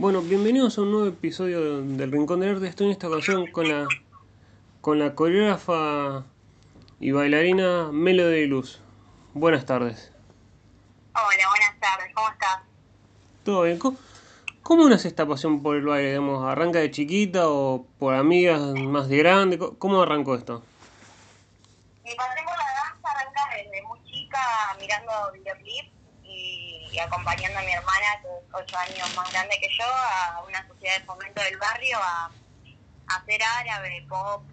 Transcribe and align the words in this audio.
Bueno, 0.00 0.22
bienvenidos 0.22 0.78
a 0.78 0.82
un 0.82 0.92
nuevo 0.92 1.06
episodio 1.08 1.82
del 1.82 2.10
Rincón 2.10 2.40
del 2.40 2.54
Arte. 2.56 2.66
Estoy 2.68 2.86
en 2.86 2.92
esta 2.92 3.08
ocasión 3.08 3.46
con 3.50 3.68
la, 3.68 3.86
con 4.80 4.98
la 4.98 5.14
coreógrafa 5.14 6.24
y 6.98 7.10
bailarina 7.12 7.90
Melody 7.92 8.46
Luz. 8.46 8.80
Buenas 9.34 9.66
tardes. 9.66 10.10
Hola, 11.14 11.48
buenas 11.50 11.78
tardes, 11.80 12.14
¿cómo 12.14 12.28
estás? 12.30 12.60
¿Todo 13.44 13.62
bien? 13.64 13.78
¿Cómo, 13.78 13.98
cómo 14.62 14.88
nace 14.88 15.08
esta 15.08 15.26
pasión 15.26 15.62
por 15.62 15.76
el 15.76 15.84
baile? 15.84 16.08
Digamos, 16.08 16.44
¿Arranca 16.50 16.78
de 16.78 16.90
chiquita 16.90 17.48
o 17.50 17.86
por 17.98 18.14
amigas 18.14 18.60
más 18.60 19.08
de 19.08 19.18
grande? 19.18 19.58
¿Cómo- 19.58 19.78
¿Cómo 19.78 20.02
arrancó 20.02 20.34
esto? 20.34 20.62
Mi 22.04 22.14
pasión 22.14 22.44
por 22.46 22.56
la 22.56 22.64
danza 22.64 23.08
arranca 23.20 23.40
desde 23.54 23.82
muy 23.86 24.02
chica 24.10 24.38
mirando 24.80 25.12
videoclips 25.34 25.90
y, 26.92 26.98
acompañando 26.98 27.58
a 27.58 27.62
mi 27.62 27.72
hermana, 27.72 28.20
que 28.22 28.28
es 28.28 28.54
ocho 28.54 28.76
años 28.78 29.14
más 29.14 29.30
grande 29.32 29.58
que 29.60 29.68
yo, 29.78 29.84
a 29.84 30.42
una 30.46 30.66
sociedad 30.66 30.98
de 30.98 31.04
fomento 31.04 31.42
del 31.42 31.56
barrio 31.58 31.98
a, 32.02 32.30
hacer 33.08 33.42
árabe, 33.42 34.06
pop, 34.08 34.44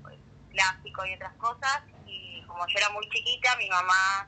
clásico 0.52 1.06
y 1.06 1.14
otras 1.14 1.34
cosas. 1.34 1.82
Y 2.08 2.44
como 2.48 2.66
yo 2.68 2.78
era 2.78 2.90
muy 2.90 3.08
chiquita, 3.10 3.56
mi 3.58 3.70
mamá 3.70 4.28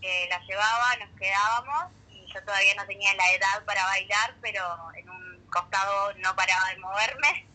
eh, 0.00 0.26
la 0.28 0.40
llevaba, 0.40 0.96
nos 0.98 1.16
quedábamos 1.16 1.92
y 2.10 2.26
yo 2.32 2.42
todavía 2.44 2.74
no 2.74 2.86
tenía 2.86 3.14
la 3.14 3.32
edad 3.32 3.64
para 3.64 3.84
bailar, 3.84 4.34
pero 4.40 4.92
en 4.96 5.08
un 5.08 5.46
costado 5.46 6.12
no 6.14 6.34
paraba 6.34 6.70
de 6.70 6.78
moverme, 6.78 7.46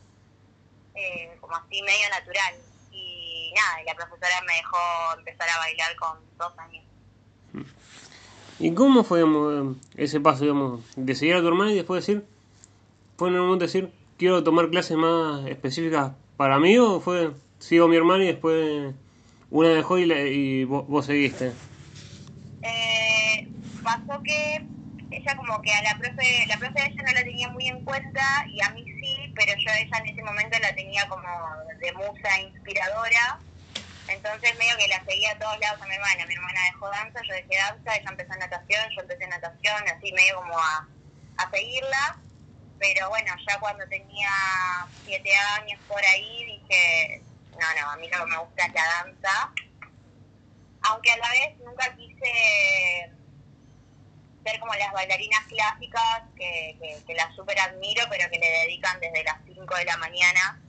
eh, 0.95 1.37
como 1.41 1.57
así 1.57 1.81
medio 1.81 2.09
natural. 2.09 2.55
Y 2.91 3.53
nada, 3.53 3.81
y 3.81 3.85
la 3.85 3.95
profesora 3.95 4.41
me 4.47 4.55
dejó 4.55 4.77
empezar 5.17 5.49
a 5.49 5.57
bailar 5.57 5.95
con 5.97 6.37
dos 6.37 6.57
años. 6.57 6.85
¿Y 8.59 8.73
cómo 8.73 9.03
fue 9.03 9.23
ese 9.97 10.19
paso, 10.19 10.43
digamos, 10.43 10.81
de 10.95 11.15
seguir 11.15 11.35
a 11.35 11.41
tu 11.41 11.47
hermana 11.47 11.71
y 11.71 11.75
después 11.75 12.05
decir, 12.05 12.25
fue 13.17 13.29
en 13.29 13.35
un 13.35 13.41
momento 13.45 13.65
decir, 13.65 13.91
quiero 14.17 14.43
tomar 14.43 14.69
clases 14.69 14.97
más 14.97 15.45
específicas 15.47 16.11
para 16.37 16.59
mí 16.59 16.77
o 16.77 16.99
fue, 16.99 17.31
sigo 17.59 17.85
a 17.85 17.87
mi 17.87 17.95
hermana 17.97 18.23
y 18.23 18.27
después 18.27 18.93
una 19.51 19.69
dejó 19.69 19.97
y, 19.99 20.05
la- 20.05 20.21
y 20.21 20.63
vos, 20.65 20.87
vos 20.87 21.05
seguiste? 21.05 21.51
Eh, 22.63 23.47
pasó 23.83 24.21
que 24.23 24.65
ella 25.11 25.35
como 25.37 25.61
que 25.61 25.71
a 25.71 25.81
la 25.83 25.97
profe, 25.97 26.45
la 26.47 26.57
profe 26.57 26.73
de 26.81 26.85
ella 26.87 27.03
no 27.05 27.13
la 27.13 27.23
tenía 27.23 27.49
muy 27.49 27.67
en 27.67 27.79
cuenta 27.81 28.21
y 28.51 28.61
a 28.61 28.69
mí 28.71 28.83
sí, 28.99 29.31
pero 29.35 29.53
yo 29.63 29.71
a 29.71 29.79
ella 29.79 29.97
en 30.03 30.07
ese 30.07 30.23
momento 30.23 30.57
la 30.61 30.75
tenía 30.75 31.07
como 31.07 31.21
de 31.79 31.93
musa 31.93 32.41
inspiradora. 32.41 33.39
Entonces 34.07 34.55
medio 34.57 34.77
que 34.77 34.87
la 34.87 35.03
seguía 35.03 35.31
a 35.31 35.39
todos 35.39 35.59
lados 35.59 35.81
a 35.81 35.85
mi 35.85 35.95
hermana. 35.95 36.25
Mi 36.25 36.33
hermana 36.33 36.59
dejó 36.71 36.89
danza, 36.89 37.19
yo 37.27 37.33
dejé 37.33 37.57
danza, 37.57 37.95
ella 37.95 38.09
empezó 38.09 38.35
natación, 38.35 38.89
yo 38.95 39.01
empecé 39.01 39.27
natación, 39.27 39.83
así 39.89 40.13
medio 40.13 40.37
como 40.37 40.57
a, 40.57 40.87
a 41.37 41.51
seguirla. 41.51 42.19
Pero 42.79 43.09
bueno, 43.09 43.33
ya 43.47 43.59
cuando 43.59 43.85
tenía 43.87 44.29
siete 45.03 45.31
años 45.57 45.79
por 45.87 46.03
ahí 46.05 46.45
dije, 46.45 47.21
no, 47.51 47.81
no, 47.81 47.91
a 47.91 47.97
mí 47.97 48.07
lo 48.09 48.19
que 48.19 48.31
me 48.31 48.37
gusta 48.37 48.65
es 48.65 48.73
la 48.73 48.83
danza. 48.83 49.53
Aunque 50.83 51.11
a 51.11 51.17
la 51.17 51.29
vez 51.31 51.57
nunca 51.59 51.93
quise 51.95 53.11
ser 54.45 54.59
como 54.61 54.73
las 54.75 54.93
bailarinas 54.93 55.43
clásicas, 55.47 56.21
que, 56.37 56.77
que, 56.79 57.03
que 57.05 57.13
las 57.15 57.35
súper 57.35 57.59
admiro, 57.59 58.05
pero 58.09 58.29
que 58.29 58.39
le 58.39 58.49
dedican 58.49 58.99
desde 59.01 59.23
las 59.23 59.37
5 59.45 59.75
de 59.75 59.85
la 59.85 59.97
mañana 59.97 60.61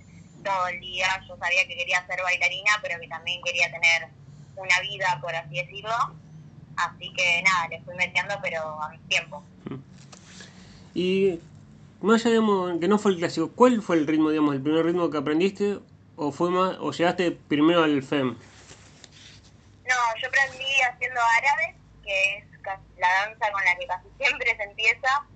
todo 0.43 0.69
el 0.69 0.81
día. 0.81 1.07
Yo 1.27 1.37
sabía 1.37 1.67
que 1.67 1.77
quería 1.77 2.07
ser 2.07 2.23
bailarina, 2.23 2.73
pero 2.83 3.01
que 3.01 3.09
también 3.09 3.43
quería 3.43 3.71
tener 3.71 4.09
una 4.57 4.81
vida, 4.81 5.19
por 5.21 5.35
así 5.35 5.55
decirlo. 5.55 5.95
Así 6.77 7.13
que 7.13 7.43
nada, 7.43 7.69
le 7.69 7.81
fui 7.83 7.95
metiendo, 7.97 8.35
pero 8.43 8.83
a 8.83 8.89
mis 8.91 9.01
tiempos. 9.09 9.43
Y 10.95 11.41
más 12.01 12.25
allá, 12.25 12.35
digamos, 12.35 12.79
que 12.81 12.89
no 12.89 12.99
fue 12.99 13.13
el 13.13 13.19
clásico, 13.19 13.51
¿cuál 13.55 13.83
fue 13.83 13.97
el 13.97 14.07
ritmo, 14.07 14.31
digamos, 14.31 14.55
el 14.55 14.63
primer 14.63 14.85
ritmo 14.85 15.11
que 15.11 15.19
aprendiste 15.19 15.79
o 16.17 16.33
fue 16.33 16.51
más, 16.51 16.77
o 16.81 16.93
llegaste 16.93 17.33
primero 17.33 17.83
al 17.83 18.03
FEM? 18.03 18.37
No, 19.89 19.95
yo 20.21 20.29
aprendí 20.29 20.67
haciendo 20.93 21.21
árabe, 21.39 21.77
que 22.05 22.37
es 22.39 22.45
la 22.99 23.09
danza 23.25 23.53
con 23.53 23.65
la 23.65 23.77
que 23.77 23.87
casi 23.87 24.09
siempre 24.19 24.57
se 24.57 24.63
empieza. 24.63 25.27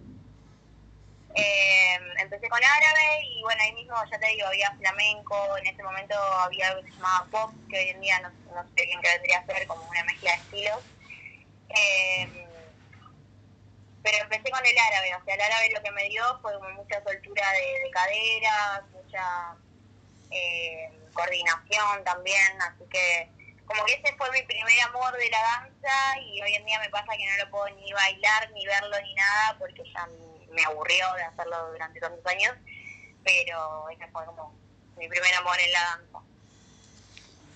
Eh, 1.34 1.98
empecé 2.18 2.48
con 2.48 2.60
árabe 2.62 3.24
y 3.24 3.42
bueno, 3.42 3.62
ahí 3.62 3.72
mismo 3.72 3.94
ya 4.10 4.18
te 4.18 4.26
digo, 4.28 4.46
había 4.46 4.70
flamenco, 4.76 5.56
en 5.56 5.66
ese 5.66 5.82
momento 5.82 6.14
había 6.14 6.68
algo 6.68 6.82
que 6.82 6.90
se 6.90 6.96
llamaba 6.96 7.28
pop, 7.30 7.54
que 7.70 7.78
hoy 7.78 7.88
en 7.88 8.00
día 8.00 8.20
no, 8.20 8.28
no 8.54 8.62
sé 8.76 8.84
bien 8.84 9.00
qué 9.00 9.10
vendría 9.10 9.38
a 9.38 9.46
ser, 9.46 9.66
como 9.66 9.88
una 9.88 10.04
mezcla 10.04 10.30
de 10.32 10.36
estilos. 10.36 10.80
Eh, 11.70 12.48
pero 14.02 14.18
empecé 14.18 14.50
con 14.50 14.66
el 14.66 14.78
árabe, 14.78 15.14
o 15.14 15.24
sea, 15.24 15.34
el 15.34 15.40
árabe 15.40 15.70
lo 15.74 15.82
que 15.82 15.90
me 15.92 16.08
dio 16.08 16.22
fue 16.42 16.52
mucha 16.74 17.02
soltura 17.02 17.52
de, 17.52 17.84
de 17.84 17.90
caderas, 17.92 18.82
mucha 18.92 19.56
eh, 20.30 20.90
coordinación 21.14 22.04
también, 22.04 22.60
así 22.62 22.84
que 22.90 23.30
como 23.64 23.84
que 23.84 23.94
ese 23.94 24.14
fue 24.16 24.30
mi 24.32 24.42
primer 24.42 24.80
amor 24.88 25.16
de 25.16 25.30
la 25.30 25.40
danza 25.42 26.20
y 26.20 26.42
hoy 26.42 26.54
en 26.54 26.66
día 26.66 26.80
me 26.80 26.90
pasa 26.90 27.12
que 27.16 27.26
no 27.26 27.44
lo 27.44 27.50
puedo 27.50 27.68
ni 27.76 27.92
bailar, 27.92 28.50
ni 28.52 28.66
verlo, 28.66 29.00
ni 29.00 29.14
nada, 29.14 29.56
porque 29.58 29.82
ya 29.94 30.08
me 30.52 30.62
aburrió 30.64 31.04
de 31.16 31.22
hacerlo 31.24 31.70
durante 31.72 32.00
tantos 32.00 32.26
años, 32.26 32.52
pero 33.24 33.88
ese 33.90 34.06
fue 34.12 34.24
como 34.26 34.54
mi 34.96 35.08
primer 35.08 35.34
amor 35.36 35.56
en 35.64 35.72
la 35.72 35.80
danza. 35.80 36.18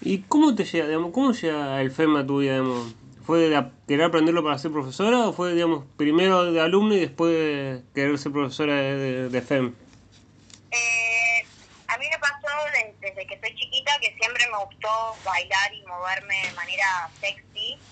¿Y 0.00 0.22
cómo 0.24 0.54
te 0.54 0.64
llega, 0.64 0.86
digamos, 0.86 1.12
cómo 1.12 1.32
llega 1.32 1.80
el 1.80 1.90
FEM 1.90 2.16
a 2.16 2.26
tu 2.26 2.38
vida, 2.38 2.52
digamos? 2.52 2.94
¿Fue 3.24 3.38
de 3.40 3.64
querer 3.88 4.04
aprenderlo 4.06 4.44
para 4.44 4.58
ser 4.58 4.70
profesora 4.70 5.26
o 5.28 5.32
fue, 5.32 5.52
digamos, 5.54 5.84
primero 5.96 6.52
de 6.52 6.60
alumno 6.60 6.94
y 6.94 7.00
después 7.00 7.82
querer 7.94 8.16
ser 8.18 8.30
profesora 8.32 8.74
de, 8.76 8.96
de, 8.96 9.28
de 9.30 9.42
FEM? 9.42 9.74
Eh, 10.70 11.48
a 11.88 11.98
mí 11.98 12.06
me 12.08 12.18
pasó 12.18 12.46
de- 12.72 12.96
desde 13.00 13.26
que 13.26 13.40
soy 13.40 13.56
chiquita 13.56 13.92
que 14.00 14.14
siempre 14.20 14.44
me 14.50 14.58
gustó 14.64 15.20
bailar 15.24 15.74
y 15.74 15.82
moverme 15.86 16.36
de 16.46 16.52
manera 16.52 16.86
sexy, 17.20 17.82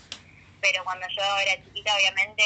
pero 0.61 0.85
cuando 0.85 1.07
yo 1.17 1.23
era 1.43 1.65
chiquita 1.65 1.91
obviamente 1.97 2.43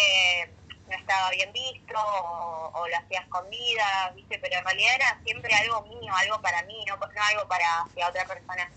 no 0.88 0.96
estaba 0.96 1.30
bien 1.30 1.52
visto 1.52 1.94
o, 1.98 2.70
o 2.74 2.88
lo 2.88 2.96
hacía 2.96 3.20
a 3.20 3.22
escondidas, 3.24 4.14
¿viste? 4.14 4.38
Pero 4.40 4.58
en 4.58 4.64
realidad 4.64 4.94
era 4.96 5.22
siempre 5.24 5.54
algo 5.54 5.82
mío, 5.86 6.12
algo 6.16 6.40
para 6.42 6.62
mí, 6.64 6.84
no, 6.88 6.96
no 6.96 7.22
algo 7.30 7.48
para 7.48 7.90
otra 8.08 8.26
persona. 8.26 8.72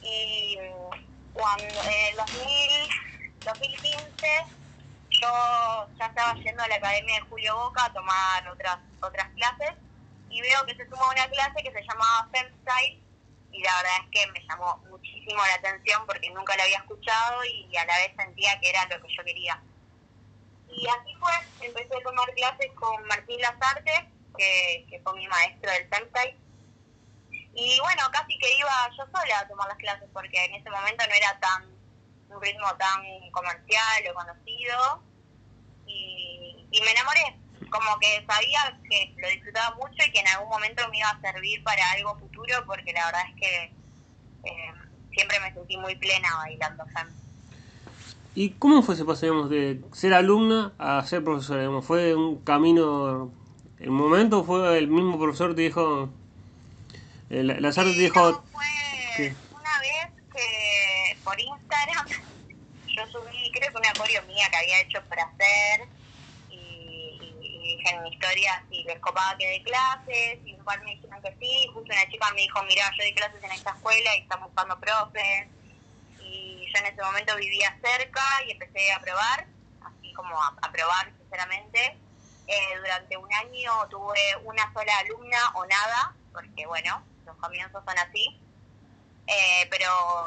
Y 0.00 0.58
mm, 0.60 0.90
cuando 1.32 1.84
en 1.86 2.06
el 2.10 2.16
2000, 2.16 2.88
2015 3.44 4.28
yo 5.10 5.28
ya 5.98 6.06
estaba 6.06 6.34
yendo 6.44 6.62
a 6.62 6.68
la 6.68 6.76
academia 6.76 7.16
de 7.16 7.20
Julio 7.22 7.56
Boca 7.56 7.84
a 7.86 7.92
tomar 7.92 8.48
otras 8.48 8.78
otras 9.02 9.28
clases 9.34 9.72
y 10.28 10.40
veo 10.42 10.64
que 10.66 10.76
se 10.76 10.88
suma 10.88 11.10
una 11.10 11.28
clase 11.28 11.62
que 11.62 11.72
se 11.72 11.82
llamaba 11.88 12.28
Femstyle 12.32 13.04
y 13.50 13.62
la 13.62 13.76
verdad 13.76 13.92
es 14.02 14.08
que 14.12 14.32
me 14.32 14.40
llamó 14.48 14.82
muchísimo 14.90 15.42
la 15.46 15.54
atención 15.54 16.06
porque 16.06 16.30
nunca 16.30 16.56
la 16.56 16.64
había 16.64 16.78
escuchado 16.78 17.44
y 17.44 17.76
a 17.76 17.84
la 17.86 17.98
vez 17.98 18.12
sentía 18.16 18.58
que 18.60 18.70
era 18.70 18.86
lo 18.86 19.00
que 19.02 19.14
yo 19.16 19.24
quería. 19.24 19.62
Y 20.72 20.86
así 20.88 21.14
fue, 21.20 21.66
empecé 21.66 21.96
a 21.96 22.02
tomar 22.02 22.32
clases 22.34 22.72
con 22.74 23.06
Martín 23.06 23.40
Lazarte, 23.40 24.10
que, 24.36 24.86
que 24.88 25.00
fue 25.00 25.14
mi 25.14 25.28
maestro 25.28 25.70
del 25.70 25.88
Femstyle. 25.88 26.36
Y 27.54 27.78
bueno, 27.80 28.02
casi 28.10 28.38
que 28.38 28.56
iba 28.56 28.90
yo 28.96 29.04
sola 29.06 29.40
a 29.40 29.48
tomar 29.48 29.68
las 29.68 29.76
clases 29.76 30.08
porque 30.12 30.42
en 30.44 30.54
ese 30.54 30.70
momento 30.70 31.04
no 31.06 31.14
era 31.14 31.38
tan 31.38 31.82
un 32.34 32.42
ritmo 32.42 32.74
tan 32.76 33.30
comercial 33.30 34.02
o 34.10 34.14
conocido 34.14 35.02
y, 35.86 36.80
me 36.82 36.90
enamoré. 36.90 37.38
Como 37.70 37.98
que 38.00 38.24
sabía 38.26 38.78
que 38.88 39.14
lo 39.18 39.28
disfrutaba 39.28 39.76
mucho 39.76 40.04
y 40.06 40.12
que 40.12 40.20
en 40.20 40.28
algún 40.28 40.48
momento 40.48 40.88
me 40.88 40.98
iba 40.98 41.10
a 41.10 41.20
servir 41.20 41.62
para 41.62 41.90
algo 41.92 42.18
futuro 42.18 42.64
porque 42.66 42.92
la 42.92 43.06
verdad 43.06 43.22
es 43.28 43.34
que 43.36 43.72
eh, 44.44 44.72
siempre 45.12 45.38
me 45.40 45.52
sentí 45.52 45.76
muy 45.76 45.94
plena 45.96 46.36
bailando 46.36 46.84
fem. 46.86 47.21
¿Y 48.34 48.54
cómo 48.58 48.82
fue 48.82 48.94
ese 48.94 49.04
paso, 49.04 49.26
digamos, 49.26 49.50
de 49.50 49.84
ser 49.92 50.14
alumna 50.14 50.74
a 50.78 51.04
ser 51.06 51.22
profesora? 51.24 51.60
Digamos, 51.60 51.84
¿Fue 51.84 52.14
un 52.14 52.42
camino, 52.42 53.34
el 53.78 53.90
momento 53.90 54.44
fue 54.44 54.78
el 54.78 54.88
mismo 54.88 55.18
profesor 55.18 55.54
te 55.54 55.62
dijo, 55.62 56.14
eh, 57.28 57.42
la- 57.42 57.60
Lazarte 57.60 57.92
te 57.92 58.00
dijo, 58.00 58.30
no, 58.30 58.44
fue 58.50 58.64
¿Qué? 59.16 59.36
una 59.50 59.80
vez 59.80 60.12
que 60.32 61.20
por 61.24 61.38
Instagram 61.40 62.06
yo 62.96 63.06
subí, 63.12 63.50
creo 63.52 63.72
que 63.72 63.78
una 63.78 63.96
coreo 63.96 64.22
mía 64.26 64.46
que 64.50 64.56
había 64.58 64.80
hecho 64.82 64.98
para 65.08 65.24
hacer 65.24 65.88
y, 66.48 67.18
dije 67.62 67.94
en 67.94 68.02
mi 68.02 68.10
historia 68.10 68.64
si 68.68 68.84
les 68.84 68.98
copaba 69.00 69.36
que 69.38 69.46
dé 69.48 69.62
clases 69.62 70.40
y 70.44 70.54
un 70.54 70.64
par 70.64 70.82
me 70.84 70.92
dijeron 70.92 71.20
que 71.22 71.36
sí, 71.40 71.66
justo 71.72 71.92
una 71.92 72.08
chica 72.10 72.30
me 72.34 72.42
dijo, 72.42 72.62
mira, 72.64 72.84
yo 72.98 73.04
di 73.04 73.14
clases 73.14 73.42
en 73.42 73.52
esta 73.52 73.70
escuela 73.70 74.16
y 74.16 74.20
están 74.20 74.42
buscando 74.42 74.78
profes 74.80 75.48
yo 76.72 76.78
en 76.78 76.86
ese 76.86 77.02
momento 77.02 77.36
vivía 77.36 77.76
cerca 77.82 78.22
y 78.46 78.52
empecé 78.52 78.92
a 78.92 79.00
probar, 79.00 79.46
así 79.82 80.12
como 80.14 80.40
a, 80.42 80.72
probar 80.72 81.12
sinceramente. 81.18 81.96
Eh, 82.46 82.78
durante 82.78 83.16
un 83.16 83.32
año 83.32 83.70
tuve 83.88 84.36
una 84.44 84.72
sola 84.72 84.92
alumna 84.98 85.38
o 85.54 85.64
nada, 85.66 86.14
porque 86.32 86.66
bueno, 86.66 87.02
los 87.24 87.36
comienzos 87.36 87.82
son 87.84 87.98
así. 87.98 88.38
Eh, 89.26 89.66
pero 89.70 89.86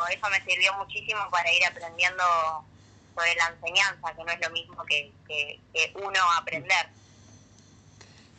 eso 0.09 0.29
me 0.29 0.41
sirvió 0.49 0.73
muchísimo 0.75 1.19
para 1.29 1.51
ir 1.51 1.65
aprendiendo 1.65 2.23
sobre 3.13 3.35
la 3.35 3.47
enseñanza, 3.47 4.13
que 4.15 4.23
no 4.23 4.31
es 4.31 4.41
lo 4.41 4.49
mismo 4.51 4.85
que, 4.85 5.11
que, 5.27 5.59
uno 5.95 6.19
aprender. 6.37 6.87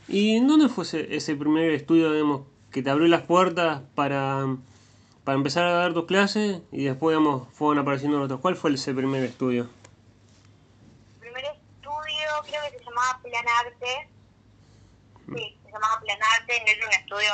¿Y 0.09 0.41
dónde 0.41 0.69
fue 0.69 0.85
ese, 0.85 1.15
ese 1.15 1.35
primer 1.35 1.73
estudio, 1.73 2.47
que 2.71 2.83
te 2.83 2.91
abrió 2.91 3.09
las 3.09 3.23
puertas 3.23 3.83
para, 3.95 4.47
para 5.27 5.39
empezar 5.39 5.65
a 5.65 5.73
dar 5.73 5.93
tus 5.93 6.07
clases 6.07 6.63
y 6.71 6.85
después, 6.85 7.17
digamos, 7.19 7.49
fueron 7.53 7.81
apareciendo 7.81 8.23
otros? 8.23 8.39
¿Cuál 8.39 8.55
fue 8.55 8.73
ese 8.73 8.95
primer 8.95 9.25
estudio? 9.25 9.69
El 11.15 11.19
primer 11.19 11.45
estudio 11.47 12.29
creo 12.45 12.63
que 12.71 12.79
se 12.79 12.85
llamaba 12.85 13.21
Planarte. 13.25 14.09
Sí, 15.35 15.59
se 15.65 15.73
llamaba 15.73 16.01
Planarte, 16.01 16.61
no 16.61 16.71
era 16.71 16.87
un 16.87 16.93
estudio, 16.93 17.33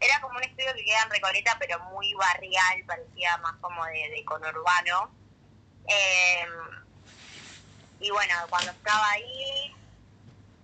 era 0.00 0.20
como 0.20 0.38
un 0.38 0.42
estudio 0.42 0.74
que 0.74 0.84
queda 0.84 1.04
en 1.04 1.10
Recoleta, 1.10 1.56
pero 1.60 1.78
muy 1.90 2.12
barrial, 2.14 2.82
parecía 2.84 3.36
más 3.36 3.54
como 3.60 3.84
de, 3.84 4.10
de 4.10 4.24
conurbano. 4.24 5.12
Eh, 5.86 6.46
y 8.00 8.10
bueno, 8.10 8.34
cuando 8.48 8.72
estaba 8.72 9.08
ahí, 9.08 9.72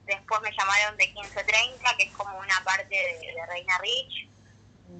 después 0.04 0.40
me 0.42 0.50
llamaron 0.50 0.96
de 0.96 1.06
1530, 1.06 1.96
que 1.96 2.02
es 2.02 2.12
como 2.16 2.36
una 2.36 2.60
parte 2.64 2.88
de, 2.92 3.34
de 3.34 3.46
Reina 3.46 3.78
Rich. 3.78 4.35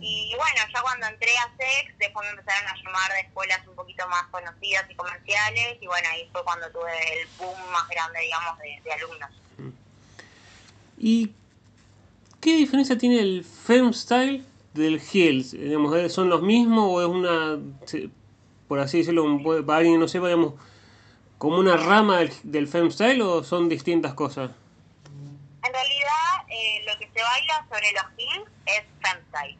Y 0.00 0.34
bueno, 0.36 0.60
ya 0.72 0.82
cuando 0.82 1.06
entré 1.06 1.30
a 1.38 1.50
SEX, 1.56 1.98
después 1.98 2.26
me 2.26 2.38
empezaron 2.38 2.68
a 2.68 2.76
llamar 2.76 3.12
de 3.12 3.20
escuelas 3.20 3.66
un 3.66 3.74
poquito 3.74 4.06
más 4.08 4.24
conocidas 4.26 4.84
y 4.90 4.94
comerciales, 4.94 5.78
y 5.80 5.86
bueno, 5.86 6.08
ahí 6.10 6.28
fue 6.32 6.44
cuando 6.44 6.70
tuve 6.70 7.20
el 7.20 7.28
boom 7.38 7.58
más 7.72 7.88
grande, 7.88 8.20
digamos, 8.20 8.58
de, 8.58 8.80
de 8.84 8.92
alumnos. 8.92 9.30
¿Y 10.98 11.32
qué 12.40 12.56
diferencia 12.56 12.96
tiene 12.96 13.20
el 13.20 13.44
Femstyle 13.44 14.44
del 14.74 15.00
Heels? 15.00 15.52
Digamos. 15.52 16.12
¿Son 16.12 16.28
los 16.28 16.42
mismos 16.42 16.88
o 16.90 17.02
es 17.02 17.08
una, 17.08 17.58
por 18.68 18.80
así 18.80 18.98
decirlo, 18.98 19.24
para 19.64 19.78
alguien 19.78 19.94
que 19.94 20.00
no 20.00 20.08
sepa, 20.08 20.26
digamos, 20.26 20.54
como 21.38 21.58
una 21.58 21.76
rama 21.76 22.18
del, 22.18 22.32
del 22.44 22.68
Femstyle 22.68 23.20
o 23.22 23.44
son 23.44 23.68
distintas 23.68 24.14
cosas? 24.14 24.50
En 25.64 25.72
realidad, 25.72 26.46
eh, 26.48 26.84
lo 26.86 26.98
que 26.98 27.10
se 27.12 27.22
baila 27.22 27.66
sobre 27.68 27.92
los 27.92 28.04
heels 28.16 28.50
es 28.66 28.84
femstyle. 29.02 29.58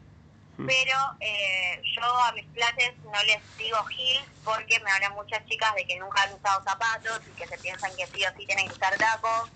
Pero 0.57 0.97
eh, 1.19 1.81
yo 1.95 2.03
a 2.03 2.31
mis 2.31 2.45
clases 2.53 2.97
no 3.03 3.23
les 3.23 3.41
digo 3.57 3.77
heels 3.95 4.27
porque 4.43 4.79
me 4.79 4.89
hablan 4.89 5.13
muchas 5.13 5.45
chicas 5.45 5.75
de 5.75 5.85
que 5.85 5.99
nunca 5.99 6.23
han 6.23 6.33
usado 6.33 6.63
zapatos 6.63 7.21
y 7.27 7.35
que 7.35 7.47
se 7.47 7.59
piensan 7.59 7.95
que 7.95 8.07
sí 8.07 8.25
o 8.25 8.29
sí 8.35 8.45
tienen 8.47 8.67
que 8.67 8.73
usar 8.73 8.97
tacos. 8.97 9.51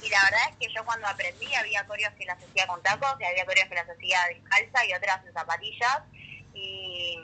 Y 0.00 0.08
la 0.08 0.22
verdad 0.24 0.40
es 0.50 0.56
que 0.58 0.74
yo 0.74 0.84
cuando 0.86 1.06
aprendí 1.08 1.54
había 1.54 1.86
coreos 1.86 2.14
que 2.14 2.24
las 2.24 2.38
hacía 2.42 2.66
con 2.66 2.82
tacos 2.82 3.16
y 3.20 3.24
había 3.24 3.44
coreos 3.44 3.68
que 3.68 3.74
las 3.74 3.88
hacía 3.88 4.18
descalza 4.28 4.86
y 4.86 4.94
otras 4.94 5.26
en 5.26 5.32
zapatillas. 5.34 6.00
Y, 6.54 7.18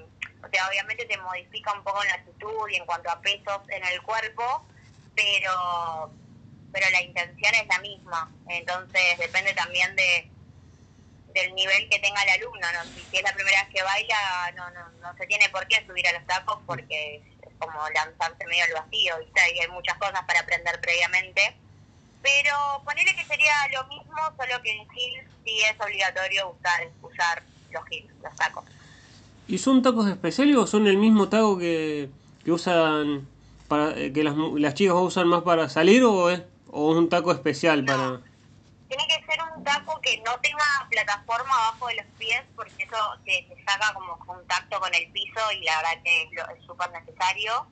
o 0.44 0.49
sea, 0.52 0.69
obviamente 0.69 1.06
te 1.06 1.17
modifica 1.17 1.73
un 1.73 1.84
poco 1.84 2.02
en 2.02 2.08
la 2.08 2.14
actitud 2.17 2.69
y 2.70 2.76
en 2.76 2.84
cuanto 2.84 3.11
a 3.11 3.20
pesos 3.23 3.61
en 3.69 3.82
el 3.87 4.02
cuerpo, 4.02 4.67
pero 5.14 6.12
pero 6.73 6.88
la 6.90 7.02
intención 7.02 7.55
es 7.55 7.67
la 7.67 7.79
misma. 7.81 8.32
Entonces 8.49 9.19
depende 9.19 9.52
también 9.55 9.94
de 9.94 10.31
del 11.34 11.55
nivel 11.55 11.88
que 11.88 11.99
tenga 11.99 12.23
el 12.23 12.43
alumno. 12.43 12.67
¿no? 12.73 12.84
Si, 13.11 13.17
es 13.17 13.23
la 13.23 13.32
primera 13.34 13.62
vez 13.62 13.75
que 13.75 13.82
baila, 13.82 14.52
no, 14.56 14.70
no, 14.70 14.88
no 15.00 15.17
se 15.17 15.26
tiene 15.26 15.49
por 15.50 15.67
qué 15.67 15.84
subir 15.87 16.06
a 16.08 16.12
los 16.12 16.26
tacos 16.26 16.58
porque 16.67 17.23
es 17.43 17.55
como 17.58 17.79
lanzarse 17.94 18.46
medio 18.46 18.64
al 18.64 18.84
vacío, 18.84 19.19
¿viste? 19.19 19.40
Y 19.55 19.61
hay 19.61 19.69
muchas 19.69 19.96
cosas 19.99 20.23
para 20.26 20.40
aprender 20.40 20.81
previamente. 20.81 21.56
Pero 22.23 22.82
ponele 22.84 23.14
que 23.17 23.25
sería 23.25 23.52
lo 23.73 23.84
mismo, 23.88 24.17
solo 24.37 24.62
que 24.62 24.70
en 24.70 24.88
heels 24.93 25.29
sí 25.44 25.61
es 25.62 25.81
obligatorio 25.81 26.50
usar, 26.50 26.88
usar 27.02 27.43
los 27.73 27.82
heels, 27.90 28.12
los 28.23 28.34
tacos. 28.37 28.64
¿Y 29.49 29.58
son 29.58 29.82
tacos 29.82 30.08
especiales 30.08 30.56
o 30.56 30.67
son 30.67 30.87
el 30.87 30.96
mismo 30.96 31.29
taco 31.29 31.58
que, 31.58 32.08
que 32.44 32.52
usan 32.52 33.26
para 33.67 33.99
eh, 33.99 34.12
que 34.12 34.23
las, 34.23 34.37
las 34.37 34.75
chicas 34.75 34.94
usan 34.96 35.26
más 35.26 35.43
para 35.43 35.69
salir 35.69 36.05
o 36.05 36.31
es, 36.31 36.43
o 36.70 36.93
es 36.93 36.99
un 36.99 37.08
taco 37.08 37.32
especial 37.32 37.84
para 37.84 38.20
Tiene 38.92 39.08
que 39.08 39.24
ser 39.24 39.42
un 39.56 39.64
taco 39.64 39.98
que 40.02 40.18
no 40.18 40.38
tenga 40.40 40.86
plataforma 40.90 41.56
abajo 41.56 41.86
de 41.86 41.94
los 41.94 42.06
pies 42.18 42.42
porque 42.54 42.82
eso 42.82 42.98
te, 43.24 43.42
te 43.48 43.64
saca 43.64 43.94
como 43.94 44.18
contacto 44.18 44.78
con 44.80 44.94
el 44.94 45.10
piso 45.12 45.40
y 45.52 45.64
la 45.64 45.78
verdad 45.78 46.02
que 46.04 46.24
es 46.24 46.66
súper 46.66 46.90
necesario. 46.90 47.68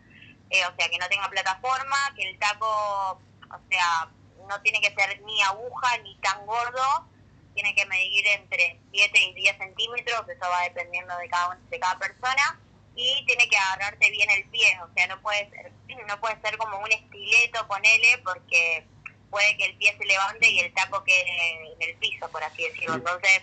Eh, 0.49 0.65
o 0.65 0.75
sea, 0.75 0.89
que 0.89 0.97
no 0.97 1.07
tenga 1.11 1.29
plataforma, 1.29 2.15
que 2.17 2.23
el 2.23 2.39
taco, 2.39 3.21
o 3.21 3.61
sea, 3.71 4.09
no 4.49 4.63
tiene 4.63 4.81
que 4.81 4.95
ser 4.95 5.21
ni 5.21 5.43
aguja 5.43 5.99
ni 5.99 6.17
tan 6.21 6.47
gordo, 6.47 7.07
tiene 7.53 7.75
que 7.75 7.85
medir 7.85 8.27
entre 8.29 8.81
7 8.91 9.21
y 9.21 9.35
10 9.35 9.59
centímetros, 9.59 10.27
eso 10.27 10.51
va 10.51 10.63
dependiendo 10.63 11.15
de 11.19 11.29
cada, 11.29 11.55
de 11.69 11.81
cada 11.81 11.99
persona, 11.99 12.59
y 12.97 13.27
tiene 13.27 13.47
que 13.47 13.59
agarrarte 13.59 14.11
bien 14.11 14.31
el 14.31 14.49
pie, 14.49 14.81
o 14.83 14.89
sea, 14.95 15.07
no 15.07 15.21
puede 15.21 15.51
ser, 15.51 15.71
no 16.09 16.19
puede 16.19 16.41
ser 16.41 16.57
como 16.57 16.79
un 16.79 16.91
estileto, 16.91 17.69
ponele, 17.69 18.17
porque 18.25 18.87
puede 19.31 19.57
que 19.57 19.67
el 19.67 19.77
pie 19.77 19.97
se 19.97 20.05
levante 20.05 20.49
y 20.49 20.61
el 20.61 20.75
taco 20.75 21.03
quede 21.05 21.73
en 21.73 21.89
el 21.89 21.97
piso, 21.97 22.29
por 22.31 22.43
así 22.43 22.65
decirlo. 22.65 22.95
Entonces, 22.95 23.43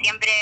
siempre 0.00 0.32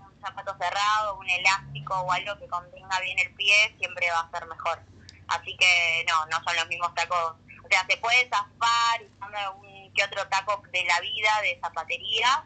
un 0.00 0.20
zapato 0.20 0.56
cerrado, 0.58 1.18
un 1.18 1.28
elástico 1.28 1.94
o 2.00 2.12
algo 2.12 2.38
que 2.38 2.48
contenga 2.48 3.00
bien 3.00 3.18
el 3.18 3.34
pie, 3.34 3.74
siempre 3.78 4.10
va 4.10 4.20
a 4.20 4.30
ser 4.30 4.46
mejor. 4.48 4.80
Así 5.28 5.56
que 5.56 6.04
no, 6.08 6.26
no 6.26 6.42
son 6.42 6.56
los 6.56 6.68
mismos 6.68 6.94
tacos. 6.94 7.34
O 7.64 7.68
sea, 7.68 7.84
se 7.88 7.96
puede 7.98 8.28
zafar 8.28 9.02
usando 9.02 9.54
un 9.60 9.92
que 9.96 10.04
otro 10.04 10.26
taco 10.28 10.62
de 10.70 10.84
la 10.84 11.00
vida, 11.00 11.30
de 11.42 11.58
zapatería, 11.60 12.44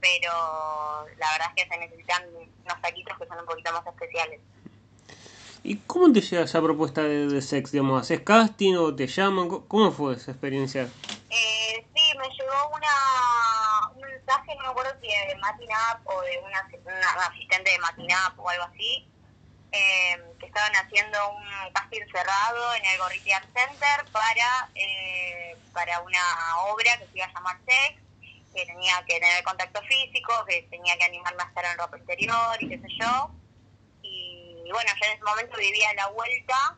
pero 0.00 1.06
la 1.18 1.32
verdad 1.32 1.48
es 1.56 1.64
que 1.64 1.68
se 1.68 1.78
necesitan 1.78 2.24
unos 2.28 2.80
taquitos 2.80 3.18
que 3.18 3.26
son 3.26 3.38
un 3.38 3.46
poquito 3.46 3.72
más 3.72 3.86
especiales. 3.86 4.40
¿Y 5.66 5.78
cómo 5.86 6.12
te 6.12 6.20
llega 6.20 6.44
esa 6.44 6.60
propuesta 6.60 7.02
de, 7.02 7.26
de 7.26 7.40
sex? 7.40 7.72
Digamos, 7.72 8.02
¿Haces 8.02 8.20
casting 8.20 8.74
o 8.76 8.94
te 8.94 9.06
llaman? 9.06 9.48
¿Cómo- 9.48 9.66
¿Cómo 9.66 9.90
fue 9.92 10.14
esa 10.14 10.30
experiencia? 10.32 10.82
Eh, 11.30 11.86
sí, 11.94 12.18
me 12.18 12.28
llegó 12.28 12.68
una, 12.76 13.88
un 13.96 14.00
mensaje, 14.02 14.54
no 14.56 14.62
me 14.64 14.68
acuerdo 14.68 14.92
si 15.00 15.08
de 15.08 15.34
Matinap 15.36 16.06
o 16.06 16.20
de 16.20 16.38
una, 16.44 16.68
una 16.84 17.26
asistente 17.26 17.70
de 17.70 17.78
Matinap 17.78 18.38
o 18.38 18.48
algo 18.48 18.64
así, 18.64 19.08
eh, 19.72 20.20
que 20.38 20.46
estaban 20.46 20.72
haciendo 20.76 21.18
un 21.30 21.72
casting 21.72 22.04
cerrado 22.12 22.74
en 22.74 22.84
el 22.84 22.98
Gorriti 22.98 23.32
Art 23.32 23.48
Center 23.56 24.04
para, 24.12 24.70
eh, 24.74 25.56
para 25.72 26.00
una 26.00 26.20
obra 26.68 26.92
que 26.98 27.06
se 27.06 27.16
iba 27.16 27.24
a 27.26 27.32
llamar 27.32 27.56
Sex, 27.66 28.02
que 28.54 28.66
tenía 28.66 29.02
que 29.08 29.18
tener 29.18 29.42
contacto 29.42 29.80
físico, 29.88 30.44
que 30.46 30.68
tenía 30.70 30.96
que 30.98 31.04
animarme 31.04 31.42
a 31.42 31.46
estar 31.46 31.64
en 31.64 31.78
ropa 31.78 31.96
interior 31.98 32.56
y 32.60 32.68
qué 32.68 32.78
sé 32.78 32.88
yo. 33.00 33.30
Y 34.64 34.72
bueno, 34.72 34.90
yo 35.00 35.06
en 35.06 35.12
ese 35.14 35.24
momento 35.24 35.56
vivía 35.58 35.90
a 35.90 35.94
la 35.94 36.08
vuelta, 36.08 36.76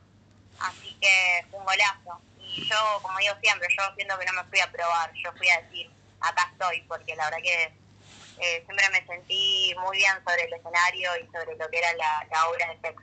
así 0.61 0.97
que 1.01 1.47
fue 1.51 1.59
un 1.61 1.65
golazo. 1.67 2.21
Y 2.41 2.65
yo, 2.69 2.77
como 3.03 3.19
digo 3.19 3.35
siempre, 3.43 3.69
yo 3.77 3.83
siento 3.95 4.19
que 4.19 4.25
no 4.27 4.33
me 4.33 4.45
fui 4.49 4.61
a 4.61 4.71
probar, 4.71 5.13
yo 5.15 5.33
fui 5.37 5.49
a 5.49 5.61
decir, 5.63 5.91
acá 6.21 6.51
estoy, 6.53 6.83
porque 6.89 7.15
la 7.17 7.25
verdad 7.25 7.39
que 7.43 7.65
eh, 8.39 8.63
siempre 8.67 8.85
me 8.91 9.07
sentí 9.07 9.75
muy 9.81 9.97
bien 9.99 10.13
sobre 10.27 10.45
el 10.45 10.53
escenario 10.55 11.11
y 11.17 11.27
sobre 11.27 11.57
lo 11.57 11.69
que 11.71 11.79
era 11.79 11.89
la, 11.95 12.49
obra 12.49 12.69
de 12.75 12.81
sex. 12.81 13.03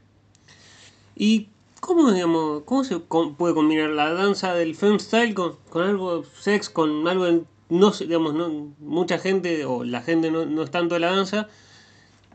¿Y 1.15 1.49
cómo, 1.79 2.11
digamos, 2.11 2.63
cómo 2.65 2.83
se 2.83 2.99
puede 2.99 3.53
combinar 3.53 3.89
la 3.89 4.13
danza 4.13 4.53
del 4.53 4.75
femstyle 4.75 5.33
con, 5.33 5.55
con 5.69 5.83
algo 5.83 6.23
sex, 6.23 6.69
con 6.69 7.07
algo, 7.07 7.27
en- 7.27 7.47
no 7.69 7.91
sé, 7.93 8.05
digamos, 8.05 8.33
no, 8.33 8.49
mucha 8.79 9.17
gente 9.19 9.65
o 9.65 9.83
la 9.83 10.01
gente 10.01 10.29
no, 10.31 10.45
no 10.45 10.63
es 10.63 10.71
tanto 10.71 10.95
de 10.95 10.99
la 11.01 11.11
danza, 11.11 11.47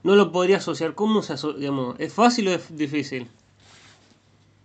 no 0.08 0.16
lo 0.16 0.32
podría 0.32 0.56
asociar. 0.56 0.94
¿Cómo 0.94 1.22
se 1.22 1.34
aso- 1.34 1.54
es 1.98 2.14
fácil 2.14 2.48
o 2.48 2.52
es 2.52 2.74
difícil? 2.74 3.30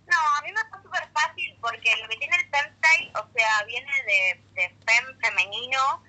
No, 0.06 0.16
a 0.16 0.40
mí 0.40 0.50
me 0.50 0.64
fue 0.70 0.80
súper 0.82 1.06
fácil 1.12 1.54
porque 1.60 1.94
lo 2.00 2.08
que 2.08 2.16
tiene 2.16 2.34
el 2.36 2.48
femstyle, 2.48 3.12
o 3.14 3.28
sea, 3.36 3.62
viene 3.66 3.92
de, 4.08 4.40
de 4.54 4.68
fem 4.86 5.04
femenino 5.20 6.02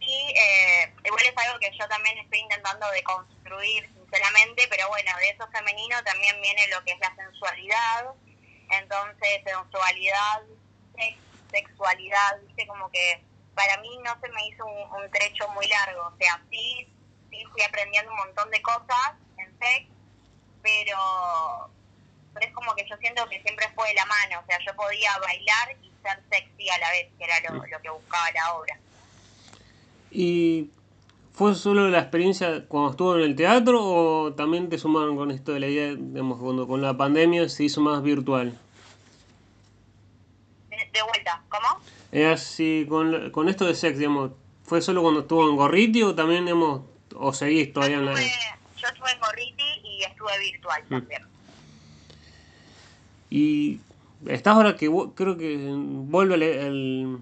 y 0.00 0.32
eh, 0.32 0.90
igual 1.04 1.22
es 1.22 1.36
algo 1.36 1.58
que 1.60 1.70
yo 1.78 1.86
también 1.86 2.16
estoy 2.16 2.38
intentando 2.38 2.88
de 2.92 3.02
construir 3.02 3.84
sinceramente, 3.94 4.66
pero 4.70 4.88
bueno, 4.88 5.10
de 5.18 5.28
eso 5.36 5.46
femenino 5.52 6.02
también 6.04 6.40
viene 6.40 6.66
lo 6.68 6.82
que 6.84 6.92
es 6.92 6.98
la 7.00 7.14
sensualidad, 7.14 8.06
entonces 8.70 9.42
sensualidad, 9.44 10.40
sex, 10.96 11.16
sexualidad, 11.50 12.40
viste, 12.46 12.66
como 12.66 12.90
que 12.90 13.22
para 13.54 13.76
mí 13.82 13.98
no 14.02 14.16
se 14.22 14.28
me 14.30 14.46
hizo 14.48 14.64
un, 14.64 15.02
un 15.02 15.10
trecho 15.10 15.46
muy 15.50 15.66
largo, 15.68 16.06
o 16.08 16.16
sea, 16.16 16.40
sí, 16.50 16.88
sí 17.30 17.44
fui 17.52 17.62
aprendiendo 17.62 18.10
un 18.12 18.18
montón 18.18 18.50
de 18.50 18.62
cosas 18.62 19.14
en 19.38 19.46
sex, 19.58 19.86
pero 20.62 21.70
pero 22.34 22.46
es 22.46 22.52
como 22.54 22.74
que 22.74 22.86
yo 22.88 22.96
siento 22.98 23.28
que 23.28 23.40
siempre 23.42 23.66
fue 23.74 23.88
de 23.88 23.94
la 23.94 24.06
mano, 24.06 24.40
o 24.42 24.46
sea, 24.46 24.58
yo 24.64 24.74
podía 24.76 25.10
bailar 25.18 25.76
y 25.82 25.90
ser 26.02 26.22
sexy 26.30 26.68
a 26.68 26.78
la 26.78 26.90
vez, 26.90 27.08
que 27.18 27.24
era 27.24 27.34
lo, 27.50 27.56
lo 27.56 27.82
que 27.82 27.90
buscaba 27.90 28.30
la 28.32 28.54
obra. 28.54 28.78
¿Y 30.10 30.70
fue 31.32 31.54
solo 31.54 31.88
la 31.88 32.00
experiencia 32.00 32.66
cuando 32.66 32.90
estuvo 32.90 33.16
en 33.16 33.22
el 33.22 33.36
teatro 33.36 33.80
o 33.82 34.32
también 34.34 34.68
te 34.68 34.78
sumaron 34.78 35.16
con 35.16 35.30
esto 35.30 35.52
de 35.52 35.60
la 35.60 35.68
idea, 35.68 35.94
digamos, 35.94 36.40
cuando 36.40 36.66
con 36.66 36.82
la 36.82 36.96
pandemia 36.96 37.48
se 37.48 37.64
hizo 37.64 37.80
más 37.80 38.02
virtual? 38.02 38.58
De, 40.68 40.76
de 40.76 41.02
vuelta, 41.02 41.42
¿cómo? 41.48 41.80
Es 42.10 42.26
así, 42.26 42.86
con, 42.88 43.30
con 43.30 43.48
esto 43.48 43.66
de 43.66 43.74
sex, 43.74 43.98
digamos, 43.98 44.32
¿fue 44.64 44.80
solo 44.80 45.02
cuando 45.02 45.20
estuvo 45.20 45.48
en 45.48 45.56
Gorriti 45.56 46.02
o 46.02 46.14
también, 46.14 46.44
digamos, 46.44 46.82
o 47.18 47.32
seguís 47.32 47.66
Yo 47.68 47.72
todavía 47.74 47.96
en 47.98 48.06
la... 48.06 48.12
estuve, 48.12 48.32
yo 48.80 48.88
estuve 48.88 49.10
en 49.12 49.20
Gorriti 49.20 49.64
y 49.84 50.02
estuve 50.04 50.38
virtual 50.38 50.82
Mm. 50.84 50.88
también. 50.88 51.22
Y 53.30 53.80
estás 54.26 54.54
ahora 54.54 54.76
que 54.76 54.86
creo 55.14 55.36
que 55.36 55.56
vuelve 55.74 56.34
el, 56.36 56.42
el, 56.42 57.18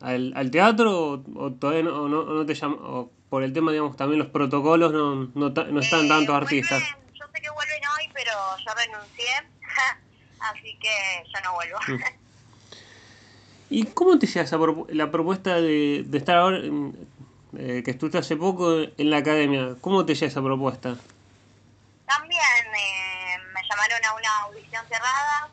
al, 0.00 0.32
al 0.36 0.50
teatro 0.50 1.22
o, 1.34 1.52
todavía 1.52 1.82
no, 1.82 2.08
no, 2.08 2.24
no 2.24 2.46
te 2.46 2.54
llama, 2.54 2.76
o 2.80 3.10
por 3.28 3.42
el 3.42 3.52
tema, 3.52 3.72
digamos, 3.72 3.96
también 3.96 4.18
los 4.20 4.28
protocolos 4.28 4.92
no, 4.92 5.14
no, 5.34 5.50
no 5.50 5.80
están 5.80 6.06
Eh, 6.06 6.08
tantos 6.08 6.28
vuelven- 6.28 6.42
artistas? 6.42 6.82
yo 7.14 7.26
sé 7.26 7.40
que 7.42 7.50
vuelven 7.50 7.80
hoy, 7.98 8.10
pero 8.14 8.30
yo 8.64 8.72
renuncié, 8.74 9.26
así 10.40 10.76
que 10.80 10.88
yo 11.32 11.40
no 11.44 11.54
vuelvo. 11.54 11.78
Mm. 11.88 12.02
¿Y 13.70 13.84
cómo 13.84 14.18
te 14.18 14.26
llega 14.26 14.42
esa 14.42 14.58
la 14.88 15.10
propuesta 15.10 15.60
de, 15.60 16.02
de 16.06 16.18
estar 16.18 16.38
ahora, 16.38 16.56
en- 16.58 16.96
eh, 17.56 17.82
que 17.84 17.90
estuviste 17.92 18.18
hace 18.18 18.36
poco 18.36 18.80
en 18.80 19.10
la 19.10 19.18
academia? 19.18 19.76
¿Cómo 19.80 20.04
te 20.04 20.14
llega 20.14 20.26
esa 20.26 20.42
propuesta? 20.42 20.96
También 22.06 22.64
eh, 22.66 23.36
me 23.54 23.60
llamaron 23.62 24.04
a 24.04 24.14
una 24.14 24.40
audición 24.44 24.84
cerrada, 24.88 25.48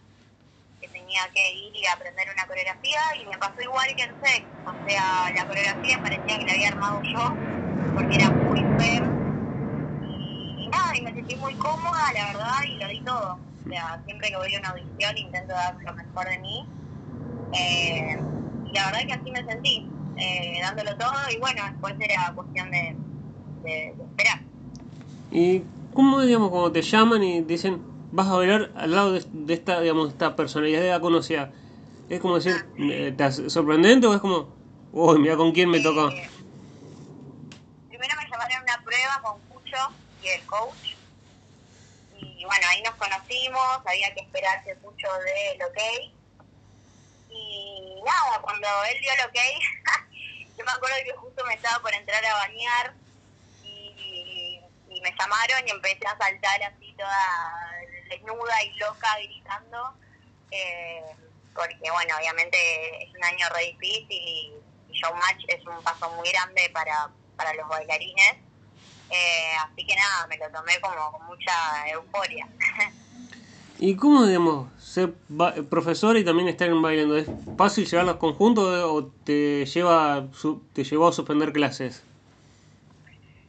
que 0.81 0.87
tenía 0.89 1.21
que 1.33 1.53
ir 1.53 1.75
y 1.75 1.85
aprender 1.85 2.27
una 2.33 2.45
coreografía, 2.47 2.99
y 3.21 3.25
me 3.25 3.37
pasó 3.37 3.61
igual 3.61 3.87
que 3.95 4.03
en 4.03 4.15
sex. 4.19 4.45
O 4.65 4.73
sea, 4.85 5.31
la 5.35 5.45
coreografía 5.47 6.01
parecía 6.01 6.37
que 6.37 6.45
la 6.45 6.51
había 6.53 6.69
armado 6.69 7.01
yo, 7.13 7.37
porque 7.93 8.15
era 8.15 8.31
muy 8.31 8.65
fea. 8.77 9.11
Y, 10.01 10.69
nada, 10.69 10.97
y 10.97 11.01
me 11.01 11.13
sentí 11.13 11.35
muy 11.37 11.55
cómoda, 11.55 12.11
la 12.13 12.25
verdad, 12.27 12.63
y 12.67 12.77
lo 12.77 12.87
di 12.89 13.01
todo. 13.01 13.39
O 13.65 13.69
sea, 13.69 14.01
siempre 14.05 14.29
que 14.29 14.37
voy 14.37 14.53
a 14.55 14.59
una 14.59 14.69
audición 14.69 15.17
intento 15.17 15.53
dar 15.53 15.75
lo 15.83 15.93
mejor 15.93 16.29
de 16.29 16.39
mí. 16.39 16.65
Eh, 17.53 18.17
y 18.65 18.71
la 18.73 18.85
verdad 18.85 18.99
que 19.07 19.13
así 19.13 19.31
me 19.31 19.45
sentí, 19.45 19.87
eh, 20.17 20.59
dándolo 20.61 20.91
todo, 20.97 21.13
y 21.35 21.39
bueno, 21.39 21.61
después 21.71 21.95
era 21.99 22.33
cuestión 22.35 22.69
de, 22.71 22.95
de- 23.63 23.95
de 23.97 24.03
esperar. 24.03 24.39
¿Y 25.31 25.63
cómo, 25.93 26.21
digamos, 26.21 26.49
cuando 26.49 26.71
te 26.71 26.81
llaman 26.81 27.23
y 27.23 27.41
dicen, 27.41 27.83
vas 28.11 28.27
a 28.27 28.35
bailar 28.35 28.71
al 28.75 28.91
lado 28.91 29.13
de, 29.13 29.25
de 29.31 29.53
esta, 29.53 29.81
digamos, 29.81 30.09
esta 30.09 30.35
personalidad 30.35 31.01
conocida? 31.01 31.53
Es 32.07 32.19
como 32.21 32.35
decir, 32.35 32.53
eh, 32.77 33.13
¿te 33.17 33.23
hace 33.23 33.49
sorprendente 33.49 34.07
o 34.07 34.13
es 34.13 34.21
como, 34.21 34.55
uy, 34.91 35.19
mira 35.19 35.35
con 35.35 35.51
quién 35.51 35.69
me 35.69 35.79
tocó? 35.79 36.09
Eh, 36.09 36.29
primero 37.89 38.13
me 38.17 38.29
llamaron 38.29 38.57
a 38.57 38.61
una 38.63 38.83
prueba 38.83 39.21
con 39.23 39.41
Cucho 39.49 39.77
y 40.21 40.27
el 40.29 40.45
coach. 40.45 40.87
Y 42.11 42.45
bueno, 42.45 42.65
ahí 42.71 42.81
nos 42.83 42.95
conocimos, 42.95 43.61
había 43.85 44.13
que 44.13 44.21
esperar 44.21 44.63
que 44.63 44.75
Cucho 44.77 45.07
dé 45.25 45.51
el 45.55 45.63
ok. 45.63 45.79
Y 47.29 48.01
nada, 48.05 48.41
cuando 48.41 48.67
él 48.91 48.97
dio 49.01 49.11
el 49.13 49.29
ok, 49.29 49.35
yo 50.57 50.65
me 50.65 50.71
acuerdo 50.71 50.95
que 51.03 51.13
justo 51.13 51.45
me 51.45 51.53
estaba 51.53 51.81
por 51.81 51.93
entrar 51.93 52.23
a 52.25 52.33
bañar 52.35 52.93
y, 53.63 54.61
me 55.01 55.11
llamaron 55.19 55.67
y 55.67 55.69
empecé 55.69 56.07
a 56.07 56.17
saltar 56.17 56.63
así 56.63 56.91
toda 56.97 57.81
desnuda 58.09 58.63
y 58.63 58.73
loca 58.77 59.15
gritando. 59.17 59.93
eh, 60.49 61.15
porque 61.53 61.91
bueno, 61.91 62.15
obviamente 62.17 62.57
es 63.03 63.13
un 63.15 63.23
año 63.23 63.47
re 63.49 63.75
difícil 63.79 64.07
y, 64.09 64.53
y 64.89 64.93
Showmatch 64.93 65.45
es 65.47 65.65
un 65.65 65.81
paso 65.83 66.09
muy 66.11 66.29
grande 66.31 66.69
para, 66.73 67.09
para 67.37 67.53
los 67.53 67.67
bailarines. 67.69 68.35
Eh, 69.09 69.53
así 69.61 69.85
que 69.85 69.95
nada, 69.95 70.27
me 70.27 70.37
lo 70.37 70.49
tomé 70.49 70.79
como 70.81 71.11
con 71.11 71.25
mucha 71.27 71.87
euforia. 71.89 72.47
¿Y 73.77 73.95
cómo, 73.95 74.25
digamos, 74.25 74.69
ser 74.95 75.13
ba- 75.27 75.53
profesor 75.69 76.17
y 76.17 76.25
también 76.25 76.47
estar 76.49 76.67
en 76.69 76.81
bailando? 76.81 77.17
¿Es 77.17 77.29
fácil 77.57 77.85
llevar 77.87 78.05
los 78.05 78.17
conjuntos 78.17 78.65
o 78.85 79.05
te 79.23 79.65
lleva 79.65 80.29
te 80.73 80.83
llevó 80.83 81.07
a 81.09 81.13
suspender 81.13 81.53
clases? 81.53 82.03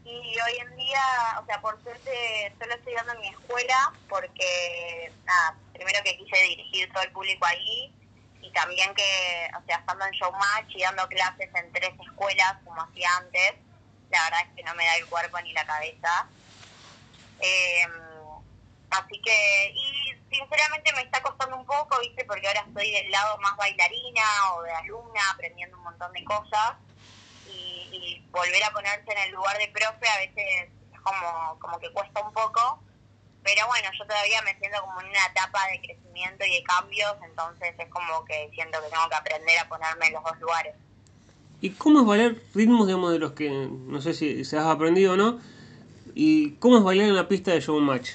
Y 0.05 0.11
hoy 0.41 0.59
en 0.61 0.77
día, 0.77 1.01
o 1.43 1.47
sea, 1.47 1.61
por 1.61 1.81
suerte 1.83 2.11
solo 2.59 2.75
estoy 2.75 2.95
dando 2.95 3.15
mi 3.21 3.29
escuela 3.29 3.75
porque, 4.09 5.13
nada, 5.25 5.59
primero 5.73 5.99
que 6.05 6.17
quise 6.17 6.43
dirigir 6.43 6.93
todo 6.93 7.03
el 7.03 7.13
público 7.13 7.45
ahí 7.47 7.93
y 8.41 8.53
también 8.53 8.95
que, 8.95 9.49
o 9.59 9.65
sea, 9.67 9.79
estando 9.79 10.05
en 10.07 10.13
Showmatch 10.13 10.71
y 10.77 10.83
dando 10.83 11.09
clases 11.09 11.51
en 11.55 11.73
tres 11.73 11.91
escuelas 12.01 12.57
como 12.65 12.83
hacía 12.83 13.09
antes, 13.19 13.55
la 14.11 14.23
verdad 14.25 14.41
es 14.49 14.55
que 14.57 14.63
no 14.63 14.75
me 14.77 14.85
da 14.85 14.97
el 14.97 15.09
cuerpo 15.09 15.41
ni 15.43 15.53
la 15.53 15.67
cabeza. 15.67 16.33
Eh, 17.39 17.87
así 18.91 19.21
que, 19.25 19.73
y 19.75 19.96
sinceramente 20.37 20.93
me 20.95 21.03
está 21.03 21.23
costando 21.23 21.57
un 21.57 21.67
poco, 21.67 21.99
¿viste? 22.01 22.25
Porque 22.25 22.47
ahora 22.47 22.65
estoy 22.67 22.91
del 22.91 23.11
lado 23.11 23.39
más 23.39 23.57
bailarina 23.57 24.23
o 24.55 24.63
de 24.63 24.73
alumna, 24.73 25.21
aprendiendo 25.33 25.77
un 25.77 25.85
montón 25.85 26.13
de 26.13 26.25
cosas 26.25 26.75
y, 27.45 28.23
volver 28.31 28.63
a 28.65 28.71
ponerse 28.71 29.11
en 29.11 29.19
el 29.19 29.31
lugar 29.31 29.57
de 29.57 29.69
profe 29.69 30.07
a 30.09 30.19
veces 30.19 30.69
es 30.93 31.01
como, 31.01 31.59
como 31.59 31.79
que 31.79 31.91
cuesta 31.93 32.21
un 32.21 32.33
poco, 32.33 32.83
pero 33.43 33.67
bueno, 33.67 33.89
yo 33.99 34.07
todavía 34.07 34.43
me 34.43 34.59
siento 34.59 34.81
como 34.83 35.01
en 35.01 35.09
una 35.09 35.27
etapa 35.27 35.61
de 35.71 35.81
crecimiento 35.81 36.45
y 36.45 36.57
de 36.57 36.63
cambios, 36.65 37.15
entonces 37.25 37.75
es 37.79 37.89
como 37.89 38.25
que 38.27 38.51
siento 38.53 38.83
que 38.83 38.91
tengo 38.91 39.09
que 39.09 39.15
aprender 39.15 39.59
a 39.59 39.69
ponerme 39.69 40.09
en 40.09 40.13
los 40.15 40.25
dos 40.25 40.39
lugares. 40.41 40.75
¿Y 41.63 41.71
cómo 41.71 42.01
es 42.01 42.07
bailar 42.07 42.37
ritmos, 42.55 42.87
digamos, 42.87 43.13
de 43.13 43.19
los 43.19 43.33
que 43.33 43.49
no 43.49 44.03
sé 44.03 44.13
si 44.13 44.45
se 44.45 44.59
has 44.59 44.67
aprendido 44.67 45.15
o 45.15 45.17
no? 45.17 45.41
¿Y 46.15 46.57
cómo 46.57 46.77
es 46.79 46.85
bailar 46.85 47.07
en 47.09 47.17
la 47.17 47.29
pista 47.29 47.53
de 47.53 47.61
showmatch? 47.61 48.11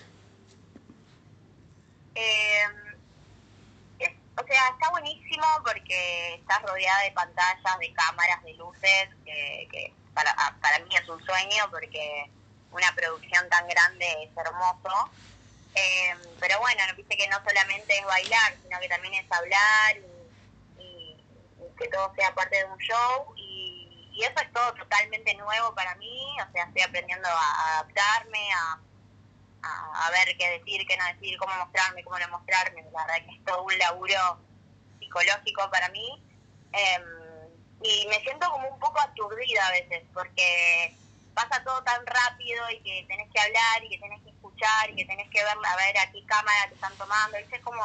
Eh, 2.15 2.63
es- 3.99 4.11
o 4.37 4.40
sea, 4.51 4.69
está 4.69 4.89
buenísimo 4.91 5.45
porque 5.65 6.35
estás 6.35 6.61
rodeada 6.63 7.03
de 7.03 7.11
pantallas, 7.11 7.79
de 7.79 7.93
cámaras, 7.93 8.43
de 8.43 8.53
luces, 8.55 9.09
que, 9.25 9.67
que 9.71 9.93
para, 10.13 10.31
a- 10.31 10.57
para 10.61 10.79
mí 10.79 10.95
es 10.95 11.07
un 11.09 11.23
sueño 11.25 11.69
porque 11.71 12.29
una 12.71 12.93
producción 12.95 13.47
tan 13.49 13.67
grande 13.67 14.05
es 14.23 14.31
hermoso. 14.37 15.11
Eh, 15.73 16.15
pero 16.39 16.59
bueno, 16.59 16.81
no 16.87 16.95
viste 16.95 17.15
que 17.17 17.27
no 17.29 17.37
solamente 17.47 17.97
es 17.97 18.05
bailar, 18.05 18.57
sino 18.61 18.79
que 18.79 18.89
también 18.89 19.13
es 19.13 19.31
hablar 19.31 19.97
y, 19.97 20.11
que 21.77 21.87
todo 21.87 22.13
sea 22.15 22.33
parte 22.35 22.57
de 22.57 22.65
un 22.65 22.77
show. 22.79 23.33
Y 23.37 24.23
eso 24.23 24.35
es 24.41 24.51
todo 24.53 24.73
totalmente 24.73 25.33
nuevo 25.35 25.73
para 25.73 25.95
mí. 25.95 26.37
O 26.47 26.51
sea, 26.51 26.65
estoy 26.65 26.81
aprendiendo 26.83 27.27
a 27.29 27.73
adaptarme, 27.77 28.51
a, 28.53 28.79
a, 29.63 30.09
ver 30.11 30.37
qué 30.37 30.49
decir, 30.59 30.85
qué 30.87 30.97
no 30.97 31.05
decir, 31.05 31.37
cómo 31.37 31.55
mostrarme, 31.55 32.03
cómo 32.03 32.19
no 32.19 32.27
mostrarme. 32.29 32.83
La 32.91 33.05
verdad 33.05 33.25
que 33.25 33.35
es 33.35 33.45
todo 33.45 33.63
un 33.63 33.77
laburo 33.77 34.39
psicológico 34.99 35.69
para 35.69 35.89
mí. 35.89 36.21
Em, 36.71 37.03
y 37.83 38.07
me 38.07 38.19
siento 38.21 38.49
como 38.51 38.69
un 38.69 38.79
poco 38.79 38.99
aturdida 38.99 39.67
a 39.67 39.71
veces, 39.71 40.03
porque 40.13 40.95
pasa 41.33 41.63
todo 41.63 41.81
tan 41.83 42.05
rápido 42.05 42.69
y 42.71 42.79
que 42.81 43.05
tenés 43.07 43.29
que 43.31 43.39
hablar 43.39 43.83
y 43.83 43.89
que 43.89 43.97
tenés 43.97 44.21
que 44.21 44.29
escuchar 44.29 44.89
y 44.89 44.95
que 44.95 45.05
tenés 45.05 45.29
que 45.29 45.43
ver 45.43 45.57
a 45.65 45.75
ver 45.75 45.97
a 45.97 46.11
qué 46.11 46.25
cámara 46.25 46.67
te 46.67 46.75
están 46.75 46.95
tomando. 46.97 47.37
¿viste? 47.37 47.55
Es 47.55 47.61
como, 47.61 47.83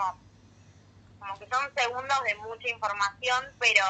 como 1.18 1.38
que 1.38 1.49
son 1.49 1.73
segundos 1.75 2.23
de 2.25 2.35
mucha 2.37 2.68
información, 2.68 3.45
pero 3.59 3.85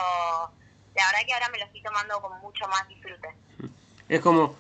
la 0.95 1.07
verdad 1.07 1.27
que 1.27 1.35
ahora 1.35 1.49
me 1.51 1.59
lo 1.59 1.65
estoy 1.65 1.83
tomando 1.83 2.21
con 2.21 2.41
mucho 2.41 2.67
más 2.69 2.87
disfrute. 2.89 3.29
Es 4.09 4.21
como, 4.21 4.57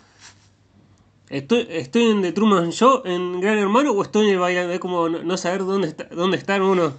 ¿estoy, 1.28 1.66
estoy 1.71 2.11
en 2.11 2.23
The 2.23 2.33
Truman 2.33 2.71
Show, 2.73 3.02
en 3.04 3.40
Gran 3.40 3.59
Hermano, 3.59 3.92
o 3.92 4.02
estoy 4.02 4.26
en 4.26 4.35
el 4.35 4.38
bailando? 4.38 4.73
Es 4.73 4.80
como 4.80 5.09
no, 5.09 5.37
saber 5.37 5.61
dónde, 5.61 5.88
está, 5.88 6.04
dónde 6.04 6.37
estar 6.37 6.62
uno. 6.62 6.97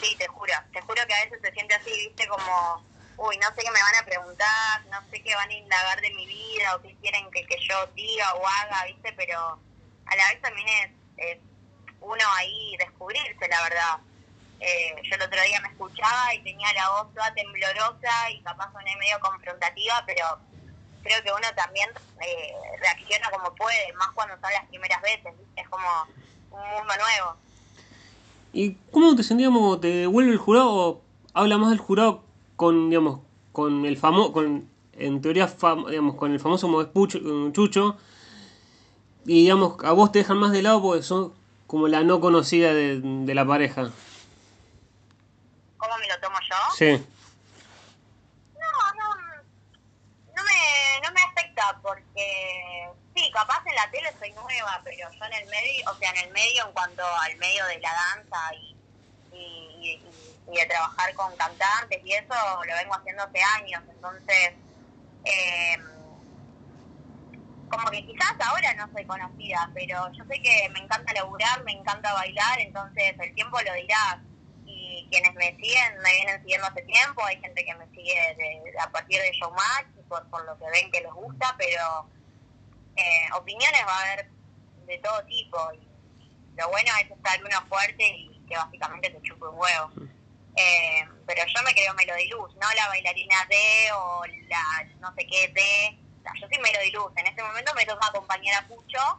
Sí, 0.00 0.16
te 0.16 0.26
juro, 0.26 0.52
te 0.72 0.80
juro 0.80 1.02
que 1.06 1.14
a 1.14 1.24
veces 1.24 1.40
se 1.42 1.52
siente 1.52 1.74
así, 1.74 1.90
viste, 1.90 2.26
como, 2.28 2.84
uy, 3.16 3.36
no 3.38 3.48
sé 3.48 3.62
qué 3.62 3.70
me 3.70 3.80
van 3.80 3.94
a 4.00 4.04
preguntar, 4.04 4.86
no 4.90 4.98
sé 5.10 5.22
qué 5.22 5.34
van 5.34 5.48
a 5.48 5.54
indagar 5.54 6.00
de 6.00 6.12
mi 6.14 6.26
vida 6.26 6.76
o 6.76 6.82
qué 6.82 6.94
quieren 7.00 7.30
que, 7.30 7.46
que 7.46 7.56
yo 7.60 7.86
diga 7.94 8.34
o 8.34 8.46
haga, 8.46 8.84
viste, 8.86 9.12
pero 9.12 9.58
a 10.06 10.16
la 10.16 10.28
vez 10.28 10.40
también 10.40 10.68
es, 10.68 10.90
es 11.16 11.38
uno 12.00 12.24
ahí 12.36 12.76
descubrirse, 12.78 13.48
la 13.48 13.62
verdad. 13.62 13.98
Eh, 14.60 14.94
yo 15.02 15.16
el 15.16 15.22
otro 15.22 15.42
día 15.42 15.60
me 15.60 15.68
escuchaba 15.68 16.34
y 16.34 16.42
tenía 16.42 16.72
la 16.74 16.88
voz 16.90 17.14
toda 17.14 17.34
temblorosa 17.34 18.30
y 18.30 18.40
capaz 18.42 18.72
soné 18.72 18.94
medio 18.96 19.18
confrontativa, 19.20 20.04
pero 20.06 20.38
creo 21.02 21.22
que 21.22 21.30
uno 21.32 21.46
también 21.56 21.88
eh, 22.20 22.52
reacciona 22.80 23.30
como 23.30 23.54
puede, 23.54 23.92
más 23.94 24.08
cuando 24.14 24.34
son 24.40 24.52
las 24.52 24.66
primeras 24.68 25.00
veces, 25.02 25.32
es 25.56 25.68
como 25.68 25.86
un 26.50 26.60
mundo 26.78 26.94
nuevo. 26.96 27.36
¿Y 28.52 28.74
cómo 28.90 29.16
te 29.16 29.22
sentíamos 29.22 29.60
cuando 29.60 29.80
te 29.80 29.88
devuelve 29.88 30.32
el 30.32 30.38
jurado? 30.38 30.70
o 30.74 31.02
habla 31.34 31.56
más 31.58 31.70
del 31.70 31.78
jurado 31.78 32.22
con, 32.56 32.90
digamos, 32.90 33.20
con 33.52 33.86
el 33.86 33.96
famoso, 33.96 34.32
con, 34.32 34.68
en 34.92 35.22
teoría, 35.22 35.48
fam- 35.48 35.88
digamos, 35.88 36.16
con 36.16 36.32
el 36.32 36.40
famoso 36.40 36.68
Modest 36.68 36.92
Pucho- 36.92 37.18
eh, 37.48 37.52
Chucho? 37.52 37.96
Y 39.24 39.42
digamos, 39.44 39.82
a 39.84 39.92
vos 39.92 40.12
te 40.12 40.18
dejan 40.18 40.36
más 40.38 40.52
de 40.52 40.62
lado 40.62 40.82
porque 40.82 41.02
son 41.02 41.32
como 41.66 41.88
la 41.88 42.02
no 42.02 42.20
conocida 42.20 42.74
de, 42.74 43.00
de 43.00 43.34
la 43.34 43.46
pareja. 43.46 43.90
¿Cómo 45.78 45.96
me 45.98 46.06
lo 46.08 46.20
tomo 46.20 46.36
yo? 46.40 46.56
Sí. 46.76 47.06
No, 48.54 48.94
no, 48.98 49.14
no 50.36 50.42
me, 50.44 50.52
porque 51.82 52.88
sí, 53.14 53.30
capaz 53.32 53.62
en 53.66 53.74
la 53.74 53.90
tele 53.90 54.12
soy 54.18 54.32
nueva, 54.32 54.80
pero 54.84 54.96
yo 54.96 55.24
en 55.24 55.32
el 55.32 55.48
medio, 55.48 55.90
o 55.90 55.94
sea, 55.96 56.10
en 56.10 56.28
el 56.28 56.32
medio 56.32 56.66
en 56.66 56.72
cuanto 56.72 57.02
al 57.04 57.36
medio 57.36 57.64
de 57.66 57.80
la 57.80 57.92
danza 57.92 58.54
y, 58.54 58.76
y, 59.32 60.02
de 60.46 60.66
trabajar 60.66 61.14
con 61.14 61.34
cantantes 61.36 62.00
y 62.04 62.12
eso 62.12 62.34
lo 62.66 62.74
vengo 62.74 62.94
haciendo 62.94 63.22
hace 63.22 63.40
años, 63.42 63.82
entonces 63.88 64.52
eh, 65.24 65.78
como 67.70 67.90
que 67.90 68.04
quizás 68.04 68.34
ahora 68.40 68.74
no 68.74 68.90
soy 68.92 69.04
conocida, 69.06 69.70
pero 69.74 70.12
yo 70.12 70.24
sé 70.26 70.42
que 70.42 70.68
me 70.70 70.80
encanta 70.80 71.12
laburar, 71.14 71.64
me 71.64 71.72
encanta 71.72 72.12
bailar, 72.12 72.60
entonces 72.60 73.14
el 73.18 73.34
tiempo 73.34 73.58
lo 73.60 73.72
dirá. 73.74 74.20
Y, 74.66 75.08
quienes 75.10 75.34
me 75.34 75.56
siguen 75.56 75.98
me 76.02 76.10
vienen 76.12 76.40
siguiendo 76.40 76.66
hace 76.66 76.82
tiempo, 76.82 77.24
hay 77.24 77.38
gente 77.40 77.64
que 77.64 77.74
me 77.74 77.86
sigue 77.88 78.14
a 78.78 78.90
partir 78.90 79.20
de 79.20 79.32
Showmatch 79.32 80.01
por, 80.12 80.28
por 80.28 80.44
lo 80.44 80.58
que 80.58 80.70
ven 80.70 80.90
que 80.90 81.00
les 81.00 81.12
gusta, 81.12 81.54
pero 81.56 82.06
eh, 82.96 83.26
opiniones 83.34 83.80
va 83.86 83.98
a 83.98 84.02
haber 84.02 84.28
de 84.86 84.98
todo 84.98 85.24
tipo 85.24 85.58
y 85.72 85.88
lo 86.56 86.68
bueno 86.68 86.90
es 87.00 87.10
estar 87.10 87.42
uno 87.42 87.66
fuerte 87.68 88.06
y 88.06 88.44
que 88.46 88.54
básicamente 88.56 89.08
te 89.08 89.22
chupe 89.22 89.46
un 89.46 89.58
huevo. 89.58 89.90
Eh, 90.54 91.08
pero 91.26 91.42
yo 91.46 91.62
me 91.64 91.72
creo 91.72 91.94
Melody 91.94 92.28
Luz, 92.28 92.54
no 92.56 92.68
la 92.76 92.88
bailarina 92.88 93.36
de 93.48 93.92
o 93.96 94.22
la 94.48 94.86
no 95.00 95.14
sé 95.14 95.26
qué 95.26 95.48
de. 95.48 95.98
yo 96.38 96.46
soy 96.46 96.58
Melody 96.58 96.90
Luz. 96.90 97.10
En 97.16 97.26
este 97.26 97.42
momento 97.42 97.72
me 97.74 97.86
toca 97.86 98.08
acompañar 98.08 98.62
a 98.62 98.68
Pucho, 98.68 99.18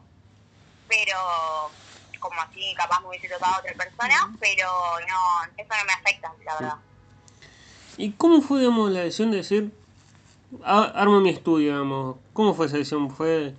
pero 0.87 1.71
como 2.19 2.39
así 2.39 2.75
capaz 2.75 2.99
me 3.01 3.07
hubiese 3.07 3.29
tocado 3.29 3.55
a 3.55 3.59
otra 3.59 3.73
persona, 3.73 4.31
pero 4.39 4.69
no, 5.09 5.43
eso 5.57 5.69
no 5.75 5.85
me 5.85 5.93
afecta, 5.93 6.31
la 6.45 6.53
verdad. 6.53 6.77
¿Y 7.97 8.11
cómo 8.13 8.41
fue, 8.41 8.59
digamos, 8.59 8.91
la 8.91 9.01
decisión 9.01 9.31
de 9.31 9.37
decir, 9.37 9.82
armo 10.63 11.19
mi 11.21 11.29
estudio, 11.29 11.71
digamos? 11.73 12.17
¿Cómo 12.33 12.53
fue 12.53 12.67
esa 12.67 12.77
decisión? 12.77 13.09
¿Fue 13.09 13.55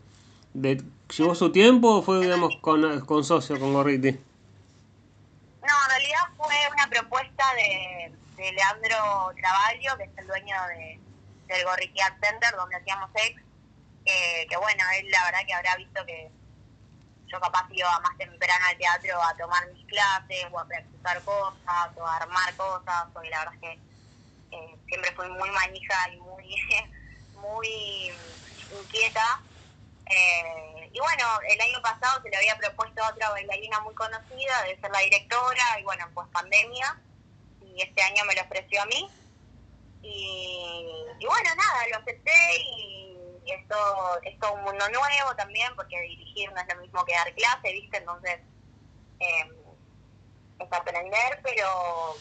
de, 0.53 0.83
¿Llevó 1.17 1.35
su 1.35 1.53
tiempo 1.53 1.97
o 1.97 2.03
fue, 2.03 2.21
digamos, 2.21 2.57
con, 2.61 3.01
con 3.01 3.25
socio, 3.25 3.59
con 3.59 3.73
Gorriti? 3.73 4.13
No, 4.13 5.75
en 5.85 5.91
realidad 5.91 6.21
fue 6.37 6.55
una 6.73 6.89
propuesta 6.89 7.45
de, 7.55 8.13
de 8.37 8.53
Leandro 8.53 9.33
Travalio, 9.37 9.97
que 9.97 10.05
es 10.05 10.11
el 10.19 10.27
dueño 10.27 10.57
de, 10.69 10.99
del 11.47 11.65
Gorriti 11.65 12.01
Art 12.01 12.17
Center, 12.23 12.55
donde 12.57 12.77
hacíamos 12.77 13.11
ex, 13.15 13.41
que, 14.05 14.57
bueno, 14.57 14.85
él 14.99 15.11
la 15.11 15.25
verdad 15.25 15.41
que 15.47 15.55
habrá 15.55 15.77
visto 15.77 16.05
que 16.07 16.31
yo 17.27 17.41
capaz 17.41 17.67
iba 17.73 18.01
más 18.01 18.17
temprano 18.19 18.65
al 18.69 18.77
teatro 18.77 19.23
a 19.23 19.37
tomar 19.37 19.67
mis 19.73 19.87
clases 19.87 20.47
o 20.53 20.59
a 20.59 20.67
practicar 20.67 21.23
cosas 21.23 21.91
o 21.97 22.07
a 22.07 22.17
armar 22.17 22.55
cosas, 22.57 23.07
porque 23.13 23.31
la 23.31 23.39
verdad 23.41 23.55
es 23.55 23.61
que 23.61 23.79
siempre 24.87 25.13
fui 25.13 25.29
muy 25.29 25.51
manija 25.51 26.11
y 26.13 26.17
muy, 26.19 26.57
muy 27.35 28.13
inquieta. 28.71 29.43
Eh, 30.07 30.91
y 30.93 30.99
bueno, 30.99 31.25
el 31.49 31.61
año 31.61 31.81
pasado 31.83 32.23
se 32.23 32.29
le 32.29 32.37
había 32.37 32.57
propuesto 32.59 33.03
a 33.03 33.11
otra 33.11 33.31
bailarina 33.31 33.81
muy 33.81 33.95
conocida 33.95 34.63
de 34.65 34.79
ser 34.81 34.91
la 34.91 35.01
directora 35.01 35.81
y 35.81 35.85
bueno, 35.85 36.09
pues 36.15 36.29
pandemia 36.29 37.01
y 37.63 37.83
este 37.83 38.03
año 38.03 38.25
me 38.27 38.35
lo 38.35 38.43
ofreció 38.43 38.83
a 38.83 38.87
mí. 38.87 39.11
Y, 40.03 41.27
bueno, 41.27 41.51
nada, 41.55 41.89
lo 41.91 41.97
acepté 41.97 42.57
y 42.59 43.05
y 43.45 43.53
esto 43.53 43.77
es 44.23 44.39
todo 44.39 44.55
un 44.55 44.63
mundo 44.63 44.89
nuevo 44.89 45.37
también, 45.37 45.75
porque 45.77 46.01
dirigir 46.01 46.51
no 46.53 46.61
es 46.61 46.75
lo 46.75 46.81
mismo 46.81 47.05
que 47.05 47.13
dar 47.13 47.33
clase, 47.35 47.73
¿viste? 47.73 47.99
Entonces, 47.99 48.41
eh, 49.21 49.49
es 50.59 50.73
aprender, 50.73 51.41
pero 51.43 52.17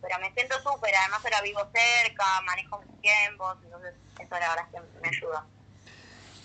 pero 0.00 0.18
me 0.20 0.32
siento 0.32 0.56
súper, 0.62 0.94
además 0.94 1.24
ahora 1.24 1.42
vivo 1.42 1.60
cerca, 1.72 2.24
manejo 2.42 2.80
mis 2.80 3.00
tiempos, 3.00 3.56
entonces 3.64 3.94
eso 4.18 4.30
la 4.30 4.48
verdad 4.48 4.64
es 4.72 4.80
que 4.80 5.00
me 5.00 5.08
ayuda. 5.08 5.46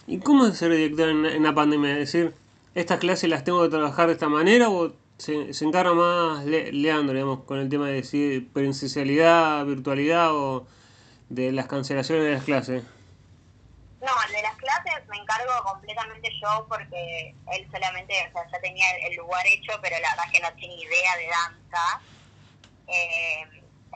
¿Y 0.07 0.19
cómo 0.19 0.47
es 0.47 0.57
ser 0.57 0.71
director 0.71 1.09
en, 1.09 1.43
la 1.43 1.53
pandemia? 1.53 1.91
Es 1.91 2.11
decir, 2.11 2.35
¿estas 2.75 2.99
clases 2.99 3.29
las 3.29 3.43
tengo 3.43 3.61
que 3.63 3.69
trabajar 3.69 4.07
de 4.07 4.13
esta 4.13 4.29
manera 4.29 4.69
o 4.69 4.93
se, 5.17 5.53
se 5.53 5.65
encarga 5.65 5.93
más 5.93 6.43
Leandro, 6.45 7.13
digamos, 7.13 7.43
con 7.43 7.59
el 7.59 7.69
tema 7.69 7.87
de 7.87 7.93
decir 7.93 8.51
presencialidad, 8.51 9.65
virtualidad 9.65 10.33
o 10.33 10.65
de 11.29 11.51
las 11.51 11.67
cancelaciones 11.67 12.25
de 12.25 12.31
las 12.31 12.43
clases? 12.43 12.83
No, 14.01 14.11
el 14.27 14.33
de 14.33 14.41
las 14.41 14.55
clases 14.55 15.07
me 15.09 15.17
encargo 15.17 15.51
completamente 15.63 16.29
yo 16.41 16.65
porque 16.67 17.35
él 17.53 17.67
solamente, 17.71 18.13
o 18.29 18.33
sea, 18.33 18.51
ya 18.51 18.59
tenía 18.59 18.85
el 19.07 19.15
lugar 19.15 19.45
hecho, 19.45 19.73
pero 19.81 19.95
la 19.99 20.09
verdad 20.09 20.25
es 20.25 20.31
que 20.31 20.39
no 20.39 20.53
tiene 20.55 20.75
idea 20.75 21.17
de 21.17 21.27
danza. 21.27 22.01
Eh, 22.87 23.43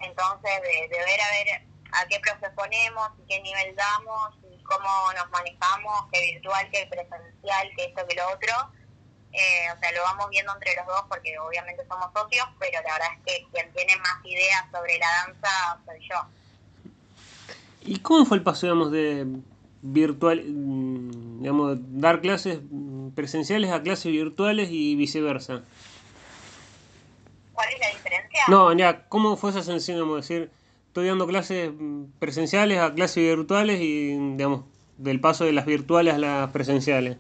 entonces, 0.02 0.52
de, 0.62 0.98
ver 0.98 1.22
a 1.22 1.32
ver 1.32 1.62
a 1.92 2.08
qué 2.08 2.20
profe 2.20 2.50
ponemos, 2.56 3.10
y 3.20 3.28
qué 3.28 3.42
nivel 3.42 3.76
damos, 3.76 4.36
y 4.44 4.62
cómo 4.64 5.14
nos 5.14 5.30
manejamos, 5.32 6.06
qué 6.12 6.34
virtual, 6.34 6.70
qué 6.72 6.88
presencial, 6.88 7.70
qué 7.76 7.86
esto, 7.86 8.06
qué 8.08 8.16
lo 8.16 8.28
otro. 8.28 8.72
Eh, 9.32 9.68
o 9.76 9.80
sea, 9.80 9.92
lo 9.92 10.04
vamos 10.04 10.30
viendo 10.30 10.54
entre 10.54 10.76
los 10.78 10.88
dos 10.88 11.04
porque 11.10 11.38
obviamente 11.40 11.86
somos 11.90 12.08
socios, 12.14 12.48
pero 12.58 12.82
la 12.82 12.94
verdad 12.94 13.10
es 13.18 13.24
que 13.26 13.48
quien 13.52 13.72
tiene 13.74 13.98
más 13.98 14.24
ideas 14.24 14.64
sobre 14.72 14.98
la 14.98 15.08
danza 15.26 15.80
soy 15.86 16.08
yo. 16.08 16.16
¿Y 17.82 18.00
cómo 18.00 18.26
fue 18.26 18.38
el 18.38 18.44
paso, 18.44 18.66
digamos, 18.66 18.92
de 18.92 19.26
virtual, 19.86 20.44
mm, 20.48 21.42
digamos, 21.42 21.78
dar 22.00 22.22
clases 22.22 22.60
presenciales 23.14 23.72
a 23.72 23.82
clases 23.82 24.12
virtuales 24.12 24.70
y 24.72 24.96
viceversa. 24.96 25.64
¿Cuál 27.56 27.74
es 27.74 27.80
la 27.80 27.90
diferencia? 27.90 28.42
No, 28.48 28.74
ya, 28.74 29.08
¿cómo 29.08 29.38
fue 29.38 29.50
esa 29.50 29.64
sensación, 29.64 29.98
digamos, 29.98 30.28
decir, 30.28 30.52
estoy 30.88 31.08
dando 31.08 31.26
clases 31.26 31.72
presenciales 32.20 32.80
a 32.80 32.94
clases 32.94 33.36
virtuales 33.36 33.80
y, 33.80 34.18
digamos, 34.36 34.66
del 34.98 35.20
paso 35.20 35.46
de 35.46 35.54
las 35.54 35.66
virtuales 35.66 36.14
a 36.14 36.18
las 36.18 36.52
presenciales? 36.52 37.18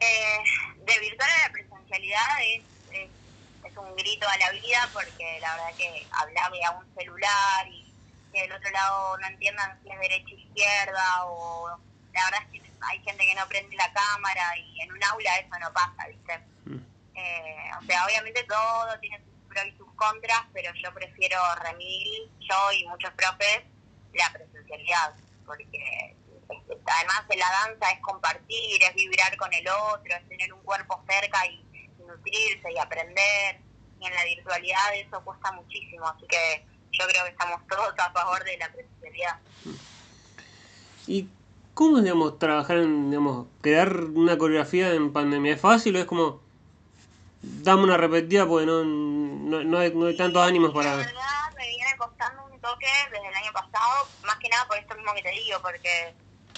Eh, 0.00 0.38
de 0.86 1.00
virtual 1.00 1.28
a 1.30 1.48
la 1.48 1.52
presencialidad 1.52 2.26
es, 2.54 2.62
es, 2.92 3.10
es 3.64 3.76
un 3.76 3.94
grito 3.96 4.26
a 4.28 4.36
la 4.38 4.50
vida 4.52 4.88
porque 4.92 5.38
la 5.40 5.56
verdad 5.56 5.76
que 5.76 6.06
hablarle 6.12 6.64
a 6.64 6.70
un 6.72 6.86
celular 6.96 7.68
y 7.68 7.92
que 8.32 8.42
del 8.42 8.52
otro 8.52 8.70
lado 8.70 9.18
no 9.18 9.26
entiendan 9.26 9.78
si 9.82 9.90
es 9.90 10.00
derecha 10.00 10.34
o 10.34 10.38
izquierda 10.38 11.24
o 11.26 11.68
la 12.12 12.24
verdad 12.24 12.40
es 12.52 12.60
que 12.60 12.72
hay 12.80 12.98
gente 13.00 13.26
que 13.26 13.34
no 13.34 13.46
prende 13.48 13.76
la 13.76 13.92
cámara 13.92 14.56
y 14.58 14.80
en 14.80 14.92
un 14.92 15.04
aula 15.04 15.38
eso 15.38 15.58
no 15.60 15.72
pasa, 15.72 16.08
¿viste? 16.08 16.38
Mm. 16.64 16.91
Eh, 17.22 17.70
o 17.80 17.84
sea, 17.84 18.04
obviamente 18.06 18.42
todo 18.44 18.98
tiene 19.00 19.18
sus 19.18 19.48
pros 19.48 19.66
y 19.66 19.76
sus 19.76 19.92
contras, 19.94 20.42
pero 20.52 20.72
yo 20.82 20.92
prefiero 20.92 21.38
remil, 21.62 22.30
yo 22.40 22.72
y 22.72 22.86
muchos 22.86 23.12
profes, 23.12 23.62
la 24.14 24.32
presencialidad, 24.32 25.14
porque 25.46 26.16
este, 26.48 26.78
además 26.86 27.28
de 27.28 27.36
la 27.36 27.50
danza 27.50 27.90
es 27.92 28.00
compartir, 28.00 28.82
es 28.82 28.94
vibrar 28.94 29.36
con 29.36 29.52
el 29.52 29.66
otro, 29.68 30.14
es 30.14 30.28
tener 30.28 30.52
un 30.52 30.62
cuerpo 30.62 31.02
cerca 31.08 31.46
y 31.46 31.64
nutrirse 31.98 32.72
y 32.72 32.78
aprender, 32.78 33.60
y 34.00 34.06
en 34.06 34.14
la 34.14 34.24
virtualidad 34.24 34.94
eso 34.94 35.22
cuesta 35.24 35.52
muchísimo, 35.52 36.08
así 36.08 36.26
que 36.26 36.66
yo 36.90 37.06
creo 37.06 37.24
que 37.24 37.30
estamos 37.30 37.60
todos 37.68 37.94
a 37.98 38.12
favor 38.12 38.42
de 38.44 38.56
la 38.58 38.72
presencialidad. 38.72 39.38
¿Y 41.06 41.28
cómo, 41.74 42.00
digamos, 42.00 42.38
trabajar 42.38 42.78
en, 42.78 43.10
digamos, 43.10 43.46
crear 43.60 43.96
una 43.96 44.38
coreografía 44.38 44.92
en 44.92 45.12
pandemia? 45.12 45.54
¿Es 45.54 45.60
fácil 45.60 45.96
o 45.96 45.98
es 46.00 46.06
como, 46.06 46.40
dame 47.42 47.82
una 47.82 47.96
repetida 47.96 48.46
porque 48.46 48.66
no, 48.66 48.84
no, 48.84 49.64
no, 49.64 49.78
hay, 49.78 49.92
no 49.94 50.06
hay 50.06 50.16
tantos 50.16 50.46
ánimos 50.46 50.72
para... 50.72 50.90
La 50.90 50.96
verdad 50.96 51.52
me 51.56 51.68
viene 51.68 51.96
costando 51.98 52.44
un 52.46 52.60
toque 52.60 52.86
desde 53.10 53.28
el 53.28 53.34
año 53.34 53.52
pasado, 53.52 54.08
más 54.24 54.36
que 54.38 54.48
nada 54.48 54.66
por 54.66 54.78
esto 54.78 54.94
mismo 54.94 55.12
que 55.14 55.22
te 55.22 55.30
digo, 55.30 55.60
porque 55.60 56.14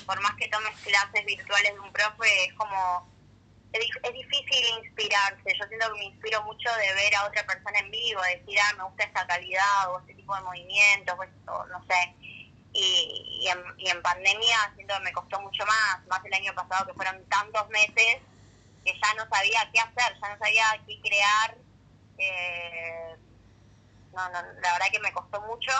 por 0.07 0.21
más 0.21 0.35
que 0.37 0.49
tomes 0.49 0.77
clases 0.81 1.25
virtuales 1.25 1.73
de 1.73 1.81
un 1.81 1.93
profe, 1.93 2.45
es 2.45 2.53
como 2.55 3.09
es, 3.73 4.13
difícil 4.13 4.85
inspirarse. 4.85 5.57
Yo 5.59 5.67
siento 5.67 5.93
que 5.93 5.99
me 5.99 6.05
inspiro 6.05 6.43
mucho 6.45 6.71
de 6.77 6.95
ver 6.95 7.15
a 7.17 7.27
otra 7.27 7.45
persona 7.47 7.79
en 7.79 7.91
vivo, 7.91 8.21
de 8.23 8.37
decir, 8.39 8.59
ah, 8.61 8.75
me 8.77 8.85
gusta 8.85 9.05
esta 9.05 9.27
calidad 9.27 9.91
o 9.91 10.01
este 10.01 10.15
tipo 10.15 10.35
de 10.37 10.43
movimientos, 10.43 11.17
o 11.47 11.67
no 11.67 11.85
sé. 11.87 12.15
Y, 12.73 13.41
y, 13.41 13.49
en, 13.49 13.59
y 13.79 13.89
en 13.89 14.03
pandemia 14.03 14.73
siento 14.75 14.95
que 14.95 15.05
me 15.05 15.13
costó 15.13 15.41
mucho 15.41 15.65
más, 15.65 16.07
más 16.09 16.25
el 16.25 16.35
año 16.35 16.55
pasado 16.55 16.87
que 16.87 16.95
fueron 16.95 17.25
tantos 17.29 17.69
meses 17.71 18.19
que 18.85 18.93
ya 18.93 19.15
no 19.15 19.29
sabía 19.29 19.71
qué 19.73 19.81
hacer, 19.81 20.21
ya 20.21 20.29
no 20.29 20.39
sabía 20.39 20.65
qué 20.87 21.01
crear. 21.01 21.57
Eh, 22.19 23.17
no, 24.15 24.29
no, 24.29 24.35
la 24.35 24.73
verdad 24.73 24.87
que 24.93 25.01
me 25.01 25.13
costó 25.13 25.41
mucho. 25.43 25.73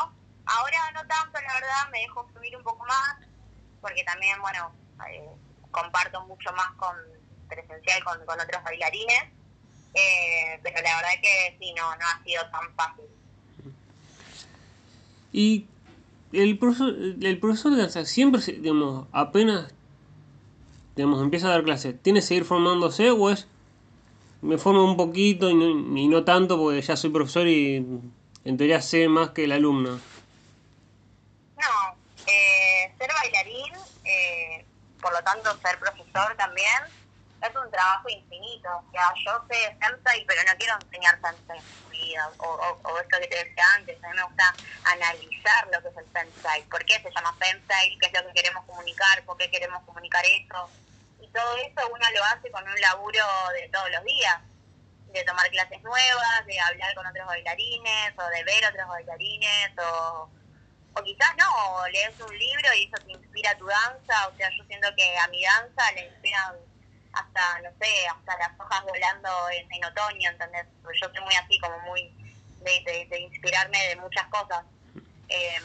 Ahora 0.47 0.91
no 0.93 1.07
tanto, 1.07 1.41
la 1.41 1.55
verdad, 1.55 1.91
me 1.93 2.01
dejo 2.01 2.27
fluir 2.29 2.57
un 2.57 2.63
poco 2.63 2.85
más, 2.85 3.17
porque 3.81 4.05
también, 4.05 4.41
bueno, 4.41 4.73
eh, 5.09 5.29
comparto 5.71 6.21
mucho 6.27 6.53
más 6.53 6.73
con, 6.73 6.97
presencial 7.49 8.03
con, 8.05 8.21
otros 8.21 8.63
bailarines, 8.63 9.25
eh, 9.95 10.61
pero 10.63 10.83
la 10.83 10.97
verdad 10.97 11.21
que 11.23 11.57
sí, 11.59 11.73
no, 11.75 11.97
no 11.97 12.05
ha 12.07 12.23
sido 12.25 12.49
tan 12.51 12.75
fácil. 12.75 13.05
Y 15.33 15.67
el 16.33 16.59
profesor, 16.59 16.95
el 16.95 17.39
profesor 17.39 17.73
de 17.73 17.83
danza 17.83 18.05
siempre, 18.05 18.41
digamos, 18.41 19.07
apenas 19.13 19.73
digamos, 20.97 21.23
empieza 21.23 21.49
a 21.49 21.51
dar 21.51 21.65
clases, 21.65 22.01
¿tiene 22.03 22.21
que 22.21 22.27
seguir 22.27 22.45
formándose 22.45 23.11
o 23.11 23.31
es 23.31 23.47
me 24.45 24.59
formo 24.59 24.85
un 24.85 24.97
poquito 24.97 25.49
y 25.49 25.55
no, 25.55 25.99
y 25.99 26.07
no 26.07 26.23
tanto 26.25 26.59
porque 26.59 26.83
ya 26.83 26.97
soy 26.97 27.11
profesor 27.11 27.47
y 27.47 27.77
en 28.45 28.57
teoría 28.59 28.83
sé 28.83 29.09
más 29.09 29.31
que 29.31 29.45
el 29.45 29.53
alumno? 29.53 29.99
No, 31.57 31.97
eh, 32.27 32.93
ser 32.99 33.11
bailarín, 33.23 33.73
eh, 34.05 34.65
por 35.01 35.13
lo 35.15 35.23
tanto 35.23 35.57
ser 35.63 35.79
profesor 35.79 36.37
también, 36.37 36.83
es 37.43 37.57
un 37.57 37.71
trabajo 37.71 38.09
infinito. 38.09 38.69
O 38.69 38.91
sea, 38.93 39.13
yo 39.25 39.45
sé 39.49 39.77
sensei, 39.81 40.25
pero 40.27 40.43
no 40.47 40.57
quiero 40.59 40.75
enseñar 40.75 41.19
sensei 41.21 41.59
en 41.59 41.91
mi 41.91 41.99
vida. 41.99 42.31
O, 42.39 42.79
o, 42.83 42.99
esto 43.01 43.17
que 43.21 43.29
te 43.29 43.45
decía 43.45 43.65
antes, 43.77 44.03
a 44.03 44.09
mí 44.09 44.17
me 44.17 44.25
gusta 44.25 44.55
analizar 44.85 45.69
lo 45.73 45.81
que 45.83 45.89
es 45.89 45.97
el 45.97 46.13
sensei. 46.13 46.63
¿Por 46.65 46.85
qué 46.85 47.01
se 47.01 47.11
llama 47.11 47.35
sensei? 47.41 47.99
¿Qué 47.99 48.07
es 48.07 48.13
lo 48.13 48.29
que 48.29 48.35
queremos 48.35 48.65
comunicar? 48.67 49.25
¿Por 49.25 49.37
qué 49.37 49.51
queremos 49.51 49.83
comunicar 49.85 50.25
eso? 50.27 50.69
Todo 51.35 51.57
eso 51.57 51.89
uno 51.93 52.07
lo 52.15 52.25
hace 52.25 52.51
con 52.51 52.63
un 52.63 52.81
laburo 52.81 53.25
de 53.61 53.69
todos 53.69 53.91
los 53.91 54.05
días. 54.05 54.41
de 55.13 55.23
tomar 55.25 55.49
clases 55.51 55.81
nuevas, 55.83 56.47
de 56.47 56.59
hablar 56.59 56.93
con 56.97 57.07
otros 57.07 57.27
bailarines, 57.27 58.19
o 58.19 58.29
de 58.31 58.43
ver 58.43 58.67
otros 58.67 58.89
bailarines, 58.89 59.71
o, 59.79 60.29
o 60.93 61.03
quizás 61.05 61.37
no, 61.37 61.77
o 61.77 61.87
lees 61.87 62.19
un 62.21 62.37
libro 62.37 62.75
y 62.75 62.85
eso 62.87 63.05
te 63.05 63.13
inspira 63.13 63.57
tu 63.57 63.65
danza, 63.67 64.29
o 64.29 64.37
sea, 64.37 64.51
yo 64.51 64.65
siento 64.65 64.89
que 64.97 65.17
a 65.19 65.29
mi 65.29 65.41
danza 65.45 65.93
le 65.93 66.07
inspiran 66.07 66.57
hasta, 67.13 67.61
no 67.61 67.71
sé, 67.81 68.09
hasta 68.09 68.37
las 68.39 68.59
hojas 68.59 68.83
volando 68.83 69.31
en, 69.51 69.85
otoño, 69.85 70.31
¿entendés? 70.31 70.67
Yo 71.01 71.09
soy 71.09 71.21
muy 71.21 71.35
así, 71.37 71.61
como 71.61 71.79
muy 71.81 72.13
de, 72.61 73.07
de, 73.09 73.21
inspirarme 73.21 73.79
de 73.89 73.97
muchas 73.97 74.27
cosas. 74.27 74.65
Eh, 75.29 75.61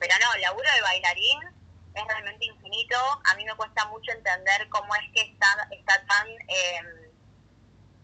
pero 0.00 0.14
no, 0.18 0.38
laburo 0.38 0.68
de 0.74 0.82
bailarín 0.82 1.51
es 1.94 2.04
realmente 2.06 2.46
infinito. 2.46 2.96
A 3.24 3.34
mí 3.34 3.44
me 3.44 3.54
cuesta 3.54 3.86
mucho 3.86 4.12
entender 4.12 4.68
cómo 4.68 4.94
es 4.94 5.02
que 5.14 5.22
está, 5.22 5.68
está 5.70 6.04
tan 6.06 6.28
eh, 6.48 7.12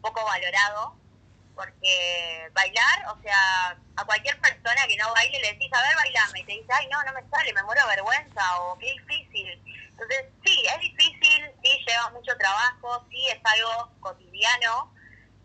poco 0.01 0.24
valorado, 0.24 0.96
porque 1.55 2.51
bailar, 2.53 3.07
o 3.09 3.20
sea, 3.22 3.77
a 3.96 4.05
cualquier 4.05 4.40
persona 4.40 4.87
que 4.87 4.96
no 4.96 5.12
baile 5.12 5.40
le 5.40 5.53
decís, 5.53 5.72
a 5.72 5.83
ver, 5.83 5.96
bailame, 5.96 6.40
y 6.40 6.44
te 6.44 6.53
dice, 6.53 6.72
ay, 6.72 6.87
no, 6.88 7.03
no 7.03 7.12
me 7.12 7.29
sale, 7.29 7.53
me 7.53 7.62
muero 7.64 7.87
vergüenza, 7.88 8.61
o 8.61 8.79
qué 8.79 8.92
difícil. 8.92 9.61
Entonces, 9.90 10.27
sí, 10.44 10.62
es 10.72 10.79
difícil, 10.81 11.51
sí, 11.62 11.85
lleva 11.85 12.11
mucho 12.11 12.37
trabajo, 12.38 13.05
sí, 13.11 13.27
es 13.29 13.40
algo 13.42 13.90
cotidiano 14.01 14.94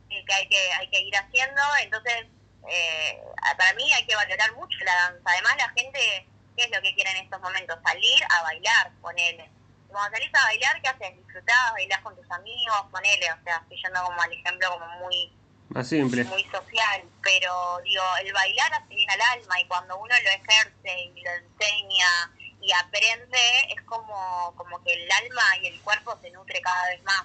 eh, 0.10 0.24
que 0.28 0.34
hay 0.34 0.48
que, 0.48 0.74
hay 0.74 0.90
que 0.92 1.02
ir 1.02 1.16
haciendo, 1.18 1.62
entonces, 1.82 2.28
eh, 2.70 3.20
para 3.58 3.74
mí 3.74 3.92
hay 3.92 4.06
que 4.06 4.16
valorar 4.16 4.54
mucho 4.54 4.78
la 4.86 4.96
danza. 4.96 5.24
Además, 5.26 5.56
la 5.58 5.70
gente, 5.70 6.28
¿qué 6.56 6.66
es 6.66 6.72
lo 6.72 6.82
que 6.82 6.94
quiere 6.96 7.12
en 7.12 7.18
estos 7.18 7.42
momentos? 7.42 7.78
Salir 7.84 8.24
a 8.30 8.44
bailar, 8.44 8.92
ponele. 9.02 9.50
Cuando 9.88 10.18
salís 10.18 10.34
a 10.34 10.44
bailar, 10.46 10.82
¿qué 10.82 10.88
haces? 10.88 11.18
Disfrutás, 11.18 11.72
bailás 11.74 12.02
con 12.02 12.16
tus 12.16 12.30
amigos, 12.32 12.78
ponele, 12.92 13.32
o 13.32 13.44
sea, 13.44 13.58
estoy 13.58 13.78
yendo 13.82 14.04
como 14.04 14.22
al 14.22 14.34
ejemplo 14.34 14.70
como 14.72 14.88
muy 15.00 15.32
más 15.70 15.88
simple. 15.88 16.24
muy 16.26 16.44
social, 16.46 17.04
pero 17.22 17.80
digo, 17.84 18.04
el 18.22 18.34
bailar 18.34 18.74
hace 18.74 18.96
bien 18.96 19.10
al 19.10 19.22
alma 19.40 19.60
y 19.60 19.66
cuando 19.68 19.98
uno 19.98 20.14
lo 20.24 20.30
ejerce 20.30 21.12
y 21.16 21.22
lo 21.22 21.32
enseña 21.32 22.32
y 22.62 22.72
aprende, 22.72 23.38
es 23.76 23.82
como, 23.84 24.54
como 24.56 24.82
que 24.84 24.94
el 24.94 25.12
alma 25.12 25.42
y 25.62 25.68
el 25.68 25.82
cuerpo 25.82 26.18
se 26.22 26.32
nutre 26.32 26.62
cada 26.62 26.90
vez 26.90 27.04
más. 27.04 27.24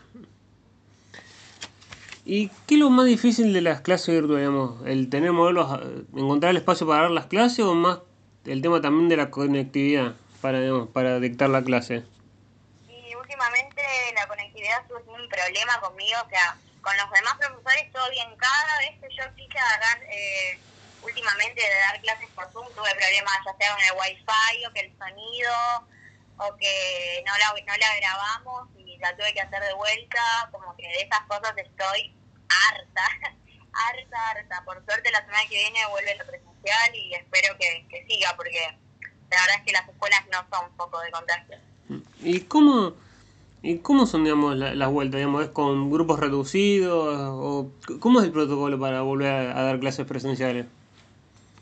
¿Y 2.24 2.48
qué 2.66 2.74
es 2.74 2.80
lo 2.80 2.90
más 2.90 3.06
difícil 3.06 3.54
de 3.54 3.62
las 3.62 3.80
clases 3.80 4.08
virtuales? 4.14 4.48
Digamos? 4.48 4.86
¿El 4.86 5.08
tener 5.08 5.32
modelos, 5.32 5.80
encontrar 6.14 6.50
el 6.50 6.58
espacio 6.58 6.86
para 6.86 7.02
dar 7.02 7.10
las 7.10 7.26
clases 7.26 7.60
o 7.60 7.74
más 7.74 8.00
el 8.48 8.62
tema 8.62 8.80
también 8.80 9.08
de 9.08 9.16
la 9.16 9.30
conectividad 9.30 10.14
para, 10.40 10.60
para 10.92 11.20
dictar 11.20 11.50
la 11.50 11.62
clase? 11.62 12.02
Y 12.88 13.14
últimamente 13.14 13.82
la 14.14 14.26
conectividad 14.26 14.82
es 14.84 15.06
un 15.06 15.28
problema 15.28 15.80
conmigo, 15.80 16.18
o 16.24 16.28
sea, 16.30 16.56
con 16.80 16.96
los 16.96 17.10
demás 17.10 17.34
profesores 17.38 17.92
todo 17.92 18.10
bien. 18.10 18.28
Cada 18.36 18.78
vez 18.78 18.98
que 19.00 19.08
yo 19.14 19.24
quise 19.36 19.58
agarrar, 19.58 20.02
eh, 20.04 20.58
últimamente 21.02 21.60
de 21.60 21.80
dar 21.80 22.00
clases 22.00 22.28
por 22.34 22.50
Zoom, 22.52 22.66
tuve 22.74 22.90
problemas 22.94 23.36
ya 23.44 23.56
sea 23.56 23.74
con 23.74 23.84
el 23.84 23.92
wifi 23.92 24.66
o 24.66 24.72
que 24.72 24.80
el 24.80 24.98
sonido 24.98 25.54
o 26.38 26.56
que 26.56 27.24
no 27.26 27.32
la, 27.36 27.48
no 27.48 27.76
la 27.76 27.96
grabamos 27.96 28.68
y 28.78 28.96
la 28.98 29.14
tuve 29.16 29.34
que 29.34 29.40
hacer 29.40 29.62
de 29.62 29.74
vuelta, 29.74 30.48
como 30.52 30.74
que 30.76 30.86
de 30.88 31.02
esas 31.02 31.20
cosas 31.28 31.52
estoy 31.56 32.14
harta, 32.48 33.02
harta, 33.72 34.30
harta. 34.30 34.64
Por 34.64 34.84
suerte 34.84 35.10
la 35.10 35.20
semana 35.20 35.42
que 35.48 35.56
viene 35.56 35.86
vuelve 35.86 36.14
lo 36.16 36.24
y 36.94 37.14
espero 37.14 37.56
que, 37.58 37.86
que 37.88 38.06
siga 38.06 38.34
porque 38.36 38.60
la 39.30 39.40
verdad 39.40 39.56
es 39.58 39.62
que 39.62 39.72
las 39.72 39.88
escuelas 39.88 40.20
no 40.32 40.38
son 40.50 40.70
un 40.70 40.76
poco 40.76 41.00
de 41.00 41.10
contagio. 41.10 41.58
¿Y 42.20 42.40
cómo, 42.42 42.94
y 43.62 43.78
cómo 43.78 44.06
son 44.06 44.24
digamos, 44.24 44.56
las 44.56 44.88
vueltas? 44.90 45.18
Digamos, 45.18 45.44
¿Es 45.44 45.50
con 45.50 45.90
grupos 45.90 46.18
reducidos? 46.18 47.16
o 47.18 47.70
¿Cómo 48.00 48.20
es 48.20 48.26
el 48.26 48.32
protocolo 48.32 48.78
para 48.78 49.02
volver 49.02 49.32
a, 49.50 49.62
dar 49.62 49.78
clases 49.80 50.06
presenciales? 50.06 50.66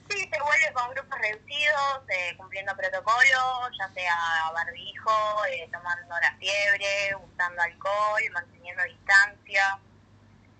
Sí, 0.08 0.18
se 0.18 0.40
vuelve 0.40 0.72
con 0.72 0.90
grupos 0.90 1.18
reducidos, 1.18 2.08
eh, 2.08 2.36
cumpliendo 2.36 2.76
protocolos, 2.76 3.70
ya 3.78 3.88
sea 3.92 4.16
barbijo, 4.52 5.44
eh, 5.50 5.68
tomando 5.72 6.14
la 6.20 6.32
fiebre, 6.38 7.16
usando 7.16 7.62
alcohol, 7.62 8.22
manteniendo 8.32 8.82
distancia 8.84 9.80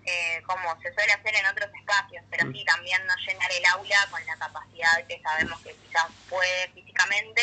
eh, 0.07 0.41
como 0.45 0.73
se 0.81 0.93
suele 0.93 1.11
hacer 1.11 1.35
en 1.35 1.45
otros 1.47 1.69
espacios, 1.75 2.23
pero 2.31 2.47
mm. 2.47 2.53
sí 2.53 2.63
también 2.63 3.05
no 3.05 3.13
llenar 3.27 3.51
el 3.51 3.65
aula 3.65 4.07
con 4.09 4.25
la 4.25 4.37
capacidad 4.37 5.05
que 5.05 5.21
sabemos 5.21 5.59
que 5.59 5.75
quizás 5.75 6.07
puede 6.29 6.69
físicamente, 6.73 7.41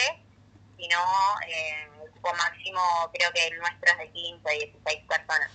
sino 0.79 0.99
eh, 1.47 1.89
el 2.05 2.37
máximo 2.39 2.81
creo 3.13 3.31
que 3.35 3.49
el 3.49 3.59
nuestro 3.59 3.93
es 3.93 3.99
de 3.99 4.11
15 4.11 4.51
16 4.51 5.03
personas. 5.07 5.51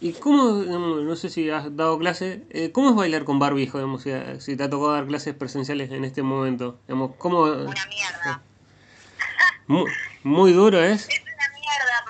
¿Y 0.00 0.12
cómo, 0.12 0.52
no 0.52 1.16
sé 1.16 1.30
si 1.30 1.48
has 1.48 1.74
dado 1.74 1.98
clase, 1.98 2.42
eh, 2.50 2.70
cómo 2.70 2.90
es 2.90 2.96
bailar 2.96 3.24
con 3.24 3.38
barbijo, 3.38 3.78
digamos, 3.78 4.02
si, 4.02 4.10
si, 4.40 4.54
te 4.54 4.64
ha 4.64 4.68
tocado 4.68 4.92
dar 4.92 5.06
clases 5.06 5.34
presenciales 5.34 5.90
en 5.92 6.04
este 6.04 6.22
momento? 6.22 6.78
Digamos, 6.86 7.12
¿cómo, 7.16 7.44
Una 7.44 7.86
mierda. 7.86 8.42
Muy, 9.66 9.90
muy 10.22 10.52
duro 10.52 10.84
es 10.84 11.08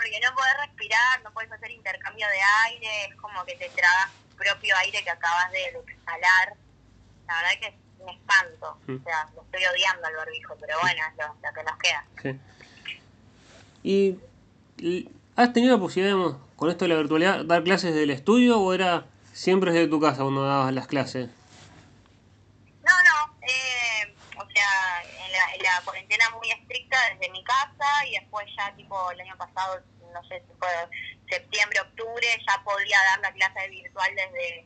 porque 0.04 0.20
no 0.20 0.34
podés 0.34 0.52
respirar, 0.60 1.22
no 1.22 1.32
podés 1.32 1.50
hacer 1.50 1.70
intercambio 1.70 2.26
de 2.28 2.40
aire, 2.66 3.06
es 3.08 3.16
como 3.16 3.42
que 3.46 3.56
te 3.56 3.70
tragas 3.70 4.10
tu 4.30 4.36
propio 4.36 4.76
aire 4.76 5.02
que 5.02 5.10
acabas 5.10 5.50
de, 5.50 5.64
exhalar. 5.64 6.54
La 7.26 7.36
verdad 7.36 7.50
que 7.58 7.66
es 7.68 7.74
un 8.00 8.10
espanto, 8.10 8.78
mm. 8.86 8.96
o 8.96 9.02
sea, 9.02 9.30
lo 9.34 9.42
estoy 9.42 9.64
odiando 9.64 10.06
al 10.06 10.16
barbijo, 10.16 10.56
pero 10.60 10.78
bueno, 10.82 11.02
es 11.08 11.16
lo, 11.16 11.54
que 11.54 11.62
nos 11.62 11.78
queda. 11.78 12.04
Sí. 12.22 14.18
¿Y 14.76 15.08
has 15.36 15.54
tenido 15.54 15.74
la 15.74 15.80
posibilidad, 15.80 16.36
con 16.56 16.68
esto 16.68 16.84
de 16.84 16.88
la 16.90 16.96
virtualidad, 16.96 17.44
dar 17.46 17.64
clases 17.64 17.94
del 17.94 18.10
estudio 18.10 18.60
o 18.60 18.74
era 18.74 19.06
siempre 19.32 19.72
desde 19.72 19.88
tu 19.88 20.02
casa 20.02 20.20
cuando 20.20 20.44
dabas 20.44 20.74
las 20.74 20.86
clases? 20.86 21.30
No, 22.82 22.92
no, 22.92 23.38
eh, 23.40 24.14
o 24.36 24.50
sea, 24.50 25.02
en 25.24 25.32
la, 25.32 25.54
en 25.54 25.62
la 25.62 25.80
cuarentena 25.82 26.28
muy 26.28 26.50
estricta 26.50 26.98
desde 27.10 27.32
mi 27.32 27.42
casa 27.42 28.06
y 28.06 28.18
después 28.20 28.46
ya 28.54 28.70
tipo 28.76 29.10
el 29.10 29.20
año 29.22 29.36
pasado 29.38 29.82
no 30.14 30.22
sé 30.24 30.40
si 30.40 30.54
fue 30.58 30.68
septiembre, 31.28 31.80
octubre, 31.80 32.26
ya 32.46 32.62
podía 32.64 32.98
dar 33.10 33.20
la 33.20 33.32
clase 33.32 33.68
virtual 33.68 34.10
desde, 34.14 34.64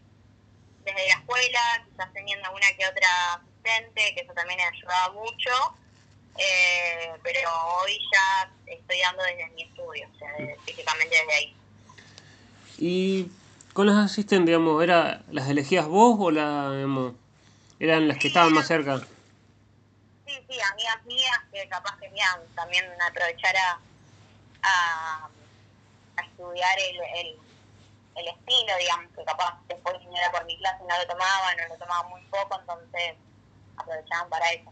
desde 0.85 1.09
la 1.09 1.15
escuela, 1.15 1.61
quizás 1.91 2.13
teniendo 2.13 2.47
alguna 2.47 2.67
que 2.79 2.87
otra 2.87 3.35
asistente, 3.35 4.15
que 4.15 4.21
eso 4.21 4.33
también 4.35 4.59
me 4.59 4.65
ayudaba 4.65 5.13
mucho. 5.13 5.51
Eh, 6.39 7.13
pero 7.25 7.51
hoy 7.81 7.99
ya 8.13 8.51
estoy 8.67 9.01
dando 9.01 9.25
desde 9.25 9.49
mi 9.51 9.63
estudio, 9.63 10.09
o 10.15 10.19
sea, 10.19 10.29
físicamente 10.65 11.17
desde 11.17 11.35
ahí. 11.35 11.57
¿Y 12.79 13.27
con 13.73 13.89
las 13.89 13.97
asistentes, 13.97 14.47
digamos, 14.47 14.83
era, 14.83 15.23
las 15.33 15.49
elegías 15.49 15.87
vos 15.87 16.17
o 16.21 16.31
la, 16.31 16.73
eran 17.81 18.07
las 18.07 18.19
que 18.19 18.29
estaban 18.29 18.53
más 18.53 18.69
cerca? 18.69 18.99
Sí, 20.27 20.35
sí, 20.49 20.61
amigas 20.61 21.05
mías 21.07 21.41
que 21.53 21.69
capaz 21.69 21.97
que 21.99 22.09
también 22.55 22.85
aprovechar 23.09 23.57
a, 23.57 23.81
a, 24.63 25.29
estudiar 26.23 26.79
el, 26.79 26.97
el, 28.17 28.29
estilo, 28.29 28.73
digamos, 28.81 29.07
que 29.17 29.25
capaz 29.25 29.61
después 29.69 29.99
viniera 30.01 30.31
por 30.33 30.45
mi 30.45 30.57
clase 30.59 30.83
no 30.89 30.99
lo 30.99 31.07
tomaban 31.07 31.57
no 31.57 31.69
lo 31.69 31.79
tomaban 31.79 32.11
muy 32.11 32.23
poco, 32.23 32.59
entonces 32.61 33.15
aprovechaban 33.77 34.29
para 34.29 34.53
eso. 34.53 34.71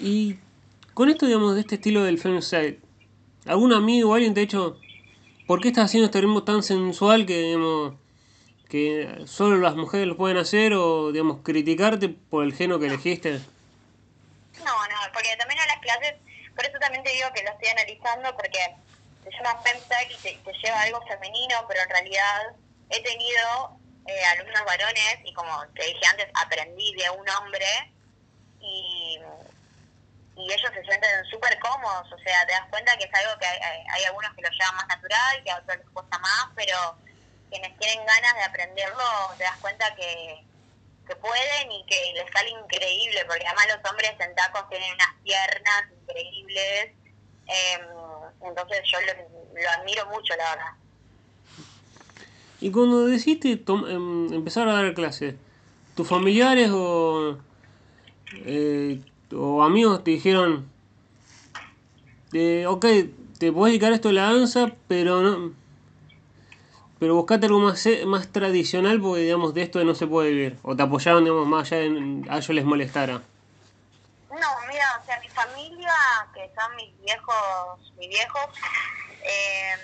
Y 0.00 0.38
con 0.94 1.08
esto, 1.08 1.26
digamos, 1.26 1.54
de 1.54 1.60
este 1.60 1.76
estilo 1.76 2.04
del 2.04 2.18
femicide, 2.18 2.80
¿algún 3.46 3.72
amigo 3.72 4.10
o 4.10 4.14
alguien 4.14 4.34
te 4.34 4.40
ha 4.40 4.42
dicho, 4.42 4.78
¿por 5.46 5.60
qué 5.60 5.68
estás 5.68 5.86
haciendo 5.86 6.06
este 6.06 6.20
ritmo 6.20 6.44
tan 6.44 6.62
sensual 6.62 7.26
que, 7.26 7.38
digamos, 7.38 7.94
que 8.68 9.24
solo 9.26 9.56
las 9.58 9.76
mujeres 9.76 10.06
lo 10.06 10.16
pueden 10.16 10.36
hacer 10.36 10.72
o, 10.74 11.12
digamos, 11.12 11.42
criticarte 11.42 12.08
por 12.08 12.44
el 12.44 12.54
género 12.54 12.80
que 12.80 12.86
elegiste? 12.86 13.40
No, 14.58 14.64
no, 14.64 14.96
porque 15.12 15.36
también 15.38 15.60
a 15.60 15.66
las 15.66 15.78
clases, 15.78 16.14
por 16.54 16.64
eso 16.64 16.78
también 16.80 17.02
te 17.04 17.10
digo 17.10 17.28
que 17.34 17.42
lo 17.42 17.50
estoy 17.50 17.68
analizando, 17.68 18.34
porque 18.36 18.58
se 19.24 19.30
llama 19.30 19.60
FemSec 19.62 20.10
y 20.10 20.16
te, 20.16 20.52
lleva 20.52 20.80
algo 20.82 21.00
femenino, 21.06 21.64
pero 21.68 21.80
en 21.82 21.90
realidad 21.90 22.54
he 22.90 23.02
tenido 23.02 23.78
eh, 24.06 24.24
alumnos 24.32 24.64
varones 24.64 25.18
y 25.24 25.32
como 25.34 25.66
te 25.74 25.84
dije 25.84 26.06
antes, 26.10 26.28
aprendí 26.34 26.94
de 26.94 27.10
un 27.10 27.28
hombre 27.30 27.66
y, 28.60 29.18
y 30.36 30.52
ellos 30.52 30.70
se 30.74 30.82
sienten 30.82 31.24
súper 31.30 31.58
cómodos, 31.60 32.12
o 32.12 32.18
sea, 32.18 32.46
te 32.46 32.52
das 32.52 32.68
cuenta 32.70 32.96
que 32.96 33.04
es 33.04 33.14
algo 33.14 33.38
que 33.38 33.46
hay, 33.46 34.04
algunos 34.04 34.34
que 34.34 34.42
lo 34.42 34.50
llevan 34.50 34.76
más 34.76 34.88
natural, 34.88 35.42
que 35.44 35.50
a 35.50 35.58
otros 35.58 35.78
les 35.78 35.88
cuesta 35.90 36.18
más, 36.18 36.46
pero 36.54 36.98
quienes 37.50 37.78
tienen 37.78 38.04
ganas 38.04 38.34
de 38.34 38.42
aprenderlo, 38.42 39.34
te 39.38 39.44
das 39.44 39.56
cuenta 39.58 39.94
que, 39.94 40.44
que 41.06 41.16
pueden 41.16 41.72
y 41.72 41.86
que 41.86 42.12
les 42.14 42.30
sale 42.32 42.50
increíble, 42.50 43.24
porque 43.26 43.46
además 43.46 43.66
los 43.68 43.90
hombres 43.90 44.12
en 44.18 44.34
tacos 44.34 44.68
tienen 44.68 44.92
unas 44.94 45.14
piernas 45.22 45.84
increíbles. 46.00 46.92
Eh, 47.46 47.78
entonces 48.40 48.80
yo 48.84 48.98
lo, 49.00 49.70
admiro 49.78 50.06
mucho, 50.06 50.34
la 50.36 50.50
verdad. 50.50 50.72
Y 52.60 52.70
cuando 52.70 53.06
decidiste 53.06 53.62
em, 53.66 54.32
empezar 54.32 54.68
a 54.68 54.74
dar 54.74 54.94
clases, 54.94 55.34
¿tus 55.94 56.08
familiares 56.08 56.70
o, 56.72 57.38
eh, 58.46 59.00
o 59.34 59.62
amigos 59.62 60.02
te 60.04 60.12
dijeron, 60.12 60.70
eh, 62.32 62.66
ok, 62.66 62.86
te 63.38 63.52
puedes 63.52 63.72
dedicar 63.72 63.92
esto 63.92 64.08
a 64.08 64.12
la 64.12 64.32
danza, 64.32 64.72
pero 64.88 65.20
no, 65.20 65.52
pero 67.04 67.16
buscate 67.16 67.44
algo 67.44 67.60
más, 67.60 67.84
eh, 67.84 68.06
más 68.06 68.28
tradicional 68.28 68.98
porque, 68.98 69.22
digamos, 69.22 69.52
de 69.52 69.62
esto 69.62 69.84
no 69.84 69.94
se 69.94 70.06
puede 70.06 70.30
vivir. 70.30 70.56
O 70.62 70.74
te 70.74 70.82
apoyaron, 70.84 71.24
digamos, 71.24 71.46
más 71.46 71.70
allá 71.70 71.82
de 71.82 72.22
a 72.30 72.38
ellos 72.38 72.48
les 72.50 72.64
molestara. 72.64 73.22
No, 74.40 74.66
mira, 74.68 75.00
o 75.00 75.06
sea, 75.06 75.20
mi 75.20 75.28
familia, 75.28 75.94
que 76.34 76.50
son 76.58 76.74
mis 76.74 76.96
viejos, 77.00 77.92
mis 77.96 78.08
viejos, 78.08 78.46
eh, 79.22 79.76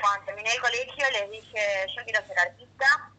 cuando 0.00 0.26
terminé 0.26 0.52
el 0.52 0.60
colegio 0.60 1.10
les 1.10 1.30
dije, 1.30 1.86
yo 1.96 2.04
quiero 2.04 2.26
ser 2.26 2.38
artista 2.38 3.10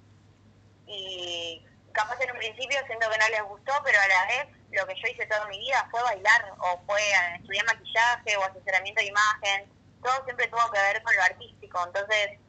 y 0.85 1.65
capaz 1.91 2.19
en 2.21 2.31
un 2.31 2.37
principio 2.37 2.77
siento 2.85 3.09
que 3.09 3.17
no 3.17 3.29
les 3.29 3.43
gustó, 3.43 3.73
pero 3.83 3.99
a 3.99 4.07
la 4.07 4.25
vez 4.27 4.47
lo 4.71 4.85
que 4.85 4.95
yo 4.95 5.07
hice 5.07 5.25
toda 5.25 5.45
mi 5.47 5.57
vida 5.57 5.87
fue 5.89 6.03
bailar 6.03 6.53
o 6.59 6.79
fue 6.85 7.01
estudiar 7.35 7.65
maquillaje 7.65 8.37
o 8.37 8.43
asesoramiento 8.43 9.01
de 9.01 9.07
imagen, 9.07 9.71
todo 10.03 10.23
siempre 10.25 10.47
tuvo 10.47 10.69
que 10.71 10.79
ver 10.79 11.01
con 11.01 11.15
lo 11.15 11.23
artístico, 11.23 11.83
entonces, 11.85 12.39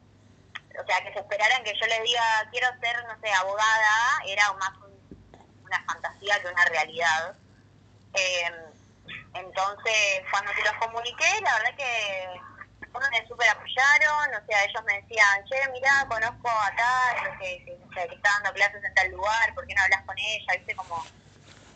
o 0.79 0.85
sea, 0.85 1.01
que 1.03 1.13
se 1.13 1.19
esperaran 1.19 1.63
que 1.63 1.73
yo 1.79 1.87
les 1.87 2.03
diga, 2.03 2.47
quiero 2.51 2.67
ser, 2.79 3.03
no 3.05 3.19
sé, 3.19 3.31
abogada, 3.33 4.21
era 4.27 4.53
más 4.53 4.73
una 5.63 5.83
fantasía 5.85 6.39
que 6.41 6.47
una 6.47 6.65
realidad. 6.65 7.35
Eh, 8.15 8.51
entonces, 9.33 10.23
cuando 10.31 10.51
se 10.53 10.63
los 10.63 10.73
comuniqué, 10.79 11.41
la 11.41 11.53
verdad 11.59 11.75
que 11.75 12.39
uno 12.93 13.05
me 13.11 13.27
súper 13.27 13.49
apoyaron, 13.49 14.35
o 14.41 14.45
sea, 14.47 14.63
ellos 14.63 14.83
me 14.85 15.01
decían, 15.01 15.43
che, 15.45 15.69
mira, 15.71 16.07
conozco 16.07 16.49
a 16.49 16.73
tal, 16.75 17.37
que, 17.39 17.65
que, 17.65 17.77
que, 17.93 18.15
está 18.15 18.29
dando 18.39 18.53
clases 18.53 18.83
en 18.83 18.93
tal 18.93 19.11
lugar, 19.11 19.53
¿por 19.53 19.67
qué 19.67 19.75
no 19.75 19.81
hablas 19.81 20.03
con 20.05 20.17
ella? 20.17 20.53
Viste, 20.55 20.75
como, 20.75 21.05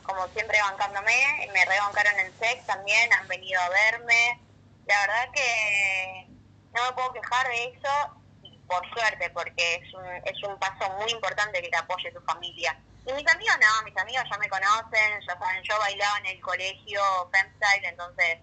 como 0.03 0.27
siempre 0.33 0.57
bancándome, 0.61 1.49
me 1.53 1.65
rebancaron 1.65 2.17
en 2.19 2.33
SEX 2.39 2.65
también, 2.65 3.13
han 3.13 3.27
venido 3.27 3.61
a 3.61 3.69
verme. 3.69 4.45
La 4.85 4.99
verdad 5.01 5.29
que 5.33 6.27
no 6.73 6.85
me 6.85 6.93
puedo 6.93 7.13
quejar 7.13 7.47
de 7.49 7.65
eso, 7.65 8.23
por 8.67 8.87
suerte, 8.93 9.29
porque 9.31 9.75
es 9.75 9.93
un, 9.93 10.05
es 10.23 10.43
un 10.43 10.57
paso 10.59 10.89
muy 10.97 11.11
importante 11.11 11.61
que 11.61 11.69
te 11.69 11.77
apoye 11.77 12.11
tu 12.11 12.21
familia. 12.21 12.77
Y 13.07 13.13
mis 13.13 13.27
amigos 13.27 13.55
no, 13.59 13.85
mis 13.85 13.97
amigos 13.97 14.23
ya 14.29 14.37
me 14.37 14.49
conocen, 14.49 15.19
ya 15.27 15.39
saben, 15.39 15.63
yo 15.63 15.77
bailaba 15.79 16.17
en 16.19 16.25
el 16.27 16.41
colegio 16.41 17.01
Femstyle, 17.31 17.85
entonces 17.85 18.37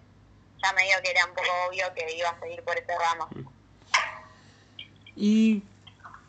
ya 0.61 0.73
me 0.73 0.83
dijo 0.83 0.99
que 1.03 1.11
era 1.11 1.25
un 1.25 1.33
poco 1.33 1.47
obvio 1.69 1.93
que 1.93 2.15
iba 2.17 2.29
a 2.29 2.39
seguir 2.39 2.63
por 2.63 2.77
ese 2.77 2.93
ramo. 2.97 3.29
Y 5.15 5.63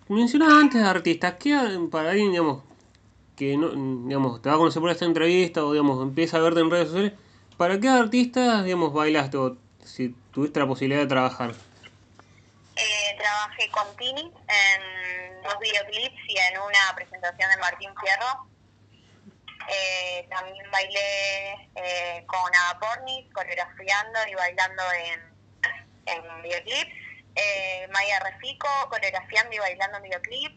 mencionabas 0.09 0.55
antes 0.55 0.83
artistas, 0.83 1.35
¿qué 1.38 1.57
para 1.91 2.11
alguien, 2.11 2.31
digamos, 2.31 2.62
que 3.37 3.57
no, 3.57 3.71
digamos, 4.07 4.43
te 4.43 4.49
va 4.49 4.57
a 4.57 4.59
conocer 4.59 4.81
por 4.81 4.91
esta 4.91 5.05
entrevista 5.05 5.64
o, 5.64 5.73
digamos, 5.73 6.03
empieza 6.03 6.38
a 6.38 6.41
verte 6.41 6.61
en 6.61 6.71
redes 6.71 6.88
sociales, 6.88 7.12
¿para 7.57 7.79
qué 7.79 7.88
artistas, 7.88 8.64
digamos, 8.64 8.93
bailaste 8.93 9.37
o 9.37 9.57
si 9.85 10.14
tuviste 10.33 10.61
la 10.61 10.67
posibilidad 10.67 11.01
de 11.01 11.07
trabajar? 11.07 11.55
Trabajé 13.18 13.70
con 13.70 13.96
Tini 13.96 14.22
en 14.22 15.42
dos 15.42 15.59
videoclips 15.61 16.20
y 16.28 16.38
en 16.38 16.59
una 16.61 16.94
presentación 16.94 17.50
de 17.50 17.57
Martín 17.59 17.90
Fierro 18.00 18.48
eh, 19.68 20.26
también 20.31 20.70
bailé 20.70 21.70
eh, 21.74 22.24
con 22.26 22.50
Pornis, 22.81 23.33
coreografiando 23.35 24.18
y 24.26 24.35
bailando 24.35 24.83
en, 24.92 25.20
en 26.07 26.42
videoclips. 26.42 26.94
Eh, 27.35 27.87
Maya 27.90 28.18
Refico, 28.20 28.68
coreografiando 28.88 29.54
y 29.54 29.59
bailando 29.59 29.98
en 29.98 30.02
videoclips. 30.04 30.54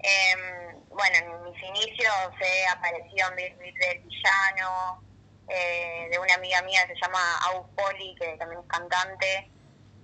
Em, 0.00 0.88
bueno, 0.88 1.16
en 1.16 1.44
mis 1.44 1.62
inicios 1.62 2.32
he 2.40 2.66
aparecido 2.66 3.28
en 3.28 3.36
videoclips 3.36 3.78
del 3.78 3.98
villano, 4.00 5.02
eh, 5.48 6.08
de 6.10 6.18
una 6.18 6.34
amiga 6.34 6.62
mía 6.62 6.86
que 6.88 6.94
se 6.94 7.00
llama 7.00 7.38
Agus 7.46 7.68
Poli, 7.76 8.16
que 8.16 8.36
también 8.38 8.60
es 8.60 8.68
cantante, 8.68 9.50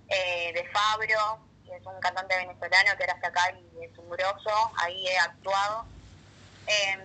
eh, 0.08 0.52
de 0.54 0.68
Fabro, 0.68 1.47
es 1.76 1.86
un 1.86 2.00
cantante 2.00 2.36
venezolano 2.36 2.90
que 2.96 3.04
ahora 3.04 3.14
está 3.14 3.28
acá 3.28 3.52
y 3.52 3.84
es 3.84 3.96
un 3.98 4.08
ahí 4.76 5.06
he 5.06 5.18
actuado. 5.18 5.84
Eh, 6.66 6.98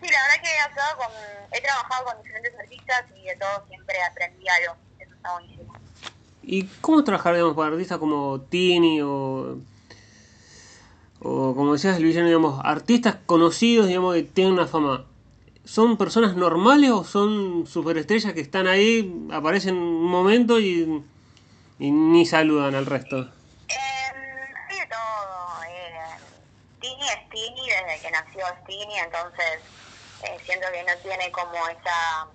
sí, 0.00 0.08
la 0.10 0.22
verdad 0.22 0.42
que 0.42 0.48
he, 0.48 0.96
con, 0.96 1.12
he 1.52 1.60
trabajado 1.62 2.04
con 2.04 2.22
diferentes 2.22 2.54
artistas 2.58 3.04
y 3.16 3.24
de 3.24 3.36
todo 3.36 3.66
siempre 3.68 3.96
aprendí 4.02 4.46
algo. 4.48 4.76
Eso 4.98 5.14
está 5.14 5.32
buenísimo. 5.32 5.72
¿Y 6.42 6.66
cómo 6.80 7.02
trabajar, 7.02 7.34
digamos, 7.34 7.54
con 7.54 7.72
artistas 7.72 7.98
como 7.98 8.40
Tini 8.42 9.00
o, 9.02 9.58
o 11.20 11.54
como 11.54 11.72
decías, 11.72 11.98
Luisiano, 11.98 12.28
digamos, 12.28 12.60
artistas 12.64 13.16
conocidos, 13.26 13.88
digamos, 13.88 14.14
que 14.14 14.22
tienen 14.22 14.52
una 14.52 14.66
fama? 14.66 15.06
¿Son 15.64 15.96
personas 15.96 16.36
normales 16.36 16.90
o 16.90 17.02
son 17.02 17.66
superestrellas 17.66 18.32
que 18.34 18.40
están 18.40 18.68
ahí, 18.68 19.26
aparecen 19.32 19.76
un 19.76 20.04
momento 20.04 20.60
y 20.60 21.02
ni 21.78 22.24
saludan 22.24 22.76
al 22.76 22.86
resto? 22.86 23.28
Stini 27.26 27.68
desde 27.68 27.95
que 28.06 28.12
nació 28.12 28.46
Stini, 28.62 28.98
entonces 29.00 29.58
eh, 30.22 30.38
siento 30.44 30.70
que 30.70 30.84
no 30.84 30.96
tiene 30.98 31.30
como 31.32 31.66
esa, 31.68 32.28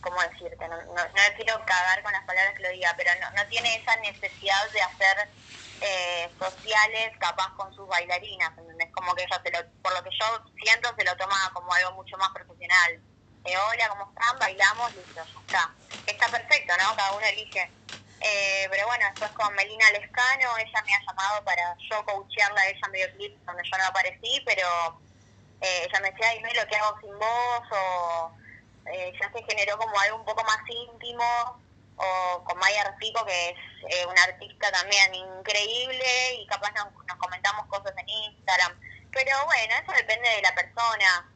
¿cómo 0.00 0.20
decirte? 0.22 0.66
No, 0.68 0.76
no, 0.80 1.02
quiero 1.36 1.62
cagar 1.66 2.02
con 2.02 2.12
las 2.12 2.24
palabras 2.24 2.54
que 2.54 2.62
lo 2.62 2.70
diga, 2.70 2.94
pero 2.96 3.10
no, 3.20 3.30
no 3.32 3.46
tiene 3.48 3.76
esa 3.76 3.94
necesidad 3.96 4.70
de 4.72 4.80
hacer 4.80 5.28
eh, 5.82 6.30
sociales 6.40 7.12
capaz 7.18 7.52
con 7.56 7.74
sus 7.74 7.86
bailarinas, 7.88 8.52
es 8.56 8.92
Como 8.92 9.14
que 9.14 9.24
ella, 9.24 9.40
se 9.44 9.50
lo, 9.50 9.58
por 9.82 9.92
lo 9.92 10.02
que 10.02 10.10
yo 10.18 10.44
siento, 10.64 10.94
se 10.96 11.04
lo 11.04 11.14
toma 11.16 11.50
como 11.52 11.72
algo 11.74 11.92
mucho 11.92 12.16
más 12.16 12.30
profesional. 12.30 13.00
Eh, 13.44 13.56
hola, 13.58 13.88
¿cómo 13.90 14.08
están? 14.08 14.38
Bailamos, 14.38 14.94
listo, 14.94 15.12
ya 15.14 15.40
está. 15.40 15.74
Está 16.06 16.28
perfecto, 16.28 16.72
¿no? 16.78 16.96
Cada 16.96 17.12
uno 17.12 17.26
elige 17.26 17.70
eh, 18.24 18.68
pero 18.70 18.86
bueno, 18.86 19.04
después 19.10 19.30
con 19.32 19.54
Melina 19.54 19.90
Lescano, 19.90 20.56
ella 20.58 20.82
me 20.86 20.94
ha 20.94 21.00
llamado 21.00 21.44
para 21.44 21.76
yo 21.90 22.04
coachearla 22.04 22.60
a 22.60 22.68
ella 22.68 22.80
en 22.86 22.92
videoclips 22.92 23.44
donde 23.44 23.62
yo 23.64 23.78
no 23.78 23.84
aparecí, 23.84 24.42
pero 24.46 25.00
eh, 25.60 25.86
ella 25.88 26.00
me 26.00 26.10
decía, 26.10 26.28
ay, 26.28 26.40
lo 26.40 26.66
que 26.66 26.76
hago 26.76 27.00
sin 27.00 27.18
vos, 27.18 27.62
o 27.70 28.32
eh, 28.86 29.12
ya 29.20 29.32
se 29.32 29.42
generó 29.44 29.76
como 29.76 29.98
algo 29.98 30.18
un 30.18 30.24
poco 30.24 30.44
más 30.44 30.58
íntimo, 30.68 31.24
o 31.96 32.44
con 32.44 32.58
Maya 32.58 32.84
Refico, 32.90 33.24
que 33.24 33.50
es 33.50 33.56
eh, 33.88 34.06
una 34.06 34.22
artista 34.22 34.70
también 34.70 35.14
increíble, 35.14 36.34
y 36.38 36.46
capaz 36.46 36.72
nos, 36.72 36.88
comentamos 37.18 37.66
cosas 37.66 37.92
en 37.96 38.08
Instagram. 38.08 38.78
Pero 39.10 39.32
bueno, 39.44 39.74
eso 39.82 39.92
depende 39.92 40.28
de 40.30 40.42
la 40.42 40.54
persona. 40.54 41.28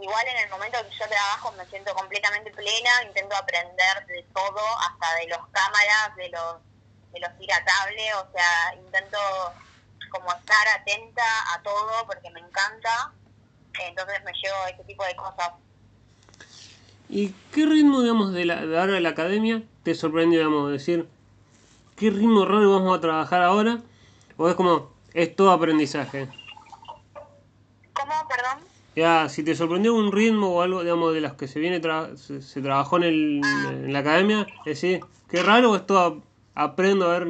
Igual 0.00 0.26
en 0.28 0.44
el 0.44 0.50
momento 0.50 0.78
que 0.82 0.96
yo 0.96 1.08
trabajo 1.08 1.52
me 1.52 1.66
siento 1.66 1.94
completamente 1.94 2.50
plena, 2.50 2.90
intento 3.06 3.36
aprender 3.36 4.06
de 4.06 4.22
todo, 4.34 4.60
hasta 4.80 5.14
de 5.16 5.28
los 5.28 5.38
cámaras, 5.52 6.16
de 6.16 6.28
los 6.30 6.56
de 7.12 7.20
los 7.20 7.38
tiratables, 7.38 8.14
o 8.16 8.30
sea, 8.32 8.74
intento 8.74 9.18
como 10.10 10.30
estar 10.32 10.68
atenta 10.78 11.22
a 11.54 11.62
todo 11.62 12.06
porque 12.06 12.30
me 12.30 12.40
encanta, 12.40 13.12
entonces 13.88 14.22
me 14.24 14.32
llevo 14.32 14.56
ese 14.72 14.84
tipo 14.84 15.04
de 15.04 15.16
cosas. 15.16 15.52
¿Y 17.08 17.30
qué 17.52 17.64
ritmo, 17.66 18.02
digamos, 18.02 18.32
de, 18.32 18.44
la, 18.44 18.66
de 18.66 18.78
ahora 18.78 18.94
de 18.94 19.00
la 19.00 19.10
academia 19.10 19.62
te 19.82 19.94
sorprendió, 19.94 20.40
digamos, 20.40 20.70
decir, 20.72 21.08
qué 21.96 22.10
ritmo 22.10 22.44
raro 22.44 22.72
vamos 22.72 22.98
a 22.98 23.00
trabajar 23.00 23.42
ahora? 23.42 23.78
¿O 24.36 24.48
es 24.48 24.54
como, 24.54 24.92
es 25.14 25.34
todo 25.34 25.52
aprendizaje? 25.52 26.28
Ya, 28.96 29.28
si 29.28 29.44
te 29.44 29.54
sorprendió 29.54 29.94
un 29.94 30.10
ritmo 30.10 30.54
o 30.54 30.62
algo, 30.62 30.82
digamos, 30.82 31.12
de 31.12 31.20
los 31.20 31.34
que 31.34 31.48
se 31.48 31.60
viene 31.60 31.82
se, 32.16 32.62
trabajó 32.62 32.96
en, 32.96 33.02
el, 33.02 33.40
en 33.44 33.92
la 33.92 33.98
academia, 33.98 34.46
es 34.60 34.80
decir, 34.80 35.04
qué 35.30 35.42
raro 35.42 35.76
es 35.76 35.86
todo 35.86 36.22
aprendo 36.54 37.04
a 37.04 37.18
ver 37.18 37.28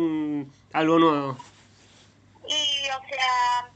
algo 0.72 0.98
nuevo. 0.98 1.36
Y, 2.46 2.88
o 2.88 3.08
sea, 3.08 3.68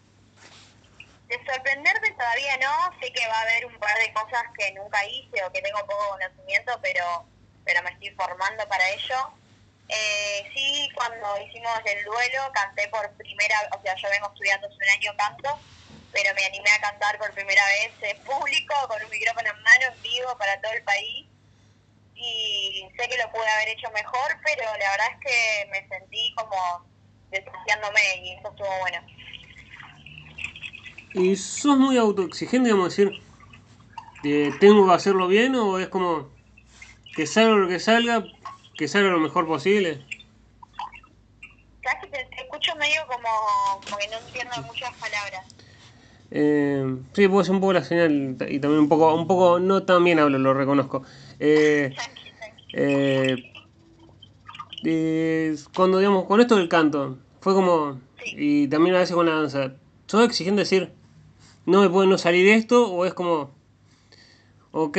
de 1.26 1.34
sorprenderme 1.44 2.12
todavía 2.12 2.56
no, 2.58 3.00
sé 3.00 3.12
que 3.12 3.26
va 3.26 3.34
a 3.34 3.42
haber 3.42 3.66
un 3.66 3.76
par 3.78 3.98
de 3.98 4.12
cosas 4.12 4.44
que 4.56 4.72
nunca 4.72 5.04
hice 5.06 5.42
o 5.44 5.52
que 5.52 5.60
tengo 5.60 5.80
poco 5.80 6.10
conocimiento, 6.10 6.78
pero, 6.80 7.24
pero 7.64 7.82
me 7.82 7.90
estoy 7.90 8.10
formando 8.10 8.66
para 8.68 8.88
ello. 8.90 9.32
Eh, 9.88 10.48
sí, 10.54 10.88
cuando 10.94 11.26
hicimos 11.44 11.72
el 11.84 12.04
duelo, 12.04 12.52
canté 12.54 12.86
por 12.88 13.10
primera, 13.14 13.56
o 13.76 13.82
sea, 13.82 13.96
yo 13.96 14.08
vengo 14.08 14.28
estudiando 14.28 14.68
hace 14.68 14.76
un 14.76 14.90
año 14.90 15.16
canto, 15.16 15.58
pero 16.12 16.34
me 16.34 16.44
animé 16.44 16.70
a 16.70 16.80
cantar 16.80 17.18
por 17.18 17.32
primera 17.32 17.62
vez 17.66 17.92
en 18.02 18.22
público, 18.24 18.74
con 18.88 19.02
un 19.02 19.10
micrófono 19.10 19.48
en 19.48 19.62
mano, 19.62 19.94
en 19.94 20.02
vivo, 20.02 20.36
para 20.38 20.60
todo 20.60 20.72
el 20.72 20.82
país. 20.82 21.26
Y 22.14 22.86
sé 22.96 23.08
que 23.08 23.16
lo 23.16 23.30
pude 23.32 23.48
haber 23.48 23.68
hecho 23.68 23.90
mejor, 23.92 24.36
pero 24.44 24.62
la 24.62 24.90
verdad 24.90 25.06
es 25.12 25.20
que 25.24 25.70
me 25.70 25.88
sentí 25.88 26.34
como 26.36 26.84
desafiándome 27.30 28.00
y 28.22 28.32
eso 28.32 28.50
estuvo 28.50 28.78
bueno. 28.80 29.00
¿Y 31.14 31.36
sos 31.36 31.78
muy 31.78 31.96
autoexigente, 31.96 32.68
digamos, 32.68 32.96
decir, 32.96 33.20
eh, 34.24 34.52
tengo 34.60 34.86
que 34.86 34.94
hacerlo 34.94 35.28
bien 35.28 35.54
o 35.54 35.78
es 35.78 35.88
como 35.88 36.30
que 37.14 37.26
salga 37.26 37.56
lo 37.56 37.68
que 37.68 37.80
salga, 37.80 38.24
que 38.76 38.86
salga 38.86 39.10
lo 39.10 39.18
mejor 39.18 39.46
posible? 39.46 40.04
Casi 41.80 42.06
te, 42.08 42.24
te 42.24 42.42
escucho 42.42 42.74
medio 42.76 43.06
como, 43.06 43.80
como 43.84 43.96
que 43.96 44.08
no 44.08 44.18
entiendo 44.18 44.62
muchas 44.62 44.92
palabras. 44.96 45.46
Eh, 46.30 46.96
sí, 47.12 47.28
puede 47.28 47.44
ser 47.44 47.54
un 47.54 47.60
poco 47.60 47.72
la 47.72 47.84
señal 47.84 48.36
y 48.48 48.60
también 48.60 48.82
un 48.82 48.88
poco, 48.88 49.14
un 49.14 49.26
poco, 49.26 49.58
no 49.58 49.82
tan 49.82 50.04
bien 50.04 50.18
hablo, 50.18 50.38
lo 50.38 50.54
reconozco. 50.54 51.02
Eh, 51.38 51.94
eh, 52.72 53.36
cuando 55.74 55.98
digamos, 55.98 56.26
con 56.26 56.40
esto 56.40 56.56
del 56.56 56.68
canto, 56.68 57.18
fue 57.40 57.54
como, 57.54 58.00
y 58.24 58.68
también 58.68 58.94
a 58.94 59.00
veces 59.00 59.14
con 59.14 59.26
la 59.26 59.34
danza, 59.34 59.74
¿sos 60.06 60.24
exigente 60.24 60.60
decir, 60.60 60.92
no 61.66 61.80
me 61.80 61.90
puede 61.90 62.06
no 62.06 62.16
salir 62.16 62.48
esto? 62.48 62.90
¿O 62.90 63.04
es 63.04 63.14
como, 63.14 63.50
ok, 64.70 64.98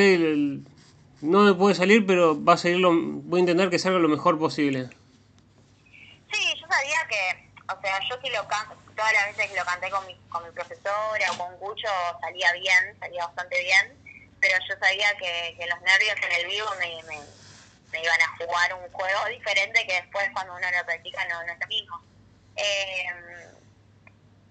no 1.21 1.43
me 1.43 1.53
puede 1.53 1.75
salir, 1.75 2.05
pero 2.05 2.43
va 2.43 2.53
a 2.53 2.57
salir 2.57 2.77
lo, 2.77 2.91
voy 2.93 3.39
a 3.39 3.41
intentar 3.41 3.69
que 3.69 3.79
salga 3.79 3.99
lo 3.99 4.09
mejor 4.09 4.37
posible? 4.37 4.89
Sí, 6.31 6.41
yo 6.59 6.67
sabía 6.67 7.07
que, 7.09 7.49
o 7.73 7.81
sea, 7.81 7.99
yo 8.09 8.15
sí 8.21 8.29
lo 8.35 8.47
canto, 8.47 8.75
todas 9.01 9.13
las 9.13 9.35
veces 9.35 9.57
lo 9.57 9.65
canté 9.65 9.89
con 9.89 10.05
mi, 10.05 10.15
con 10.29 10.43
mi 10.45 10.51
profesora 10.51 11.31
o 11.31 11.37
con 11.37 11.57
Cucho 11.57 11.89
salía 12.21 12.51
bien, 12.53 12.99
salía 12.99 13.25
bastante 13.25 13.59
bien, 13.59 13.97
pero 14.39 14.55
yo 14.69 14.75
sabía 14.79 15.11
que, 15.17 15.55
que 15.57 15.65
los 15.65 15.81
nervios 15.81 16.15
en 16.21 16.31
el 16.33 16.45
vivo 16.45 16.67
me, 16.77 17.01
me, 17.03 17.99
iban 17.99 18.21
a 18.21 18.37
jugar 18.37 18.73
un 18.75 18.91
juego 18.91 19.25
diferente 19.25 19.87
que 19.87 19.93
después 19.93 20.29
cuando 20.33 20.53
uno 20.53 20.67
lo 20.69 20.85
practica 20.85 21.25
no, 21.25 21.43
no 21.43 21.51
es 21.51 21.59
lo 21.59 21.67
mismo. 21.67 22.03
Eh, 22.55 23.05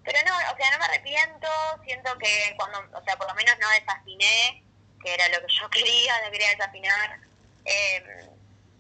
pero 0.03 0.19
no, 0.27 0.35
o 0.35 0.57
sea, 0.57 0.71
no 0.73 0.79
me 0.79 0.85
arrepiento, 0.85 1.49
siento 1.85 2.19
que 2.19 2.55
cuando, 2.57 2.81
o 2.99 3.05
sea, 3.05 3.17
por 3.17 3.29
lo 3.29 3.35
menos 3.35 3.57
no 3.61 3.71
desafiné, 3.71 4.65
que 5.01 5.15
era 5.15 5.29
lo 5.29 5.47
que 5.47 5.55
yo 5.61 5.71
quería, 5.71 6.23
no 6.25 6.31
quería 6.33 6.51
desafinar. 6.51 7.21
Eh, 7.67 8.29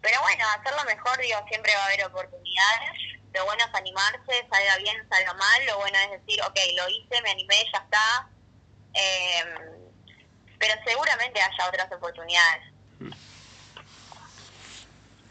pero 0.02 0.20
bueno, 0.22 0.44
hacerlo 0.58 0.82
mejor, 0.84 1.16
digo, 1.20 1.38
siempre 1.46 1.72
va 1.76 1.82
a 1.82 1.86
haber 1.86 2.06
oportunidades. 2.06 3.09
Lo 3.32 3.44
bueno 3.44 3.62
es 3.66 3.74
animarse, 3.74 4.46
salga 4.50 4.76
bien, 4.78 4.96
salga 5.08 5.34
mal. 5.34 5.66
Lo 5.66 5.78
bueno 5.78 5.96
es 6.04 6.20
decir, 6.20 6.40
ok, 6.42 6.58
lo 6.76 6.88
hice, 6.88 7.22
me 7.22 7.30
animé, 7.30 7.56
ya 7.72 7.78
está. 7.78 8.28
Eh, 8.94 9.44
pero 10.58 10.74
seguramente 10.84 11.40
haya 11.40 11.68
otras 11.68 11.90
oportunidades. 11.92 12.64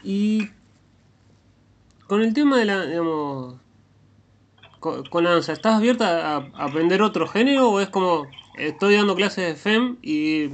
Y 0.02 0.50
con 2.06 2.22
el 2.22 2.34
tema 2.34 2.58
de 2.58 2.64
la, 2.64 2.86
digamos, 2.86 3.60
con, 4.80 5.24
la 5.24 5.30
danza, 5.30 5.52
¿estás 5.52 5.74
abierta 5.74 6.36
a, 6.36 6.36
aprender 6.54 7.02
otro 7.02 7.28
género 7.28 7.70
o 7.70 7.80
es 7.80 7.88
como, 7.88 8.26
estoy 8.56 8.96
dando 8.96 9.14
clases 9.14 9.46
de 9.46 9.54
FEM 9.54 9.98
y 10.02 10.48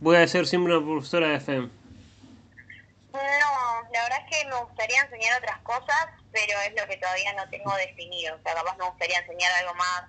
voy 0.00 0.16
a 0.16 0.28
ser 0.28 0.46
siempre 0.46 0.76
una 0.76 0.86
profesora 0.86 1.28
de 1.28 1.40
FEM? 1.40 1.70
No, 3.12 3.18
la 3.92 4.02
verdad 4.02 4.18
es 4.26 4.36
que 4.36 4.48
me 4.48 4.56
gustaría 4.56 5.00
enseñar 5.00 5.38
otras 5.38 5.58
cosas, 5.62 6.08
pero 6.32 6.58
es 6.60 6.72
lo 6.74 6.86
que 6.86 6.96
todavía 6.96 7.32
no 7.34 7.48
tengo 7.50 7.74
definido. 7.76 8.36
O 8.36 8.42
sea, 8.42 8.54
capaz 8.54 8.76
me 8.76 8.86
gustaría 8.86 9.18
enseñar 9.18 9.52
algo 9.52 9.74
más 9.74 10.04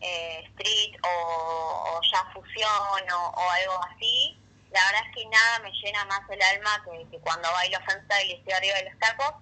eh, 0.00 0.44
street 0.50 0.96
o, 1.02 2.00
ya 2.12 2.24
fusión 2.32 3.12
o, 3.12 3.50
algo 3.50 3.80
así. 3.94 4.38
La 4.70 4.84
verdad 4.86 5.02
es 5.08 5.14
que 5.14 5.26
nada 5.28 5.58
me 5.60 5.72
llena 5.72 6.04
más 6.04 6.20
el 6.30 6.42
alma 6.42 6.84
que, 7.10 7.18
cuando 7.20 7.50
bailo 7.52 7.80
freestyle 7.80 8.28
y 8.28 8.32
estoy 8.34 8.52
arriba 8.52 8.76
de 8.76 8.90
los 8.90 8.98
tacos. 8.98 9.34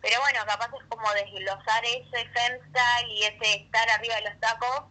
Pero 0.00 0.20
bueno, 0.20 0.40
capaz 0.46 0.70
es 0.80 0.86
como 0.88 1.10
desglosar 1.12 1.84
ese 1.84 2.28
freestyle 2.30 3.08
y 3.10 3.24
ese 3.24 3.54
estar 3.64 3.90
arriba 3.90 4.14
de 4.16 4.30
los 4.30 4.40
tacos 4.40 4.84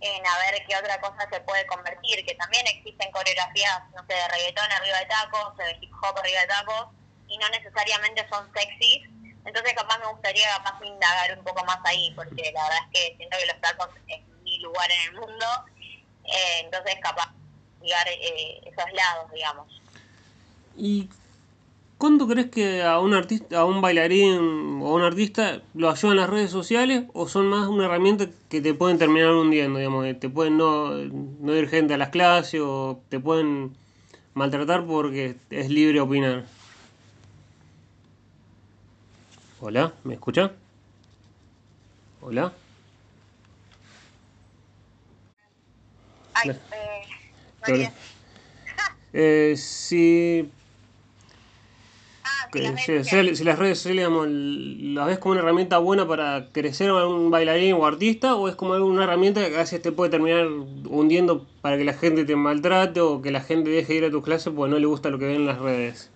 en 0.00 0.26
a 0.26 0.38
ver 0.38 0.64
qué 0.66 0.76
otra 0.76 1.00
cosa 1.00 1.28
se 1.30 1.40
puede 1.40 1.66
convertir, 1.66 2.24
que 2.24 2.34
también 2.34 2.66
existen 2.66 3.10
coreografías, 3.12 3.82
no 3.94 4.04
sé, 4.06 4.14
de 4.14 4.28
reggaetón 4.28 4.72
arriba 4.72 4.98
de 4.98 5.06
tacos, 5.06 5.56
de 5.58 5.76
hip 5.80 5.92
hop 6.02 6.18
arriba 6.18 6.40
de 6.40 6.46
tacos, 6.46 6.86
y 7.30 7.38
no 7.38 7.48
necesariamente 7.48 8.26
son 8.28 8.46
sexys. 8.52 9.08
Entonces 9.44 9.72
capaz 9.74 9.98
me 9.98 10.06
gustaría 10.12 10.48
capaz 10.56 10.84
indagar 10.84 11.38
un 11.38 11.44
poco 11.44 11.64
más 11.64 11.78
ahí, 11.84 12.12
porque 12.14 12.52
la 12.52 12.62
verdad 12.62 12.78
es 12.84 13.00
que 13.00 13.16
siento 13.16 13.36
que 13.38 13.46
los 13.46 13.60
tacos 13.60 13.88
es 14.08 14.20
mi 14.42 14.58
lugar 14.58 14.90
en 14.90 15.14
el 15.14 15.20
mundo, 15.20 15.46
eh, 16.24 16.60
entonces 16.64 16.96
capaz 17.00 17.32
llegar 17.80 18.06
eh, 18.08 18.60
esos 18.66 18.92
lados, 18.92 19.32
digamos. 19.32 19.80
¿Y 20.76 21.08
cuándo 21.96 22.28
crees 22.28 22.50
que 22.50 22.82
a 22.82 22.98
un 22.98 23.14
artista, 23.14 23.60
a 23.60 23.64
un 23.64 23.80
bailarín 23.80 24.80
o 24.82 24.88
a 24.88 24.94
un 24.94 25.02
artista 25.02 25.62
lo 25.74 25.90
ayudan 25.90 26.18
las 26.18 26.30
redes 26.30 26.50
sociales 26.50 27.04
o 27.14 27.28
son 27.28 27.48
más 27.48 27.66
una 27.68 27.86
herramienta 27.86 28.26
que 28.48 28.60
te 28.60 28.74
pueden 28.74 28.98
terminar 28.98 29.32
hundiendo, 29.32 29.78
digamos, 29.78 30.06
te 30.20 30.28
pueden 30.28 30.58
no, 30.58 30.90
no 30.94 31.56
ir 31.56 31.68
gente 31.68 31.94
a 31.94 31.98
las 31.98 32.10
clases 32.10 32.60
o 32.62 33.02
te 33.08 33.18
pueden 33.20 33.76
maltratar 34.34 34.84
porque 34.84 35.36
es 35.50 35.70
libre 35.70 36.00
opinar? 36.00 36.44
Hola, 39.62 39.92
¿me 40.04 40.14
escucha? 40.14 40.52
Hola. 42.22 42.50
Ay, 46.32 46.50
eh, 47.66 47.90
eh, 49.12 49.54
si, 49.58 50.50
ah, 52.24 52.48
si, 52.52 53.44
las 53.44 53.58
redes 53.58 53.78
sociales, 53.78 53.84
digamos, 53.84 54.28
¿las 54.30 55.06
ves 55.06 55.18
como 55.18 55.32
una 55.32 55.42
herramienta 55.42 55.76
buena 55.76 56.08
para 56.08 56.50
crecer 56.52 56.88
a 56.88 57.06
un 57.06 57.30
bailarín 57.30 57.74
o 57.74 57.84
artista? 57.84 58.36
¿O 58.36 58.48
es 58.48 58.56
como 58.56 58.74
una 58.76 59.04
herramienta 59.04 59.46
que 59.46 59.56
a 59.56 59.58
veces 59.58 59.82
te 59.82 59.92
puede 59.92 60.10
terminar 60.10 60.46
hundiendo 60.46 61.46
para 61.60 61.76
que 61.76 61.84
la 61.84 61.92
gente 61.92 62.24
te 62.24 62.34
maltrate 62.34 63.02
o 63.02 63.20
que 63.20 63.30
la 63.30 63.42
gente 63.42 63.68
deje 63.68 63.92
de 63.92 63.98
ir 63.98 64.04
a 64.06 64.10
tus 64.10 64.24
clases 64.24 64.54
porque 64.56 64.70
no 64.70 64.78
le 64.78 64.86
gusta 64.86 65.10
lo 65.10 65.18
que 65.18 65.26
ven 65.26 65.36
en 65.36 65.46
las 65.46 65.58
redes? 65.58 66.10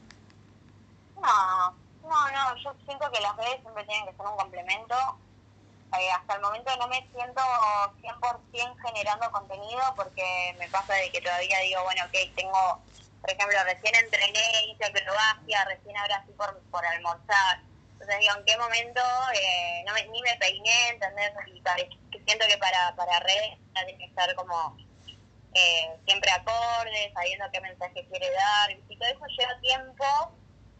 No, 1.16 1.76
no, 2.02 2.08
no, 2.08 2.56
yo 2.62 2.74
siento 2.84 3.03
que 3.14 3.20
las 3.20 3.36
redes 3.36 3.60
siempre 3.62 3.84
tienen 3.84 4.06
que 4.06 4.16
ser 4.16 4.26
un 4.26 4.36
complemento. 4.36 4.96
Eh, 5.96 6.10
hasta 6.10 6.34
el 6.34 6.40
momento 6.42 6.76
no 6.76 6.88
me 6.88 7.06
siento 7.14 7.40
100% 8.02 8.76
generando 8.84 9.30
contenido 9.30 9.80
porque 9.94 10.54
me 10.58 10.68
pasa 10.68 10.94
de 10.94 11.10
que 11.12 11.20
todavía 11.20 11.60
digo, 11.60 11.84
bueno, 11.84 12.02
ok, 12.06 12.34
tengo, 12.34 12.80
por 13.20 13.30
ejemplo, 13.30 13.56
recién 13.62 13.94
entrené, 13.94 14.66
hice 14.66 14.84
acrobacia, 14.86 15.64
recién 15.66 15.96
ahora 15.96 16.24
sí 16.26 16.32
por, 16.32 16.60
por 16.70 16.84
almorzar. 16.84 17.60
Entonces 17.92 18.18
digo, 18.18 18.34
¿en 18.36 18.44
qué 18.44 18.56
momento 18.58 19.00
eh, 19.34 19.84
no 19.86 19.92
me, 19.94 20.06
ni 20.08 20.20
me 20.22 20.36
peiné, 20.36 20.88
¿entendés? 20.88 21.32
Y 21.46 21.62
siento 22.26 22.46
que 22.48 22.58
para, 22.58 22.94
para 22.96 23.20
redes 23.20 23.56
tiene 23.72 23.96
que 23.96 24.04
estar 24.06 24.34
como 24.34 24.76
eh, 25.54 25.96
siempre 26.06 26.32
acorde, 26.32 27.12
sabiendo 27.14 27.46
qué 27.52 27.60
mensaje 27.60 28.04
quiere 28.08 28.32
dar. 28.32 28.70
Y 28.72 28.96
todo 28.96 29.08
eso 29.08 29.26
lleva 29.38 29.60
tiempo 29.60 30.04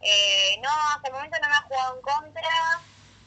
eh, 0.00 0.58
no, 0.62 0.70
hasta 0.94 1.08
el 1.08 1.14
momento 1.14 1.38
no 1.40 1.48
me 1.48 1.54
ha 1.54 1.62
jugado 1.62 1.96
en 1.96 2.02
contra. 2.02 2.50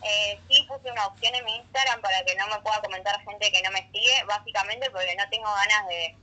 Eh, 0.03 0.43
sí 0.47 0.63
puse 0.67 0.91
una 0.91 1.07
opción 1.07 1.33
en 1.33 1.45
mi 1.45 1.55
Instagram 1.55 2.01
para 2.01 2.23
que 2.23 2.35
no 2.35 2.47
me 2.47 2.59
pueda 2.61 2.81
comentar 2.81 3.19
gente 3.21 3.51
que 3.51 3.61
no 3.63 3.71
me 3.71 3.89
sigue, 3.91 4.23
básicamente 4.27 4.91
porque 4.91 5.15
no 5.15 5.27
tengo 5.29 5.51
ganas 5.51 5.87
de, 5.87 6.15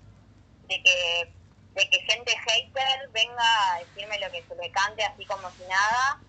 de 0.69 0.83
que 0.83 1.35
de 1.75 1.91
que 1.91 2.01
gente 2.03 2.37
hater 2.37 3.09
venga 3.11 3.73
a 3.73 3.79
decirme 3.81 4.19
lo 4.21 4.31
que 4.31 4.47
se 4.47 4.55
le 4.55 4.71
cante 4.71 5.05
así 5.05 5.27
como 5.27 5.51
si 5.57 5.65
nada, 5.65 6.23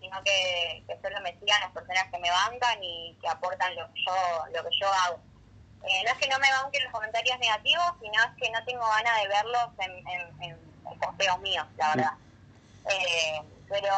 sino 0.00 0.22
que, 0.24 0.82
que 0.86 0.98
solo 1.00 1.20
me 1.20 1.38
sigan 1.38 1.60
las 1.60 1.70
personas 1.70 2.10
que 2.10 2.18
me 2.18 2.30
bancan 2.30 2.82
y 2.82 3.16
que 3.22 3.28
aportan 3.28 3.74
lo 3.76 3.86
que 3.92 4.00
yo, 4.04 4.46
lo 4.52 4.68
que 4.68 4.76
yo 4.80 4.92
hago. 4.92 5.20
Eh, 5.84 6.02
no 6.04 6.10
es 6.10 6.18
que 6.18 6.28
no 6.28 6.38
me 6.40 6.50
banquen 6.50 6.82
los 6.82 6.92
comentarios 6.92 7.38
negativos, 7.38 7.86
sino 8.00 8.14
es 8.14 8.30
que 8.42 8.50
no 8.50 8.64
tengo 8.64 8.86
ganas 8.86 9.22
de 9.22 9.28
verlos 9.28 9.68
en, 9.78 10.08
en, 10.08 10.42
en 10.42 10.98
posteos 10.98 11.38
míos, 11.40 11.66
la 11.76 11.94
verdad. 11.94 12.12
Eh, 12.88 13.42
pero 13.68 13.92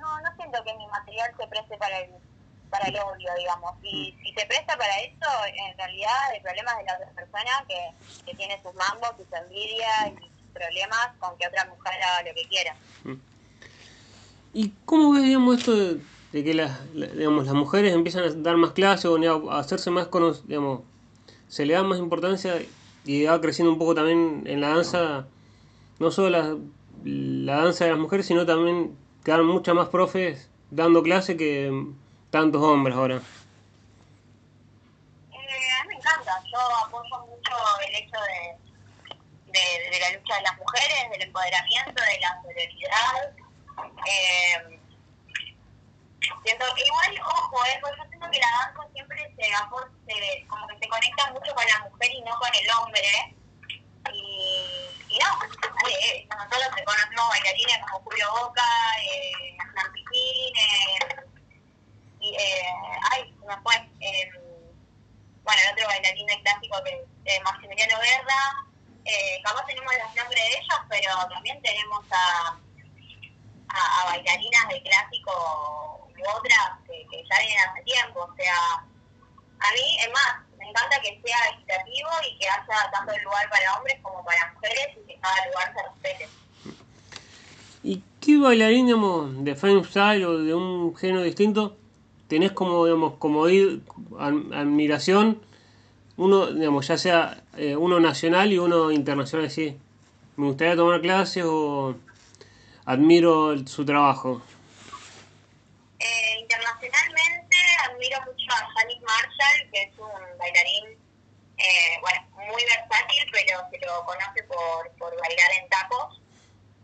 no, 0.00 0.20
no 0.20 0.36
siento 0.36 0.62
que 0.64 0.74
mi 0.74 0.86
material 0.86 1.30
se 1.38 1.46
preste 1.46 1.76
para 1.76 2.00
el, 2.00 2.10
para 2.70 2.86
el 2.88 2.96
odio, 2.96 3.30
digamos. 3.38 3.74
Y 3.82 4.12
mm. 4.12 4.22
si 4.22 4.32
se 4.32 4.46
presta 4.46 4.76
para 4.76 4.98
eso, 5.00 5.28
en 5.46 5.76
realidad 5.76 6.34
el 6.34 6.42
problema 6.42 6.72
es 6.72 6.78
de 6.78 6.84
la 6.84 6.94
otra 6.94 7.10
persona 7.10 7.50
que, 7.68 7.90
que 8.24 8.36
tiene 8.36 8.60
sus 8.62 8.74
mambos, 8.74 9.10
sus 9.18 9.32
envidias 9.38 10.12
y 10.12 10.24
sus 10.24 10.52
problemas 10.54 11.08
con 11.18 11.36
que 11.36 11.46
otra 11.46 11.66
mujer 11.66 11.92
haga 12.02 12.28
lo 12.28 12.34
que 12.34 12.48
quiera. 12.48 12.76
Mm. 13.04 13.14
¿Y 14.52 14.72
cómo 14.84 15.12
ves, 15.12 15.22
digamos, 15.22 15.58
esto 15.58 15.76
de, 15.76 16.44
que 16.44 16.54
las, 16.54 16.92
digamos, 16.92 17.46
las 17.46 17.54
mujeres 17.54 17.94
empiezan 17.94 18.24
a 18.24 18.30
dar 18.30 18.56
más 18.56 18.72
clases 18.72 19.06
o 19.06 19.50
a 19.50 19.58
hacerse 19.58 19.90
más 19.90 20.08
conocidas, 20.08 20.48
digamos, 20.48 20.80
se 21.48 21.66
le 21.66 21.74
da 21.74 21.82
más 21.82 21.98
importancia 21.98 22.54
y 23.04 23.24
va 23.24 23.40
creciendo 23.40 23.72
un 23.72 23.78
poco 23.78 23.94
también 23.94 24.44
en 24.46 24.60
la 24.60 24.70
danza, 24.70 25.26
no 25.98 26.10
solo 26.10 26.30
la, 26.30 26.56
la 27.04 27.56
danza 27.56 27.84
de 27.84 27.90
las 27.90 27.98
mujeres, 27.98 28.26
sino 28.26 28.46
también 28.46 28.96
quedaron 29.24 29.46
muchas 29.46 29.74
más 29.74 29.88
profes 29.88 30.48
dando 30.70 31.02
clase 31.02 31.36
que 31.36 31.86
tantos 32.30 32.62
hombres 32.62 32.96
ahora. 32.96 33.16
Eh, 33.16 33.20
a 35.32 35.84
mí 35.84 35.88
me 35.88 35.94
encanta, 35.94 36.42
yo 36.50 36.58
apoyo 36.86 37.26
mucho 37.26 37.56
el 37.88 37.94
hecho 37.94 38.18
de, 38.20 38.56
de, 39.52 40.00
la 40.00 40.10
lucha 40.18 40.36
de 40.36 40.42
las 40.42 40.58
mujeres, 40.58 41.10
del 41.12 41.22
empoderamiento, 41.22 42.02
de 42.02 42.20
la 42.20 42.42
solidaridad. 42.42 43.34
Eh, 44.06 44.78
siento, 46.44 46.64
igual, 46.86 47.20
ojo, 47.24 47.64
eh, 47.66 47.78
porque 47.80 47.96
yo 47.98 48.04
siento 48.08 48.30
que 48.30 48.38
la 48.38 48.50
danza 48.50 48.86
siempre 48.92 49.34
se, 49.36 49.44
como 50.46 50.66
que 50.68 50.78
se 50.78 50.88
conecta 50.88 51.32
mucho 51.32 51.52
con 51.54 51.64
la 51.66 51.80
mujer 51.88 52.10
y 52.12 52.20
no 52.22 52.38
con 52.38 52.54
el 52.54 52.70
hombre. 52.78 53.34
No, 55.20 55.28
eh, 55.88 56.26
nosotros 56.30 56.84
conocemos 56.84 57.28
bailarines 57.28 57.78
como 57.82 58.04
Julio 58.04 58.26
Boca, 58.40 58.62
eh, 58.98 59.56
eh, 60.12 61.30
y, 62.20 62.36
ay, 63.10 63.34
se 63.40 63.46
me 63.46 63.56
fue, 63.62 63.74
eh, 64.00 64.30
bueno, 65.42 65.60
el 65.62 65.72
otro 65.72 65.86
bailarín 65.86 66.26
de 66.26 66.42
clásico 66.42 66.82
que 66.84 66.90
es 66.90 67.36
eh, 67.36 67.40
Maximiliano 67.44 67.98
Guerra, 67.98 68.66
eh, 69.04 69.40
capaz 69.44 69.66
tenemos 69.66 69.92
los 69.92 70.14
nombres 70.14 70.42
de 70.42 70.52
ellos, 70.58 70.80
pero 70.88 71.28
también 71.28 71.60
tenemos 71.62 72.04
a, 72.10 72.58
a, 73.68 74.04
bailarinas 74.06 74.68
de 74.68 74.82
clásico 74.82 76.08
u 76.16 76.28
otras 76.36 76.78
que, 76.86 77.06
que 77.10 77.24
ya 77.28 77.38
vienen 77.38 77.68
hace 77.68 77.82
tiempo, 77.82 78.20
o 78.20 78.36
sea, 78.36 78.84
a 79.60 79.72
mí, 79.72 79.98
es 80.00 80.10
más, 80.12 80.49
me 80.60 80.68
encanta 80.68 81.00
que 81.00 81.20
sea 81.24 81.38
equitativo 81.54 82.08
y 82.28 82.38
que 82.38 82.46
haya 82.46 82.90
tanto 82.92 83.12
lugar 83.24 83.48
para 83.50 83.76
hombres 83.76 83.96
como 84.02 84.24
para 84.24 84.52
mujeres 84.52 84.88
y 85.02 85.06
que 85.06 85.18
cada 85.18 85.46
lugar 85.46 85.74
se 85.74 85.82
respete. 85.82 86.28
¿Y 87.82 88.02
qué 88.20 88.38
bailarín, 88.38 88.86
digamos, 88.86 89.44
de 89.44 89.56
style 89.56 90.24
o 90.26 90.38
de 90.38 90.54
un 90.54 90.94
género 90.96 91.22
distinto 91.22 91.76
tenés 92.28 92.52
como, 92.52 92.84
digamos, 92.84 93.14
como 93.18 93.44
admiración? 93.46 95.42
Uno, 96.16 96.46
digamos, 96.52 96.86
ya 96.86 96.98
sea 96.98 97.42
eh, 97.56 97.74
uno 97.74 97.98
nacional 97.98 98.52
y 98.52 98.58
uno 98.58 98.92
internacional, 98.92 99.50
sí. 99.50 99.76
Me 100.36 100.46
gustaría 100.46 100.76
tomar 100.76 101.00
clases 101.00 101.44
o 101.46 101.96
admiro 102.84 103.56
su 103.66 103.84
trabajo. 103.84 104.42
Eh, 105.98 106.40
internacionalmente 106.40 107.19
a 108.50 108.68
Janik 108.74 109.00
Marshall, 109.02 109.70
que 109.72 109.82
es 109.82 109.98
un 109.98 110.38
bailarín, 110.38 110.98
eh, 111.56 112.00
muy 112.34 112.64
versátil, 112.64 113.30
pero 113.32 113.60
se 113.70 113.78
lo 113.86 114.04
conoce 114.04 114.42
por, 114.44 114.90
por 114.96 115.20
bailar 115.20 115.52
en 115.52 115.68
tacos. 115.68 116.20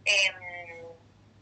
Em, 0.05 0.87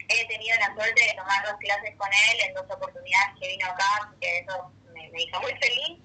he 0.09 0.27
tenido 0.27 0.57
la 0.59 0.73
suerte 0.75 1.03
de 1.03 1.15
tomar 1.15 1.45
dos 1.45 1.57
clases 1.59 1.97
con 1.97 2.09
él 2.09 2.41
en 2.41 2.55
dos 2.55 2.65
oportunidades 2.71 3.35
que 3.41 3.49
vino 3.49 3.67
acá, 3.67 3.85
así 4.03 4.17
que 4.21 4.39
eso 4.39 4.73
me, 4.93 5.23
hizo 5.23 5.41
muy 5.41 5.53
feliz. 5.57 5.99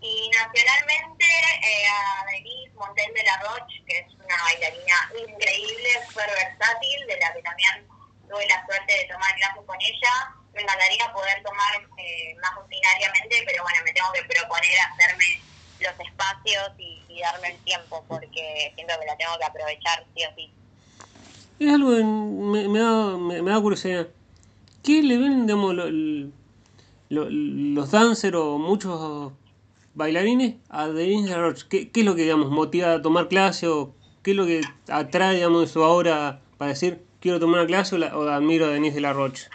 Y 0.00 0.30
nacionalmente 0.30 1.24
eh, 1.62 1.86
a 1.86 2.24
Denise 2.26 2.74
Montel 2.74 3.14
de 3.14 3.22
la 3.22 3.36
Roche, 3.38 3.82
que 3.86 3.98
es 3.98 4.14
una 4.14 4.36
bailarina 4.42 5.12
increíble, 5.28 5.88
súper 6.08 6.28
versátil, 6.30 7.06
de 7.06 7.16
la 7.18 7.32
que 7.32 7.42
también 7.42 7.86
tuve 8.28 8.46
la 8.48 8.64
suerte 8.66 8.92
de 8.92 9.04
tomar 9.04 9.34
clases 9.36 9.62
con 9.64 9.76
ella. 9.80 10.41
Me 10.54 10.62
encantaría 10.62 11.12
poder 11.12 11.42
tomar 11.42 11.74
eh, 11.98 12.34
más 12.40 12.54
rutinariamente, 12.56 13.42
pero 13.46 13.62
bueno, 13.62 13.78
me 13.84 13.92
tengo 13.92 14.12
que 14.12 14.22
proponer 14.24 14.70
hacerme 14.92 15.40
los 15.80 16.06
espacios 16.06 16.72
y, 16.78 17.20
darme 17.20 17.48
el 17.50 17.58
tiempo, 17.58 18.04
porque 18.08 18.72
siento 18.74 18.94
que 18.98 19.06
la 19.06 19.16
tengo 19.16 19.38
que 19.38 19.44
aprovechar 19.44 20.04
sí 20.14 20.24
o 20.24 20.34
sí. 20.34 20.50
Es 21.60 21.72
algo 21.72 21.90
que 21.96 22.02
me, 22.02 22.68
me, 22.68 22.80
da, 22.80 23.16
me, 23.16 23.50
da 23.50 23.60
curiosidad. 23.60 24.08
¿Qué 24.82 25.02
le 25.02 25.18
ven, 25.18 25.46
digamos, 25.46 25.74
los 27.08 27.90
dancers 27.90 28.34
o 28.34 28.58
muchos 28.58 29.32
bailarines 29.94 30.56
a 30.68 30.88
Denise 30.88 31.36
Roche? 31.36 31.66
¿Qué, 31.70 31.90
¿Qué 31.92 32.00
es 32.00 32.06
lo 32.06 32.16
que, 32.16 32.22
digamos, 32.22 32.50
motiva 32.50 32.94
a 32.94 33.02
tomar 33.02 33.28
clase 33.28 33.68
o 33.68 33.94
qué 34.22 34.32
es 34.32 34.36
lo 34.36 34.46
que 34.46 34.62
atrae, 34.88 35.36
digamos, 35.36 35.60
de 35.60 35.66
su 35.68 35.84
ahora 35.84 36.40
para 36.58 36.70
decir, 36.70 37.04
quiero 37.20 37.40
tomar 37.40 37.60
una 37.60 37.66
clase 37.66 37.96
o, 37.96 38.28
admiro 38.28 38.66
a 38.66 38.70
Denise 38.70 38.96
de 38.96 39.00
la 39.00 39.12
Roche? 39.12 39.48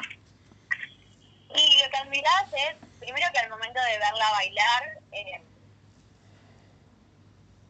Y 1.50 1.84
lo 1.84 1.90
que 1.90 1.98
admiras 1.98 2.46
es, 2.54 2.76
primero 3.00 3.28
que 3.34 3.37
al 3.48 3.52
momento 3.52 3.80
de 3.82 3.98
verla 3.98 4.32
bailar, 4.32 5.00
eh, 5.14 5.42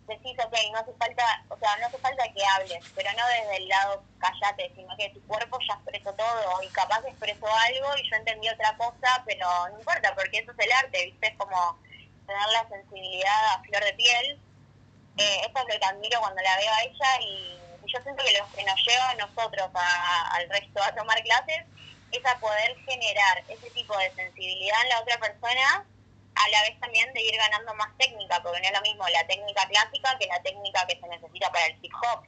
decís, 0.07 0.37
ok, 0.43 0.55
no 0.71 0.79
hace 0.79 0.93
falta, 0.93 1.43
o 1.49 1.57
sea, 1.57 1.77
no 1.77 1.87
hace 1.87 1.97
falta 1.99 2.23
que 2.33 2.45
hables, 2.45 2.83
pero 2.95 3.09
no 3.11 3.27
desde 3.27 3.57
el 3.57 3.67
lado 3.67 4.03
callate, 4.19 4.71
sino 4.75 4.95
que 4.97 5.09
tu 5.09 5.21
cuerpo 5.27 5.59
ya 5.67 5.75
expresó 5.75 6.13
todo 6.13 6.63
y 6.63 6.67
capaz 6.69 7.05
expresó 7.05 7.45
algo 7.45 7.97
y 7.97 8.09
yo 8.09 8.15
entendí 8.15 8.49
otra 8.49 8.75
cosa, 8.77 9.23
pero 9.25 9.47
no 9.69 9.79
importa, 9.79 10.15
porque 10.15 10.39
eso 10.39 10.51
es 10.51 10.65
el 10.65 10.71
arte, 10.71 11.05
¿viste? 11.05 11.27
Es 11.27 11.35
como 11.37 11.77
tener 12.25 12.47
la 12.53 12.67
sensibilidad 12.69 13.53
a 13.53 13.63
flor 13.63 13.83
de 13.83 13.93
piel. 13.93 14.39
Eh, 15.17 15.39
eso 15.41 15.51
es 15.55 15.73
lo 15.73 15.79
que 15.79 15.85
admiro 15.85 16.19
cuando 16.19 16.41
la 16.41 16.57
veo 16.57 16.73
a 16.73 16.83
ella 16.83 17.21
y, 17.21 17.53
yo 17.87 18.01
siento 18.01 18.21
que 18.21 18.37
lo 18.37 18.45
que 18.51 18.63
nos 18.65 18.85
lleva 18.85 19.09
a 19.11 19.15
nosotros, 19.15 19.69
al 19.73 20.49
resto, 20.49 20.83
a 20.83 20.93
tomar 20.93 21.23
clases, 21.23 21.63
es 22.11 22.25
a 22.25 22.39
poder 22.39 22.75
generar 22.87 23.43
ese 23.47 23.69
tipo 23.71 23.97
de 23.97 24.13
sensibilidad 24.15 24.81
en 24.83 24.89
la 24.89 25.01
otra 25.01 25.19
persona 25.19 25.85
a 26.37 26.49
la 26.49 26.61
vez 26.63 26.79
también 26.79 27.11
de 27.13 27.21
ir 27.21 27.35
ganando 27.35 27.73
más 27.75 27.89
técnica, 27.97 28.41
porque 28.43 28.61
no 28.61 28.67
es 28.67 28.73
lo 28.73 28.81
mismo 28.81 29.07
la 29.07 29.25
técnica 29.27 29.67
clásica 29.67 30.17
que 30.19 30.27
la 30.27 30.41
técnica 30.41 30.85
que 30.85 30.99
se 30.99 31.07
necesita 31.07 31.51
para 31.51 31.65
el 31.65 31.77
hip 31.81 31.93
hop. 31.93 32.25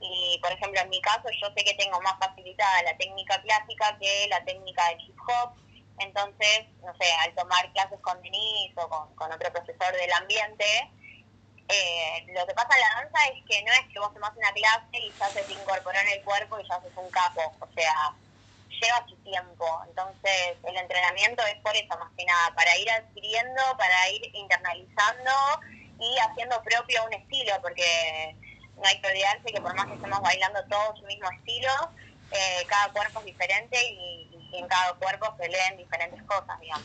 Y 0.00 0.38
por 0.40 0.50
ejemplo, 0.50 0.80
en 0.80 0.88
mi 0.88 1.00
caso, 1.02 1.28
yo 1.40 1.48
sé 1.54 1.64
que 1.64 1.74
tengo 1.74 2.00
más 2.00 2.18
facilitada 2.18 2.82
la 2.82 2.96
técnica 2.96 3.40
clásica 3.42 3.98
que 3.98 4.26
la 4.28 4.42
técnica 4.44 4.88
del 4.88 5.00
hip 5.02 5.18
hop. 5.28 5.52
Entonces, 5.98 6.64
no 6.82 6.94
sé, 6.98 7.12
al 7.20 7.34
tomar 7.34 7.70
clases 7.72 8.00
con 8.00 8.20
Denise 8.22 8.72
o 8.76 8.88
con, 8.88 9.32
otro 9.32 9.52
profesor 9.52 9.92
del 9.92 10.12
ambiente, 10.14 10.64
eh, 11.68 12.26
lo 12.28 12.46
que 12.46 12.54
pasa 12.54 12.74
en 12.74 12.80
la 12.80 13.02
danza 13.02 13.26
es 13.26 13.44
que 13.44 13.62
no 13.62 13.72
es 13.72 13.92
que 13.92 14.00
vos 14.00 14.14
tomas 14.14 14.34
una 14.34 14.52
clase 14.52 14.98
y 14.98 15.12
ya 15.18 15.28
se 15.28 15.42
te 15.42 15.52
incorporó 15.52 15.98
en 15.98 16.08
el 16.08 16.24
cuerpo 16.24 16.58
y 16.58 16.66
ya 16.66 16.76
haces 16.76 16.92
un 16.96 17.10
capo. 17.10 17.54
O 17.60 17.68
sea, 17.74 18.14
lleva 18.80 19.06
su 19.08 19.16
tiempo. 19.16 19.66
Entonces, 19.88 20.56
el 20.64 20.76
entrenamiento 20.76 21.42
es 21.46 21.56
por 21.62 21.76
eso, 21.76 21.98
más 21.98 22.10
que 22.16 22.24
nada, 22.24 22.54
para 22.54 22.76
ir 22.78 22.90
adquiriendo, 22.90 23.62
para 23.78 24.10
ir 24.10 24.22
internalizando 24.34 25.30
y 25.98 26.18
haciendo 26.18 26.62
propio 26.62 27.04
un 27.04 27.12
estilo, 27.12 27.52
porque 27.62 28.36
no 28.76 28.86
hay 28.86 29.00
que 29.00 29.08
olvidarse 29.08 29.52
que 29.52 29.60
por 29.60 29.74
más 29.74 29.86
que 29.86 29.94
estemos 29.94 30.20
bailando 30.20 30.60
todos 30.68 30.98
su 30.98 31.06
mismo 31.06 31.30
estilo, 31.30 31.70
eh, 32.32 32.64
cada 32.66 32.92
cuerpo 32.92 33.20
es 33.20 33.26
diferente 33.26 33.76
y, 33.92 34.26
en 34.52 34.66
cada 34.66 34.94
cuerpo 34.94 35.32
se 35.38 35.48
leen 35.48 35.76
diferentes 35.76 36.20
cosas, 36.24 36.58
digamos. 36.60 36.84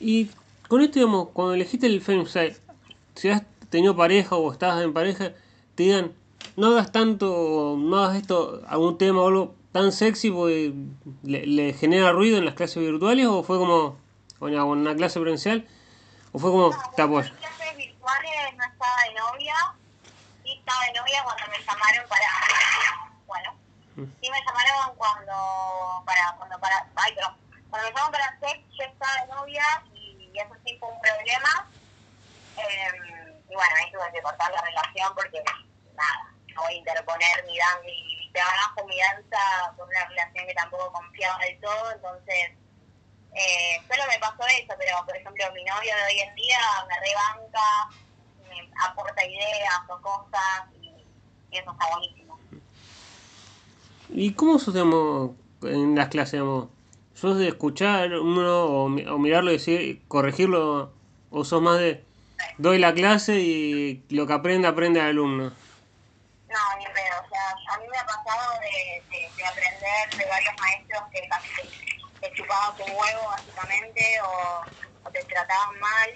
Y 0.00 0.30
con 0.68 0.82
esto, 0.82 0.98
digamos, 0.98 1.30
cuando 1.30 1.54
elegiste 1.54 1.86
el 1.86 2.02
femstyle, 2.02 2.60
si 3.14 3.30
has 3.30 3.42
tenido 3.70 3.96
pareja 3.96 4.36
o 4.36 4.52
estás 4.52 4.82
en 4.82 4.92
pareja, 4.92 5.32
te 5.74 5.84
digan, 5.84 6.12
no 6.56 6.68
hagas 6.68 6.92
tanto, 6.92 7.76
no 7.78 8.04
hagas 8.04 8.16
esto, 8.18 8.62
algún 8.68 8.98
tema 8.98 9.22
o 9.22 9.28
algo, 9.28 9.54
tan 9.74 9.90
sexy 9.90 10.30
porque 10.30 10.72
le, 11.24 11.72
genera 11.72 12.12
ruido 12.12 12.38
en 12.38 12.44
las 12.44 12.54
clases 12.54 12.76
virtuales 12.76 13.26
o 13.26 13.42
fue 13.42 13.58
como 13.58 13.98
una, 14.38 14.64
una 14.64 14.94
clase 14.94 15.18
presencial 15.18 15.66
o 16.30 16.38
fue 16.38 16.52
como 16.52 16.70
te 16.94 17.02
apoyo? 17.02 17.26
En 17.26 17.34
clases 17.34 17.76
virtuales 17.76 18.54
no 18.56 18.64
estaba 18.64 19.02
de 19.02 19.14
novia, 19.14 19.54
sí 20.44 20.52
estaba 20.56 20.80
de 20.86 20.92
novia 20.92 21.24
cuando 21.24 21.42
me 21.50 21.58
llamaron 21.58 22.08
para, 22.08 22.30
bueno, 23.26 23.58
mm. 23.96 24.04
sí 24.22 24.30
me 24.30 24.38
llamaron 24.46 24.94
cuando, 24.94 26.02
para, 26.06 26.36
cuando 26.38 26.60
para, 26.60 26.88
ay, 26.94 27.12
pero 27.16 27.34
cuando 27.68 27.88
me 27.88 27.94
llamaron 27.94 28.12
para 28.12 28.38
sex 28.38 28.62
yo 28.78 28.84
estaba 28.84 29.26
de 29.26 29.34
novia 29.34 29.64
y, 29.92 30.30
eso 30.38 30.54
sí 30.64 30.76
fue 30.78 30.88
un 30.88 31.00
problema. 31.00 31.68
Eh, 32.58 33.42
y 33.50 33.54
bueno, 33.54 33.74
ahí 33.76 33.90
tuve 33.90 34.12
que 34.12 34.22
cortar 34.22 34.52
la 34.52 34.62
relación 34.62 35.12
porque 35.16 35.42
nada, 35.96 36.32
no 36.54 36.62
voy 36.62 36.74
a 36.74 36.76
interponer 36.76 37.44
ni 37.46 37.58
dan 37.58 37.82
ni 37.84 38.13
te 38.34 38.40
bajo 38.40 38.86
mi 38.86 38.98
danza 38.98 39.72
por 39.76 39.88
una 39.88 40.04
relación 40.06 40.46
que 40.46 40.54
tampoco 40.54 40.92
confiaba 40.92 41.38
del 41.38 41.60
todo, 41.60 41.92
entonces 41.92 42.50
eh, 43.32 43.80
solo 43.88 44.02
me 44.10 44.18
pasó 44.18 44.42
eso, 44.58 44.74
pero 44.76 45.06
por 45.06 45.16
ejemplo 45.16 45.44
mi 45.54 45.64
novio 45.64 45.94
de 45.94 46.02
hoy 46.02 46.20
en 46.20 46.34
día 46.34 46.58
me 46.88 46.94
rebanca, 46.98 47.60
me 48.48 48.70
aporta 48.84 49.24
ideas 49.24 49.80
o 49.88 50.00
cosas 50.02 50.66
y, 50.82 50.90
eso 51.52 51.70
está 51.70 51.86
buenísimo. 51.92 52.38
¿Y 54.10 54.34
cómo 54.34 54.58
sos 54.58 54.74
en 55.62 55.94
las 55.94 56.08
clases? 56.08 56.32
Digamos? 56.32 56.68
¿Sos 57.14 57.38
de 57.38 57.46
escuchar 57.48 58.12
uno 58.14 58.64
o, 58.64 58.88
mirarlo 58.88 59.50
y 59.50 59.54
decir, 59.54 60.02
corregirlo? 60.08 60.92
¿O 61.30 61.44
sos 61.44 61.62
más 61.62 61.78
de 61.78 62.04
doy 62.58 62.78
la 62.78 62.92
clase 62.92 63.38
y 63.38 64.04
lo 64.10 64.26
que 64.26 64.32
aprende, 64.32 64.66
aprende 64.66 64.98
el 64.98 65.06
alumno? 65.06 65.44
No, 65.44 66.78
ni 66.78 66.84
pedo. 66.86 67.20
O 67.24 67.28
sea, 67.28 67.74
a 67.74 67.78
mí 67.78 67.83
me 67.94 68.00
ha 68.00 68.06
pasado 68.06 68.60
de, 68.60 69.04
de, 69.36 69.46
aprender 69.46 70.10
de 70.18 70.26
varios 70.26 70.54
maestros 70.58 71.02
que 71.12 71.28
casi 71.28 71.48
te, 72.20 72.32
chupaban 72.32 72.76
tu 72.76 72.82
huevo, 72.82 73.28
básicamente, 73.28 74.20
o, 74.22 74.64
te 75.12 75.22
trataban 75.24 75.78
mal, 75.78 76.10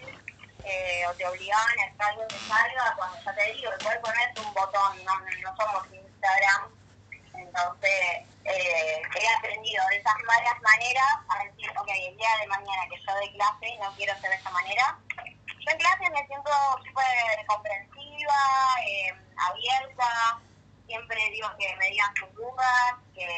eh, 0.65 1.07
o 1.07 1.15
te 1.15 1.27
obligaban 1.27 1.79
a 1.79 1.87
estar 1.87 2.11
algo 2.11 2.27
que 2.27 2.39
salga. 2.49 2.95
Cuando 2.97 3.19
ya 3.25 3.35
te 3.35 3.53
digo, 3.53 3.73
el 3.73 3.79
cuerpo 3.79 4.09
no 4.09 4.21
es 4.21 4.45
un 4.45 4.55
botón, 4.55 5.05
no, 5.05 5.21
no 5.21 5.57
somos 5.57 5.87
Instagram. 5.93 6.75
Entonces, 7.35 8.27
eh, 8.45 9.03
he 9.15 9.37
aprendido 9.37 9.85
de 9.91 9.97
esas 9.99 10.17
malas 10.27 10.61
maneras 10.63 11.15
a 11.29 11.45
decir, 11.45 11.71
ok, 11.79 11.89
el 11.89 12.17
día 12.17 12.29
de 12.41 12.47
mañana 12.49 12.89
que 12.91 13.01
yo 13.07 13.15
doy 13.15 13.33
clase 13.35 13.79
no 13.81 13.95
quiero 13.95 14.19
ser 14.21 14.31
de 14.31 14.37
esa 14.37 14.51
manera. 14.51 14.99
Yo 15.47 15.71
en 15.71 15.79
clase 15.79 16.11
me 16.11 16.27
siento 16.27 16.51
súper 16.85 17.47
comprensiva, 17.47 18.35
eh, 18.85 19.15
abierta, 19.37 20.41
siempre 20.89 21.21
digo 21.31 21.49
que 21.59 21.77
me 21.77 21.91
digan 21.91 22.15
sus 22.17 22.35
dudas, 22.35 22.97
que, 23.15 23.29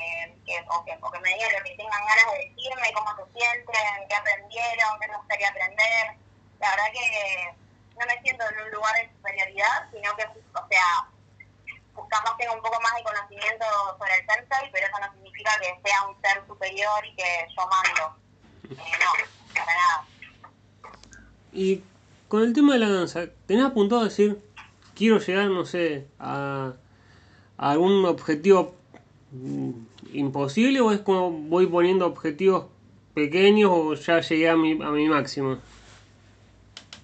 que, 0.46 0.64
o, 0.70 0.84
que, 0.84 0.96
o 1.02 1.10
que 1.10 1.18
me 1.18 1.34
digan 1.34 1.52
lo 1.52 1.64
que 1.64 1.76
tengan 1.76 2.06
ganas 2.06 2.26
de 2.32 2.38
decirme, 2.48 2.92
cómo 2.94 3.10
se 3.16 3.38
sienten, 3.38 4.08
qué 4.08 4.14
aprendieron, 4.14 5.00
qué 5.00 5.06
les 5.08 5.16
gustaría 5.18 5.48
aprender. 5.48 6.04
La 6.60 6.70
verdad 6.70 6.92
que 6.94 7.54
no 7.98 8.06
me 8.06 8.22
siento 8.22 8.44
en 8.48 8.64
un 8.64 8.70
lugar 8.70 8.94
de 8.94 9.10
superioridad, 9.10 9.90
sino 9.90 10.16
que, 10.16 10.24
o 10.24 10.68
sea, 10.70 11.10
capaz 12.08 12.36
tengo 12.38 12.54
un 12.54 12.62
poco 12.62 12.80
más 12.80 12.94
de 12.94 13.02
conocimiento 13.02 13.66
sobre 13.98 14.14
el 14.14 14.26
sensei, 14.26 14.70
pero 14.70 14.86
eso 14.86 14.98
no 15.00 15.12
significa 15.12 15.50
que 15.60 15.80
sea 15.84 16.06
un 16.06 16.20
ser 16.22 16.46
superior 16.46 17.04
y 17.04 17.16
que 17.16 17.46
yo 17.50 17.66
mando. 17.66 18.16
Eh, 18.70 18.92
no, 19.02 19.54
para 19.54 19.74
nada. 19.74 20.06
Y 21.52 21.82
con 22.28 22.42
el 22.42 22.54
tema 22.54 22.74
de 22.74 22.78
la 22.78 22.88
danza, 22.88 23.26
¿tenés 23.46 23.64
apuntado 23.64 24.02
a 24.02 24.04
decir 24.04 24.40
quiero 24.94 25.18
llegar, 25.18 25.46
no 25.48 25.64
sé, 25.64 26.06
a, 26.18 26.74
a 27.60 27.72
algún 27.72 28.06
objetivo 28.06 28.74
mm, 29.32 29.70
imposible 30.14 30.80
o 30.80 30.92
es 30.92 31.00
como 31.00 31.30
voy 31.30 31.66
poniendo 31.66 32.06
objetivos 32.06 32.64
pequeños 33.14 33.70
o 33.70 33.94
ya 33.94 34.20
llegué 34.20 34.48
a 34.48 34.56
mi, 34.56 34.72
a 34.82 34.88
mi 34.88 35.06
máximo? 35.08 35.58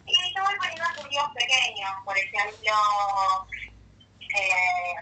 Sí, 0.07 0.17
yo 0.35 0.43
voy 0.43 0.57
poniendo 0.57 0.85
objetivos 0.89 1.29
pequeños, 1.37 1.91
por 2.07 2.17
ejemplo, 2.17 2.73
eh, 4.21 4.95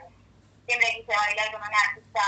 siempre 0.67 0.89
quise 0.97 1.15
bailar 1.15 1.53
con 1.53 1.61
una 1.63 1.81
artista 1.87 2.23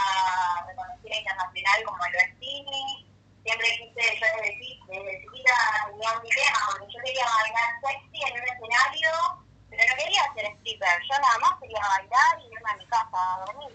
reconocida 0.69 1.19
internacional 1.19 1.83
como 1.85 2.05
el 2.07 2.13
Bertini, 2.13 3.11
siempre 3.43 3.67
quise, 3.75 4.03
yo 4.21 4.27
desde, 4.39 4.55
desde 4.87 5.21
chiquita 5.23 5.55
tenía 5.91 6.15
un 6.15 6.23
dilema 6.23 6.59
porque 6.71 6.95
yo 6.95 7.03
quería 7.03 7.27
bailar 7.27 7.69
sexy 7.83 8.23
en 8.23 8.33
un 8.39 8.49
escenario 8.55 9.46
pero 9.77 9.89
no 9.91 9.97
quería 9.97 10.23
ser 10.35 10.47
stripper. 10.57 11.03
Yo 11.03 11.19
nada 11.21 11.39
más 11.39 11.61
quería 11.61 11.81
bailar 11.81 12.41
y 12.41 12.53
irme 12.53 12.71
a 12.71 12.77
mi 12.77 12.87
casa 12.87 13.09
a 13.13 13.45
dormir. 13.45 13.71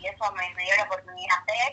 Y 0.00 0.06
eso 0.06 0.32
me, 0.32 0.54
dio 0.54 0.76
la 0.76 0.84
oportunidad 0.84 1.44
de 1.44 1.52
hacer. 1.52 1.72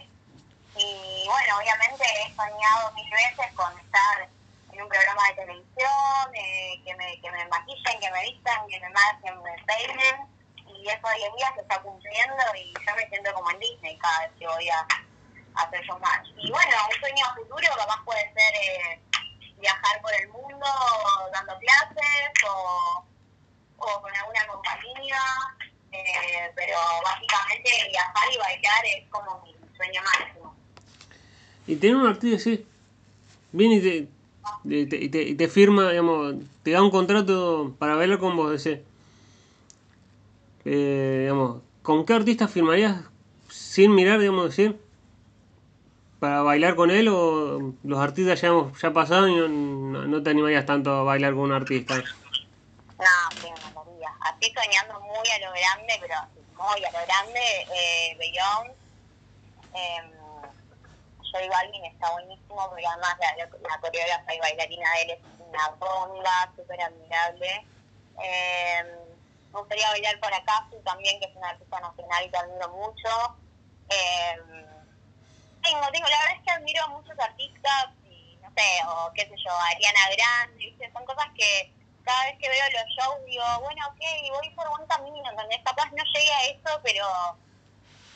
Y 0.75 1.27
bueno, 1.27 1.57
obviamente 1.57 2.03
he 2.03 2.35
soñado 2.35 2.91
mil 2.93 3.09
veces 3.11 3.51
con 3.55 3.77
estar 3.79 4.29
en 4.71 4.81
un 4.81 4.87
programa 4.87 5.27
de 5.27 5.33
televisión, 5.35 6.35
eh, 6.35 6.81
que, 6.85 6.95
me, 6.95 7.19
que 7.19 7.31
me 7.31 7.45
maquillen, 7.47 7.99
que 7.99 8.11
me 8.11 8.21
vistan, 8.21 8.67
que 8.67 8.79
me 8.79 8.89
marquen, 8.89 9.43
me 9.43 9.55
peinen. 9.63 10.27
Y 10.67 10.87
eso 10.87 11.07
hoy 11.07 11.23
en 11.23 11.35
día 11.35 11.51
se 11.55 11.61
está 11.61 11.81
cumpliendo 11.81 12.43
y 12.55 12.73
yo 12.73 12.95
me 12.95 13.07
siento 13.09 13.33
como 13.33 13.51
en 13.51 13.59
Disney 13.59 13.97
cada 13.99 14.19
vez 14.21 14.31
que 14.39 14.47
voy 14.47 14.69
a, 14.69 14.79
a 14.79 15.61
hacer 15.63 15.85
match. 15.99 16.27
Y 16.37 16.49
bueno, 16.49 16.75
un 16.89 16.99
sueño 16.99 17.25
futuro 17.35 17.67
capaz 17.77 18.03
puede 18.05 18.33
ser 18.33 18.53
eh, 18.55 19.01
viajar 19.57 20.01
por 20.01 20.13
el 20.13 20.29
mundo 20.29 20.65
dando 21.33 21.57
clases 21.59 22.31
o, 22.47 23.05
o 23.81 24.01
con 24.01 24.15
alguna 24.15 24.47
compañía. 24.47 25.17
Eh, 25.91 26.51
pero 26.55 26.77
básicamente 27.03 27.69
viajar 27.89 28.27
y 28.33 28.37
bailar 28.37 28.85
es 28.85 29.09
como 29.09 29.41
mi 29.43 29.53
sueño 29.75 30.01
máximo. 30.03 30.55
Y 31.67 31.75
tener 31.75 31.97
un 31.97 32.07
artista 32.07 32.37
así, 32.37 32.65
viene 33.51 33.75
y 33.75 33.81
te, 33.81 34.07
y 34.63 34.85
te, 34.85 34.95
y 34.97 35.09
te, 35.09 35.21
y 35.23 35.35
te 35.35 35.47
firma, 35.49 35.89
digamos, 35.89 36.35
te 36.63 36.71
da 36.71 36.81
un 36.81 36.91
contrato 36.91 37.75
para 37.77 37.95
bailar 37.95 38.19
con 38.19 38.37
vos, 38.37 38.53
dice, 38.53 38.83
eh, 40.63 41.17
digamos, 41.21 41.61
¿con 41.81 42.05
qué 42.05 42.13
artista 42.13 42.47
firmarías 42.47 43.03
sin 43.49 43.93
mirar, 43.93 44.19
digamos, 44.19 44.45
decir, 44.45 44.79
para 46.19 46.41
bailar 46.41 46.75
con 46.75 46.89
él 46.89 47.09
o 47.09 47.73
los 47.83 47.99
artistas 47.99 48.39
ya, 48.39 48.47
hemos, 48.47 48.79
ya 48.79 48.93
pasaron 48.93 49.29
y 49.29 49.35
no, 49.35 49.49
no, 49.49 50.07
no 50.07 50.23
te 50.23 50.29
animarías 50.29 50.65
tanto 50.65 50.91
a 50.91 51.03
bailar 51.03 51.33
con 51.33 51.43
un 51.43 51.51
artista? 51.51 51.97
No. 51.97 53.40
Así 54.21 54.53
soñando 54.53 54.99
muy 55.01 55.27
a 55.29 55.39
lo 55.39 55.51
grande, 55.51 55.97
pero 55.99 56.15
muy 56.57 56.85
a 56.85 56.91
lo 56.91 57.05
grande, 57.05 57.67
eh, 57.73 58.15
Beyoncé. 58.17 58.75
Eh, 59.73 60.11
J 61.31 61.47
Balvin 61.49 61.85
está 61.85 62.11
buenísimo 62.11 62.69
porque 62.69 62.85
además 62.85 63.15
la, 63.19 63.45
la 63.45 63.79
coreógrafa 63.79 64.35
y 64.35 64.39
bailarina 64.39 64.93
de 64.93 65.01
él 65.01 65.09
es 65.11 65.19
una 65.39 65.69
bomba, 65.79 66.51
súper 66.55 66.81
admirable. 66.81 67.65
Eh, 68.23 68.83
me 69.53 69.59
gustaría 69.59 69.89
bailar 69.89 70.19
por 70.19 70.33
Akasu 70.33 70.81
también, 70.83 71.19
que 71.19 71.27
es 71.27 71.35
una 71.35 71.49
artista 71.49 71.79
nacional 71.79 72.29
que 72.29 72.37
admiro 72.37 72.69
mucho. 72.69 73.37
Eh, 73.89 74.35
tengo, 75.63 75.87
tengo, 75.91 76.07
la 76.07 76.19
verdad 76.19 76.35
es 76.37 76.43
que 76.43 76.51
admiro 76.51 76.83
a 76.83 76.87
muchos 76.87 77.19
artistas, 77.19 77.87
y 78.09 78.37
no 78.41 78.49
sé, 78.55 78.63
o 78.87 79.11
qué 79.13 79.23
sé 79.27 79.35
yo, 79.37 79.51
Ariana 79.51 80.09
Grande, 80.15 80.57
¿viste? 80.57 80.91
son 80.91 81.05
cosas 81.05 81.27
que 81.37 81.73
cada 82.03 82.25
vez 82.25 82.37
que 82.39 82.49
veo 82.49 82.65
los 82.73 82.87
shows 82.95 83.25
digo, 83.25 83.43
bueno, 83.61 83.81
ok, 83.89 84.01
voy 84.31 84.49
por 84.55 84.69
buen 84.69 84.87
camino, 84.87 85.29
¿entendés? 85.29 85.59
Capaz 85.63 85.89
no 85.91 86.03
llegue 86.03 86.31
a 86.31 86.45
eso, 86.51 86.79
pero 86.83 87.05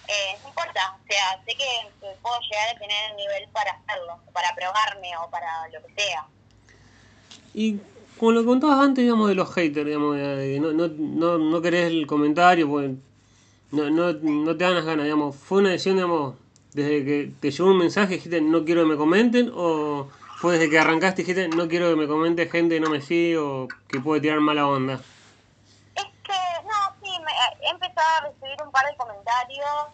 eh, 0.08 0.38
no 0.42 0.50
importa, 0.50 0.98
o 1.02 1.08
sea, 1.08 1.42
sé 1.46 1.56
que, 1.56 1.90
que, 2.00 2.08
puedo 2.22 2.40
llegar 2.42 2.76
a 2.76 2.80
tener 2.80 3.12
el 3.12 3.18
nivel 3.18 3.48
para 3.50 3.72
hacerlo, 3.72 4.20
para 4.34 4.54
probarme 4.56 5.18
o 5.18 5.30
para 5.30 5.68
lo 5.70 5.82
que 5.86 5.94
sea. 5.96 6.26
Y 7.54 7.80
como 8.18 8.32
lo 8.32 8.46
contabas 8.46 8.80
antes, 8.80 9.04
digamos, 9.04 9.28
de 9.28 9.36
los 9.36 9.54
haters, 9.54 9.86
digamos, 9.86 10.16
de, 10.16 10.60
no, 10.60 10.72
no, 10.72 10.88
no, 10.88 11.38
no 11.38 11.62
querés 11.62 11.88
el 11.88 12.08
comentario, 12.08 12.68
pues 12.70 12.92
no, 13.72 13.90
no, 13.90 14.14
no 14.14 14.58
te 14.58 14.64
dan 14.64 14.76
las 14.76 14.86
ganas, 14.86 15.06
digamos, 15.06 15.36
fue 15.36 15.60
una 15.60 15.70
decisión, 15.70 15.96
digamos, 15.96 16.36
desde 16.76 17.06
que 17.06 17.32
te 17.40 17.52
llegó 17.52 17.70
un 17.70 17.78
mensaje 17.78 18.16
dijiste 18.16 18.42
no 18.42 18.66
quiero 18.66 18.82
que 18.82 18.90
me 18.90 18.98
comenten 18.98 19.50
o 19.56 20.10
fue 20.36 20.54
desde 20.54 20.70
que 20.70 20.80
arrancaste 20.80 21.24
dijiste 21.24 21.48
no 21.48 21.68
quiero 21.68 21.90
que 21.90 21.96
me 21.96 22.08
comente 22.08 22.48
gente 22.50 22.76
que 22.76 22.82
no 22.82 22.90
me 22.90 23.02
sigue 23.02 23.38
o 23.38 23.68
que 23.88 24.00
puede 24.00 24.22
tirar 24.22 24.40
mala 24.42 24.68
onda? 24.68 25.00
Es 25.96 26.06
que, 26.24 26.40
no, 26.64 26.96
sí, 27.02 27.12
me, 27.24 27.32
he 27.66 27.70
empezado 27.70 28.08
a 28.18 28.22
recibir 28.28 28.62
un 28.62 28.72
par 28.72 28.86
de 28.86 28.98
comentarios 28.98 29.88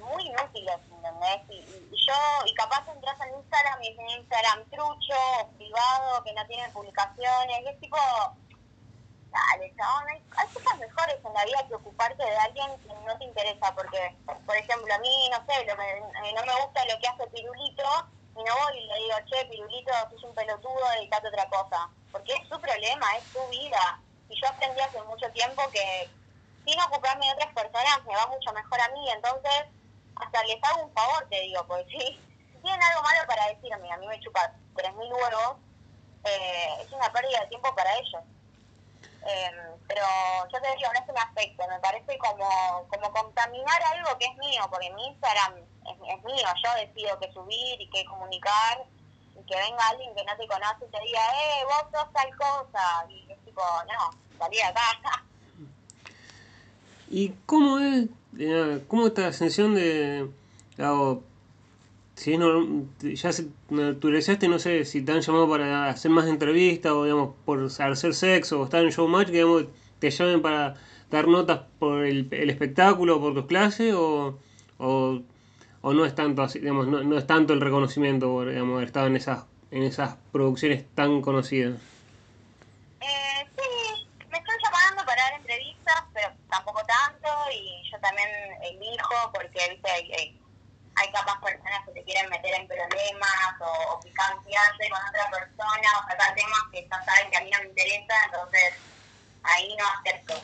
muy 0.00 0.26
inútiles, 0.26 0.76
¿entendés? 0.90 1.40
Y, 1.48 1.94
y, 1.94 2.06
yo, 2.06 2.46
y 2.46 2.54
capaz 2.54 2.86
entras 2.92 3.16
en 3.26 3.38
Instagram 3.38 3.82
y 3.82 3.88
es 3.88 3.98
un 3.98 4.10
Instagram 4.10 4.64
trucho, 4.70 5.16
privado, 5.56 6.22
que 6.24 6.34
no 6.34 6.46
tiene 6.46 6.68
publicaciones, 6.70 7.60
y 7.62 7.68
es 7.68 7.80
tipo, 7.80 7.96
dale, 9.30 9.72
chabón, 9.76 10.04
hay, 10.12 10.22
hay 10.36 10.48
cosas 10.48 10.78
mejores 10.78 11.16
en 11.24 11.32
la 11.32 11.44
vida 11.44 11.66
que 11.68 11.74
ocuparte 11.74 12.22
de 12.22 12.36
alguien 12.36 12.68
que 12.82 12.94
no 13.06 13.16
te 13.16 13.24
interesa, 13.24 13.74
porque, 13.74 14.14
por 14.44 14.56
ejemplo, 14.56 14.92
a 14.92 14.98
mí, 14.98 15.30
no 15.30 15.38
sé, 15.46 15.64
lo 15.64 15.76
que, 15.76 15.88
eh, 15.88 16.34
no 16.34 16.44
me 16.44 16.64
gusta 16.64 16.84
lo 16.84 17.00
que 17.00 17.08
hace 17.08 17.26
Pirulito, 17.28 17.88
y 18.36 18.42
no 18.44 18.54
voy 18.56 18.78
y 18.78 18.86
le 18.86 18.94
digo, 18.96 19.16
che, 19.26 19.44
Pirulito, 19.46 19.92
sos 20.10 20.24
un 20.24 20.34
pelotudo, 20.34 20.90
dedicate 20.96 21.26
a 21.26 21.30
otra 21.30 21.48
cosa, 21.48 21.90
porque 22.10 22.32
es 22.32 22.48
su 22.48 22.58
problema, 22.60 23.16
es 23.16 23.24
su 23.24 23.46
vida, 23.48 24.00
y 24.28 24.40
yo 24.40 24.48
aprendí 24.48 24.80
hace 24.80 25.02
mucho 25.02 25.30
tiempo 25.32 25.62
que 25.70 26.08
sin 26.64 26.80
ocuparme 26.80 27.26
de 27.26 27.32
otras 27.32 27.52
personas 27.54 28.04
me 28.06 28.14
va 28.14 28.26
mucho 28.28 28.52
mejor 28.52 28.80
a 28.80 28.88
mí, 28.88 29.10
entonces 29.10 29.64
hasta 30.16 30.44
les 30.44 30.62
hago 30.62 30.84
un 30.84 30.94
favor, 30.94 31.26
te 31.28 31.40
digo, 31.40 31.66
porque 31.66 31.84
si, 31.90 32.20
tienen 32.62 32.82
algo 32.82 33.02
malo 33.02 33.26
para 33.26 33.48
decirme, 33.48 33.92
a 33.92 33.96
mí 33.96 34.06
me 34.06 34.20
chupa 34.20 34.52
3.000 34.74 34.96
huevos, 34.96 35.56
eh, 36.24 36.76
es 36.80 36.92
una 36.92 37.12
pérdida 37.12 37.40
de 37.40 37.46
tiempo 37.48 37.74
para 37.74 37.92
ellos. 37.98 38.22
Eh, 39.26 39.50
pero 39.88 40.04
yo 40.52 40.60
te 40.60 40.76
digo, 40.76 40.90
en 40.94 41.02
ese 41.02 41.12
aspecto, 41.18 41.66
me 41.68 41.80
parece 41.80 42.18
como, 42.18 42.86
como 42.88 43.12
contaminar 43.12 43.82
algo 43.94 44.16
que 44.18 44.26
es 44.26 44.36
mío, 44.36 44.62
porque 44.70 44.90
mi 44.90 45.08
Instagram 45.08 45.54
es, 45.86 46.16
es 46.16 46.24
mío, 46.24 46.46
yo 46.62 46.86
decido 46.86 47.18
qué 47.20 47.32
subir 47.32 47.80
y 47.80 47.88
qué 47.90 48.04
comunicar, 48.04 48.84
y 49.38 49.44
que 49.46 49.54
venga 49.56 49.88
alguien 49.88 50.14
que 50.14 50.24
no 50.24 50.36
te 50.36 50.46
conoce 50.46 50.86
y 50.86 50.90
te 50.90 51.00
diga, 51.04 51.20
eh, 51.20 51.64
vos 51.64 51.90
sos 51.92 52.12
tal 52.12 52.30
cosa, 52.36 53.06
y 53.08 53.30
es 53.30 53.38
tipo, 53.44 53.62
no, 53.86 54.38
salí 54.38 54.56
de 54.56 54.62
acá. 54.62 54.90
¿Y 57.10 57.28
cómo 57.46 57.78
es, 57.78 58.08
cómo 58.88 59.06
esta 59.06 59.28
ascensión 59.28 59.74
de, 59.74 60.30
si 62.14 62.38
no, 62.38 62.86
ya 63.00 63.32
se 63.32 63.48
naturalizaste, 63.70 64.48
no 64.48 64.58
sé 64.58 64.84
si 64.84 65.02
te 65.02 65.12
han 65.12 65.20
llamado 65.20 65.48
para 65.48 65.88
hacer 65.88 66.10
más 66.10 66.26
entrevistas 66.26 66.92
o 66.92 67.04
digamos 67.04 67.34
por 67.44 67.64
hacer 67.64 68.14
sexo 68.14 68.60
o 68.60 68.64
estar 68.64 68.82
en 68.82 68.90
showmatch, 68.90 69.26
que 69.26 69.32
digamos, 69.32 69.64
te 69.98 70.10
llamen 70.10 70.42
para 70.42 70.74
dar 71.10 71.28
notas 71.28 71.62
por 71.78 72.04
el, 72.04 72.28
el 72.30 72.50
espectáculo 72.50 73.16
o 73.16 73.20
por 73.20 73.34
tus 73.34 73.46
clases 73.46 73.94
o, 73.94 74.38
o, 75.82 75.92
no 75.92 76.04
es 76.04 76.14
tanto 76.14 76.42
así, 76.42 76.60
digamos, 76.60 76.86
no, 76.86 77.02
no 77.02 77.18
es 77.18 77.26
tanto 77.26 77.52
el 77.52 77.60
reconocimiento 77.60 78.28
por 78.28 78.48
digamos, 78.48 78.76
haber 78.76 78.86
estado 78.86 79.06
en 79.06 79.16
esas, 79.16 79.44
en 79.70 79.82
esas 79.82 80.16
producciones 80.32 80.84
tan 80.94 81.20
conocidas. 81.20 81.74
Eh, 83.00 83.46
sí, 83.56 84.08
me 84.30 84.38
están 84.38 84.56
llamando 84.64 85.04
para 85.04 85.22
dar 85.22 85.34
entrevistas, 85.34 86.04
pero 86.14 86.30
tampoco 86.48 86.80
tanto 86.86 87.28
y 87.52 87.90
yo 87.90 87.98
también 88.00 88.28
elijo 88.62 89.32
porque 89.32 89.68
viste 89.70 89.90
hay, 89.90 90.12
hay 90.12 90.42
hay 90.96 91.10
capaz 91.12 91.40
personas 91.40 91.84
que 91.86 91.92
te 91.92 92.04
quieren 92.04 92.28
meter 92.30 92.54
en 92.54 92.66
problemas 92.66 93.60
o, 93.60 93.94
o 93.94 94.00
con 94.00 94.12
otra 94.12 95.30
persona 95.30 95.88
o 95.98 96.08
sacar 96.08 96.34
temas 96.34 96.62
que 96.70 96.86
ya 96.88 97.04
saben 97.04 97.30
que 97.30 97.36
a 97.36 97.40
mí 97.40 97.50
no 97.50 97.58
me 97.60 97.68
interesa, 97.68 98.14
entonces 98.26 98.74
ahí 99.42 99.76
no 99.76 99.84
acepto. 99.98 100.34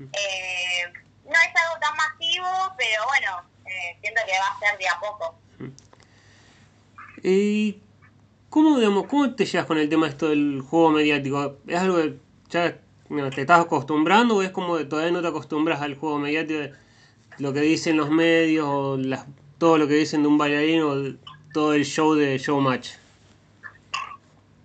Eh, 0.00 0.92
no 1.24 1.32
es 1.32 1.62
algo 1.62 1.80
tan 1.80 1.96
masivo, 1.96 2.74
pero 2.76 3.06
bueno, 3.06 3.42
eh, 3.66 3.96
siento 4.00 4.20
que 4.26 4.32
va 4.38 4.48
a 4.48 4.58
ser 4.58 4.78
de 4.78 4.88
a 4.88 5.00
poco. 5.00 5.34
¿Y 7.22 7.80
cómo, 8.50 8.78
digamos, 8.78 9.06
cómo 9.06 9.34
te 9.34 9.46
llevas 9.46 9.66
con 9.66 9.78
el 9.78 9.88
tema 9.88 10.08
esto 10.08 10.28
del 10.28 10.60
juego 10.60 10.90
mediático? 10.90 11.56
¿Es 11.66 11.78
algo 11.78 11.96
que 11.96 12.18
ya 12.50 12.78
te 13.34 13.40
estás 13.40 13.60
acostumbrando 13.60 14.36
o 14.36 14.42
es 14.42 14.50
como 14.50 14.76
que 14.76 14.84
todavía 14.84 15.12
no 15.12 15.22
te 15.22 15.28
acostumbras 15.28 15.80
al 15.80 15.96
juego 15.96 16.18
mediático? 16.18 16.74
Lo 17.38 17.52
que 17.52 17.60
dicen 17.60 17.96
los 17.96 18.10
medios 18.10 18.66
o 18.68 18.96
las 18.96 19.26
todo 19.62 19.78
lo 19.78 19.86
que 19.86 19.94
dicen 19.94 20.22
de 20.22 20.28
un 20.28 20.38
bailarín 20.38 20.82
o 20.82 21.16
todo 21.54 21.74
el 21.74 21.84
show 21.84 22.14
de 22.14 22.36
Showmatch? 22.36 22.94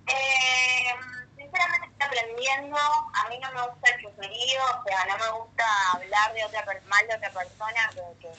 Eh, 0.08 0.90
sinceramente 1.38 1.88
estoy 1.88 2.08
aprendiendo. 2.08 2.78
A 2.78 3.30
mí 3.30 3.38
no 3.38 3.52
me 3.54 3.62
gusta 3.62 3.92
el 3.92 4.02
chusmerío, 4.02 4.62
o 4.74 4.84
sea, 4.88 5.06
no 5.06 5.18
me 5.24 5.40
gusta 5.40 5.64
hablar 5.94 6.34
de 6.34 6.44
otra 6.44 6.66
mal 6.88 7.08
de 7.08 7.16
otra 7.16 7.30
persona 7.30 7.90
que, 7.94 8.02
que, 8.20 8.30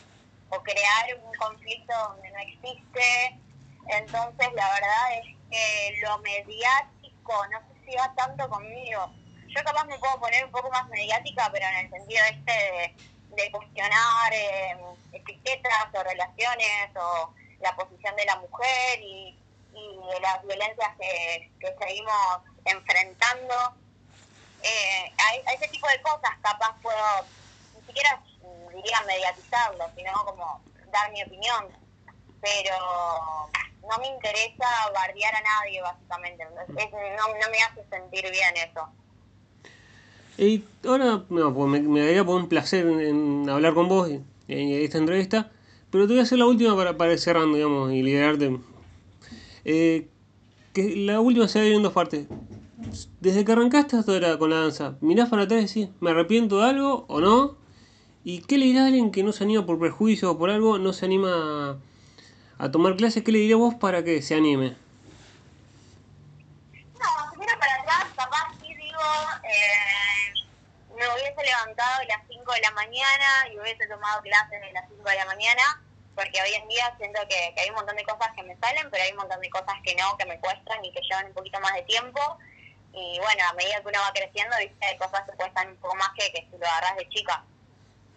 o 0.50 0.62
crear 0.62 1.14
un 1.22 1.34
conflicto 1.34 1.92
donde 2.08 2.30
no 2.30 2.38
existe. 2.38 3.38
Entonces, 3.88 4.48
la 4.54 4.68
verdad 4.70 5.18
es 5.22 5.36
que 5.50 6.00
lo 6.02 6.18
mediático, 6.18 7.46
no 7.48 7.58
sé 7.60 7.90
si 7.90 7.96
va 7.96 8.12
tanto 8.14 8.48
conmigo. 8.48 9.12
Yo 9.48 9.64
capaz 9.64 9.84
me 9.84 9.98
puedo 9.98 10.20
poner 10.20 10.44
un 10.44 10.50
poco 10.50 10.70
más 10.70 10.86
mediática, 10.88 11.48
pero 11.52 11.66
en 11.66 11.76
el 11.86 11.90
sentido 11.90 12.22
este 12.30 12.94
de 13.30 13.50
cuestionar 13.50 14.32
eh, 14.32 14.76
etiquetas 15.12 15.88
o 15.94 16.02
relaciones 16.02 16.90
o 16.96 17.32
la 17.60 17.74
posición 17.76 18.14
de 18.16 18.24
la 18.24 18.36
mujer 18.36 19.00
y, 19.00 19.38
y 19.74 20.12
de 20.12 20.20
las 20.20 20.42
violencias 20.44 20.90
que, 20.98 21.50
que 21.60 21.74
seguimos 21.78 22.42
enfrentando. 22.64 23.54
Eh, 24.62 25.12
a, 25.46 25.52
ese 25.52 25.68
tipo 25.68 25.86
de 25.88 26.02
cosas 26.02 26.32
capaz 26.42 26.74
puedo, 26.82 27.26
ni 27.76 27.86
siquiera 27.86 28.20
diría 28.82 28.98
mediatizarlo, 29.06 29.84
sino 29.96 30.12
como 30.24 30.62
dar 30.92 31.12
mi 31.12 31.22
opinión. 31.22 31.66
Pero 32.40 32.74
no 33.82 33.98
me 33.98 34.08
interesa 34.08 34.66
bardear 34.94 35.34
a 35.34 35.40
nadie, 35.40 35.82
básicamente. 35.82 36.44
no, 36.44 37.28
no 37.28 37.50
me 37.50 37.62
hace 37.62 37.84
sentir 37.90 38.30
bien 38.30 38.56
eso. 38.56 38.88
Y 40.38 40.64
ahora, 40.86 41.24
no, 41.28 41.52
pues 41.52 41.68
me, 41.68 41.80
me 41.80 42.00
daría 42.00 42.24
por 42.24 42.40
un 42.40 42.48
placer 42.48 42.86
en, 42.86 43.50
hablar 43.50 43.74
con 43.74 43.88
vos 43.88 44.08
en, 44.08 44.24
esta 44.46 44.98
entrevista, 44.98 45.50
pero 45.90 46.06
te 46.06 46.12
voy 46.12 46.20
a 46.20 46.22
hacer 46.22 46.38
la 46.38 46.46
última 46.46 46.76
para, 46.76 46.96
para 46.96 47.12
ir 47.12 47.18
cerrando, 47.18 47.56
digamos, 47.56 47.92
y 47.92 48.02
liderarte. 48.02 48.58
Eh, 49.64 50.08
que 50.72 50.94
la 50.94 51.20
última 51.20 51.48
se 51.48 51.58
va 51.58 51.64
a 51.64 51.68
ir 51.68 51.74
en 51.74 51.82
dos 51.82 51.92
partes. 51.92 52.26
Desde 53.20 53.44
que 53.44 53.50
arrancaste 53.50 53.96
hasta 53.96 54.12
ahora 54.12 54.38
con 54.38 54.50
la 54.50 54.60
danza, 54.60 54.96
mirás 55.00 55.28
para 55.28 55.42
atrás 55.42 55.60
y 55.60 55.80
decís, 55.80 55.96
¿me 55.98 56.10
arrepiento 56.10 56.60
de 56.60 56.70
algo 56.70 57.04
o 57.08 57.20
no? 57.20 57.56
¿Y 58.30 58.42
qué 58.42 58.58
le 58.58 58.66
dirá 58.66 58.82
a 58.82 58.86
alguien 58.88 59.10
que 59.10 59.22
no 59.22 59.32
se 59.32 59.44
anima 59.44 59.64
por 59.64 59.78
prejuicio 59.78 60.30
o 60.30 60.36
por 60.36 60.50
algo, 60.50 60.76
no 60.76 60.92
se 60.92 61.06
anima 61.06 61.80
a, 62.58 62.70
tomar 62.70 62.94
clases? 62.94 63.24
¿Qué 63.24 63.32
le 63.32 63.38
diría 63.38 63.56
vos 63.56 63.74
para 63.76 64.04
que 64.04 64.20
se 64.20 64.34
anime? 64.34 64.76
No, 67.00 67.08
si 67.32 67.38
miro 67.38 67.58
para 67.58 67.74
atrás, 67.80 68.04
capaz 68.14 68.52
sí 68.60 68.68
digo, 68.74 69.00
eh, 69.48 70.28
me 70.90 71.08
hubiese 71.08 71.40
levantado 71.42 72.00
a 72.00 72.04
las 72.04 72.20
5 72.28 72.52
de 72.52 72.60
la 72.60 72.70
mañana 72.72 73.48
y 73.50 73.58
hubiese 73.60 73.86
tomado 73.86 74.20
clases 74.20 74.60
a 74.62 74.72
las 74.72 74.84
5 74.90 75.08
de 75.08 75.16
la 75.16 75.24
mañana 75.24 75.82
porque 76.14 76.42
hoy 76.42 76.52
en 76.52 76.68
día 76.68 76.94
siento 76.98 77.22
que, 77.30 77.54
hay 77.58 77.70
un 77.70 77.76
montón 77.76 77.96
de 77.96 78.04
cosas 78.04 78.28
que 78.36 78.42
me 78.42 78.54
salen, 78.58 78.90
pero 78.90 79.04
hay 79.04 79.12
un 79.12 79.24
montón 79.24 79.40
de 79.40 79.48
cosas 79.48 79.76
que 79.82 79.94
no, 79.94 80.18
que 80.18 80.26
me 80.26 80.38
cuestan 80.38 80.84
y 80.84 80.92
que 80.92 81.00
llevan 81.00 81.28
un 81.28 81.32
poquito 81.32 81.60
más 81.60 81.72
de 81.72 81.82
tiempo. 81.84 82.20
Y 82.92 83.20
bueno, 83.20 83.42
a 83.48 83.54
medida 83.54 83.80
que 83.80 83.88
uno 83.88 84.00
va 84.04 84.12
creciendo, 84.12 84.54
viste, 84.58 84.84
hay 84.84 84.98
cosas 84.98 85.22
que 85.24 85.34
cuestan 85.34 85.68
un 85.68 85.76
poco 85.76 85.96
más 85.96 86.10
que, 86.10 86.30
que 86.30 86.46
si 86.50 86.58
lo 86.58 86.66
agarras 86.66 86.96
de 86.98 87.08
chica. 87.08 87.42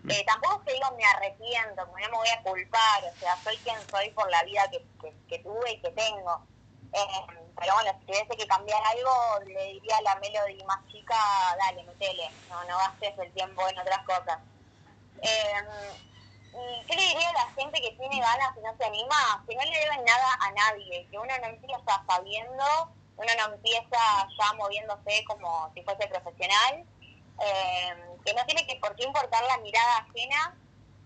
Mm. 0.04 0.12
Eh, 0.12 0.24
tampoco 0.26 0.62
te 0.66 0.74
digo 0.74 0.88
me 0.98 1.06
arrepiento, 1.06 1.86
no 1.86 1.94
me 1.94 2.08
voy 2.10 2.30
a 2.30 2.42
culpar, 2.42 3.04
o 3.04 3.20
sea, 3.20 3.38
soy 3.44 3.58
quien 3.58 3.78
soy 3.90 4.10
por 4.12 4.30
la 4.32 4.44
vida 4.44 4.70
que, 4.72 4.84
que, 5.28 5.40
tuve 5.40 5.72
y 5.72 5.82
que 5.82 5.92
tengo. 5.92 6.46
Eh, 6.94 7.48
pero 7.56 7.74
bueno, 7.76 7.92
si 8.00 8.06
tuviese 8.06 8.38
que 8.38 8.48
cambiar 8.48 8.82
algo, 8.84 9.46
le 9.46 9.74
diría 9.74 9.98
a 9.98 10.02
la 10.02 10.16
Melody 10.16 10.64
más 10.64 10.86
chica, 10.88 11.16
dale, 11.58 11.84
metele, 11.84 12.30
no, 12.50 12.64
no 12.66 12.78
gastes 12.78 13.18
el 13.20 13.32
tiempo 13.34 13.68
en 13.68 13.80
otras 13.80 14.06
cosas. 14.06 14.40
Eh, 15.22 15.54
¿Y 16.54 16.86
qué 16.86 16.96
le 16.96 17.02
diría 17.02 17.30
a 17.30 17.34
la 17.34 17.52
gente 17.54 17.80
que 17.80 17.92
tiene 17.92 18.20
ganas 18.20 18.58
y 18.58 18.62
no 18.62 18.76
se 18.76 18.86
anima? 18.86 19.44
Que 19.48 19.56
no 19.56 19.64
le 19.64 19.80
deben 19.80 20.04
nada 20.04 20.38
a 20.42 20.52
nadie, 20.52 21.08
que 21.10 21.18
uno 21.18 21.38
no 21.38 21.48
empieza 21.48 22.04
sabiendo, 22.08 22.66
uno 23.16 23.32
no 23.38 23.54
empieza 23.54 24.28
ya 24.38 24.54
moviéndose 24.58 25.24
como 25.26 25.72
si 25.74 25.82
fuese 25.84 26.08
profesional, 26.08 26.84
eh, 27.40 28.11
que 28.26 28.34
no 28.34 28.46
tiene 28.46 28.66
que 28.68 28.76
por 28.78 28.96
qué 28.96 29.04
importar 29.04 29.44
la 29.46 29.58
mirada 29.58 29.98
ajena, 29.98 30.56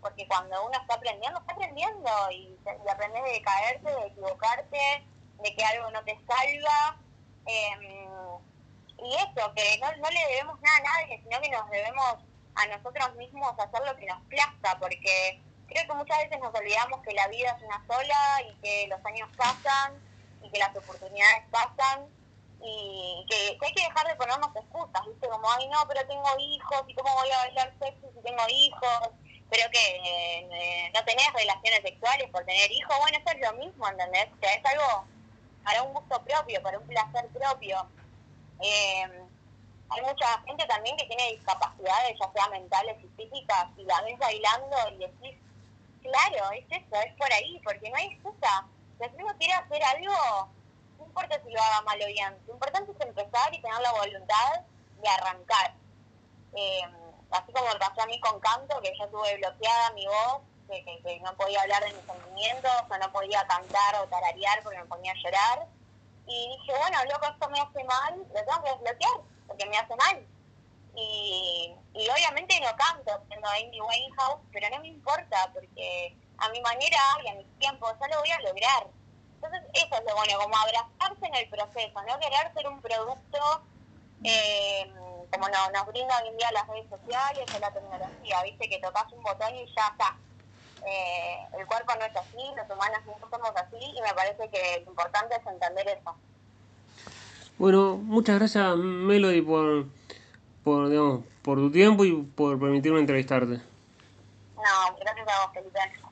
porque 0.02 0.28
cuando 0.28 0.66
uno 0.66 0.78
está 0.80 0.96
aprendiendo, 0.96 1.40
está 1.40 1.54
aprendiendo 1.54 2.10
y, 2.32 2.58
aprendes 2.90 3.24
de 3.24 3.42
caerte, 3.42 3.90
de 3.90 4.08
equivocarte, 4.08 5.04
de 5.42 5.56
que 5.56 5.66
algo 5.66 5.92
no 5.92 6.04
te 6.04 6.18
salga. 6.28 6.98
Em, 7.46 7.82
y 8.98 9.16
eso, 9.16 9.54
que 9.54 9.78
no, 9.80 9.96
no 9.98 10.10
le 10.10 10.28
debemos 10.30 10.60
nada 10.62 10.78
a 10.78 10.82
nadie, 10.82 11.22
sino 11.24 11.42
que 11.42 11.50
nos 11.50 11.70
debemos 11.70 12.16
a 12.56 12.68
nosotros 12.68 13.16
mismos 13.16 13.54
hacer 13.60 13.82
lo 13.86 13.96
que 13.98 14.06
nos 14.06 14.22
plazca, 14.26 14.78
porque 14.80 15.42
creo 15.68 15.88
que 15.88 15.94
muchas 15.94 16.18
veces 16.20 16.40
nos 16.40 16.54
olvidamos 16.54 17.02
que 17.02 17.14
la 17.14 17.28
vida 17.28 17.52
es 17.58 17.64
una 17.64 17.86
sola 17.88 18.42
y 18.48 18.56
que 18.62 18.88
los 18.88 19.06
años 19.06 19.30
pasan 19.36 19.94
y 20.42 20.50
que 20.50 20.60
las 20.60 20.76
oportunidades 20.76 21.44
pasan 21.52 22.08
y 22.62 23.26
que, 23.30 23.58
hay 23.62 23.74
que 23.74 23.84
dejar 23.84 24.08
de 24.08 24.16
ponernos 24.16 24.56
excusas, 24.56 25.06
¿viste? 25.06 25.28
Como, 25.28 25.52
ay, 25.52 25.68
no, 25.68 25.80
pero 25.88 26.08
tengo 26.08 26.28
hijos 26.40 26.84
y 26.88 26.94
cómo 26.96 27.14
voy 27.14 27.32
a 27.32 27.38
bailar 27.38 27.74
sexo 27.80 28.08
si 28.14 28.22
tengo 28.22 28.44
hijos, 28.50 29.10
pero 29.50 29.70
que 29.72 29.96
eh, 30.04 30.92
no 30.94 31.04
tenés 31.06 31.32
relaciones 31.34 31.82
sexuales 31.82 32.30
por 32.32 32.46
tener 32.46 32.72
hijos, 32.72 32.96
bueno, 33.00 33.18
eso 33.18 33.36
es 33.36 33.42
lo 33.42 33.54
mismo, 33.54 33.88
¿entendés? 33.88 34.28
O 34.32 34.46
es 34.46 34.66
algo 34.66 35.06
para 35.64 35.84
un 35.84 35.94
gusto 35.94 36.24
propio, 36.24 36.62
para 36.62 36.80
un 36.80 36.88
placer 36.88 37.28
propio. 37.30 37.88
Eh, 38.62 39.26
hay 39.90 40.02
mucha 40.02 40.42
gente 40.46 40.66
también 40.66 40.98
que 40.98 41.06
tiene 41.06 41.32
discapacidades, 41.34 42.18
ya 42.20 42.32
sea 42.32 42.50
mentales 42.50 42.98
y 43.04 43.08
físicas, 43.16 43.68
y 43.78 43.84
la 43.84 44.02
ves 44.02 44.18
bailando 44.18 44.78
y 44.92 44.98
decís, 44.98 45.38
claro, 46.02 46.52
es 46.52 46.66
eso, 46.70 47.02
es 47.02 47.14
por 47.16 47.32
ahí, 47.32 47.60
porque 47.64 47.90
no 47.90 47.98
hay 47.98 48.08
excusa. 48.08 48.68
Si 48.98 49.22
uno 49.22 49.36
quiere 49.38 49.54
hacer 49.54 49.84
algo, 49.84 50.50
importa 51.16 51.42
si 51.42 51.50
lo 51.50 51.62
haga 51.62 51.82
mal 51.84 52.02
o 52.02 52.08
bien, 52.08 52.38
lo 52.46 52.54
importante 52.54 52.92
es 52.92 53.08
empezar 53.08 53.54
y 53.54 53.62
tener 53.62 53.80
la 53.80 53.92
voluntad 53.94 54.60
de 55.02 55.08
arrancar. 55.08 55.74
Eh, 56.54 56.82
así 57.32 57.54
como 57.54 57.68
me 57.70 57.80
pasó 57.80 58.02
a 58.02 58.06
mí 58.06 58.20
con 58.20 58.38
canto, 58.42 58.82
que 58.82 58.94
yo 59.00 59.08
tuve 59.08 59.38
bloqueada 59.38 59.92
mi 59.92 60.06
voz, 60.06 60.42
que, 60.68 60.84
que, 60.84 61.20
no 61.22 61.34
podía 61.38 61.62
hablar 61.62 61.84
de 61.86 61.94
mis 61.94 62.06
sentimientos, 62.06 62.72
o 62.90 62.98
no 62.98 63.12
podía 63.14 63.48
cantar 63.48 63.96
o 64.02 64.08
tararear 64.08 64.62
porque 64.62 64.80
me 64.80 64.86
ponía 64.86 65.14
a 65.14 65.16
llorar. 65.24 65.68
Y 66.28 66.50
dije, 66.50 66.74
bueno, 66.80 66.98
loco, 67.06 67.28
esto 67.32 67.50
me 67.50 67.62
hace 67.62 67.84
mal, 67.86 68.18
lo 68.18 68.46
tengo 68.46 68.64
que 68.64 68.72
desbloquear 68.72 69.22
porque 69.48 69.66
me 69.68 69.78
hace 69.78 69.96
mal. 69.96 70.28
Y, 70.96 71.76
y 71.94 72.10
obviamente 72.10 72.60
no 72.60 72.76
canto 72.76 73.24
siendo 73.28 73.48
Amy 73.50 73.80
Winehouse, 73.80 74.42
pero 74.52 74.70
no 74.70 74.80
me 74.82 74.90
importa 74.90 75.50
porque 75.54 76.14
a 76.40 76.50
mi 76.50 76.60
manera 76.60 77.00
y 77.24 77.28
a 77.30 77.36
mi 77.36 77.46
tiempo 77.60 77.88
ya 78.02 78.08
lo 78.10 78.20
voy 78.20 78.32
a 78.32 78.42
lograr. 78.42 78.88
Entonces 79.46 79.70
eso 79.74 79.96
es 79.96 80.06
lo 80.06 80.16
bueno, 80.16 80.40
como 80.40 80.56
abrazarse 80.58 81.26
en 81.26 81.36
el 81.36 81.50
proceso, 81.50 82.02
no 82.02 82.20
querer 82.20 82.54
ser 82.54 82.68
un 82.68 82.82
producto 82.82 83.40
eh, 84.24 84.92
como 85.32 85.50
no, 85.50 85.72
nos 85.72 85.86
brinda 85.88 86.20
hoy 86.22 86.30
en 86.30 86.38
día 86.38 86.52
las 86.52 86.68
redes 86.68 86.90
sociales 86.90 87.46
o 87.56 87.60
la 87.60 87.72
tecnología, 87.72 88.44
viste 88.44 88.70
que 88.70 88.80
tocas 88.80 89.12
un 89.12 89.22
botón 89.22 89.56
y 89.56 89.66
ya 89.68 89.88
está. 89.92 90.18
Eh, 90.88 91.48
el 91.60 91.66
cuerpo 91.68 91.94
no 91.96 92.06
es 92.06 92.16
así, 92.16 92.38
los 92.56 92.70
humanos 92.70 93.00
no 93.06 93.30
somos 93.30 93.52
así 93.56 93.78
y 93.78 94.02
me 94.02 94.14
parece 94.14 94.50
que 94.50 94.82
lo 94.84 94.92
importante 94.92 95.36
es 95.36 95.46
entender 95.46 95.88
eso. 95.90 96.16
Bueno, 97.58 97.98
muchas 97.98 98.40
gracias 98.40 98.76
Melody 98.76 99.42
por, 99.42 99.86
por, 100.64 100.90
digamos, 100.90 101.24
por 101.44 101.58
tu 101.58 101.72
tiempo 101.72 102.06
y 102.06 102.14
por 102.24 102.60
permitirme 102.60 103.00
entrevistarte. 103.00 103.62
No, 104.56 104.96
gracias 105.00 105.28
a 105.28 105.46
vos, 105.46 105.54
Felipe. 105.54 106.05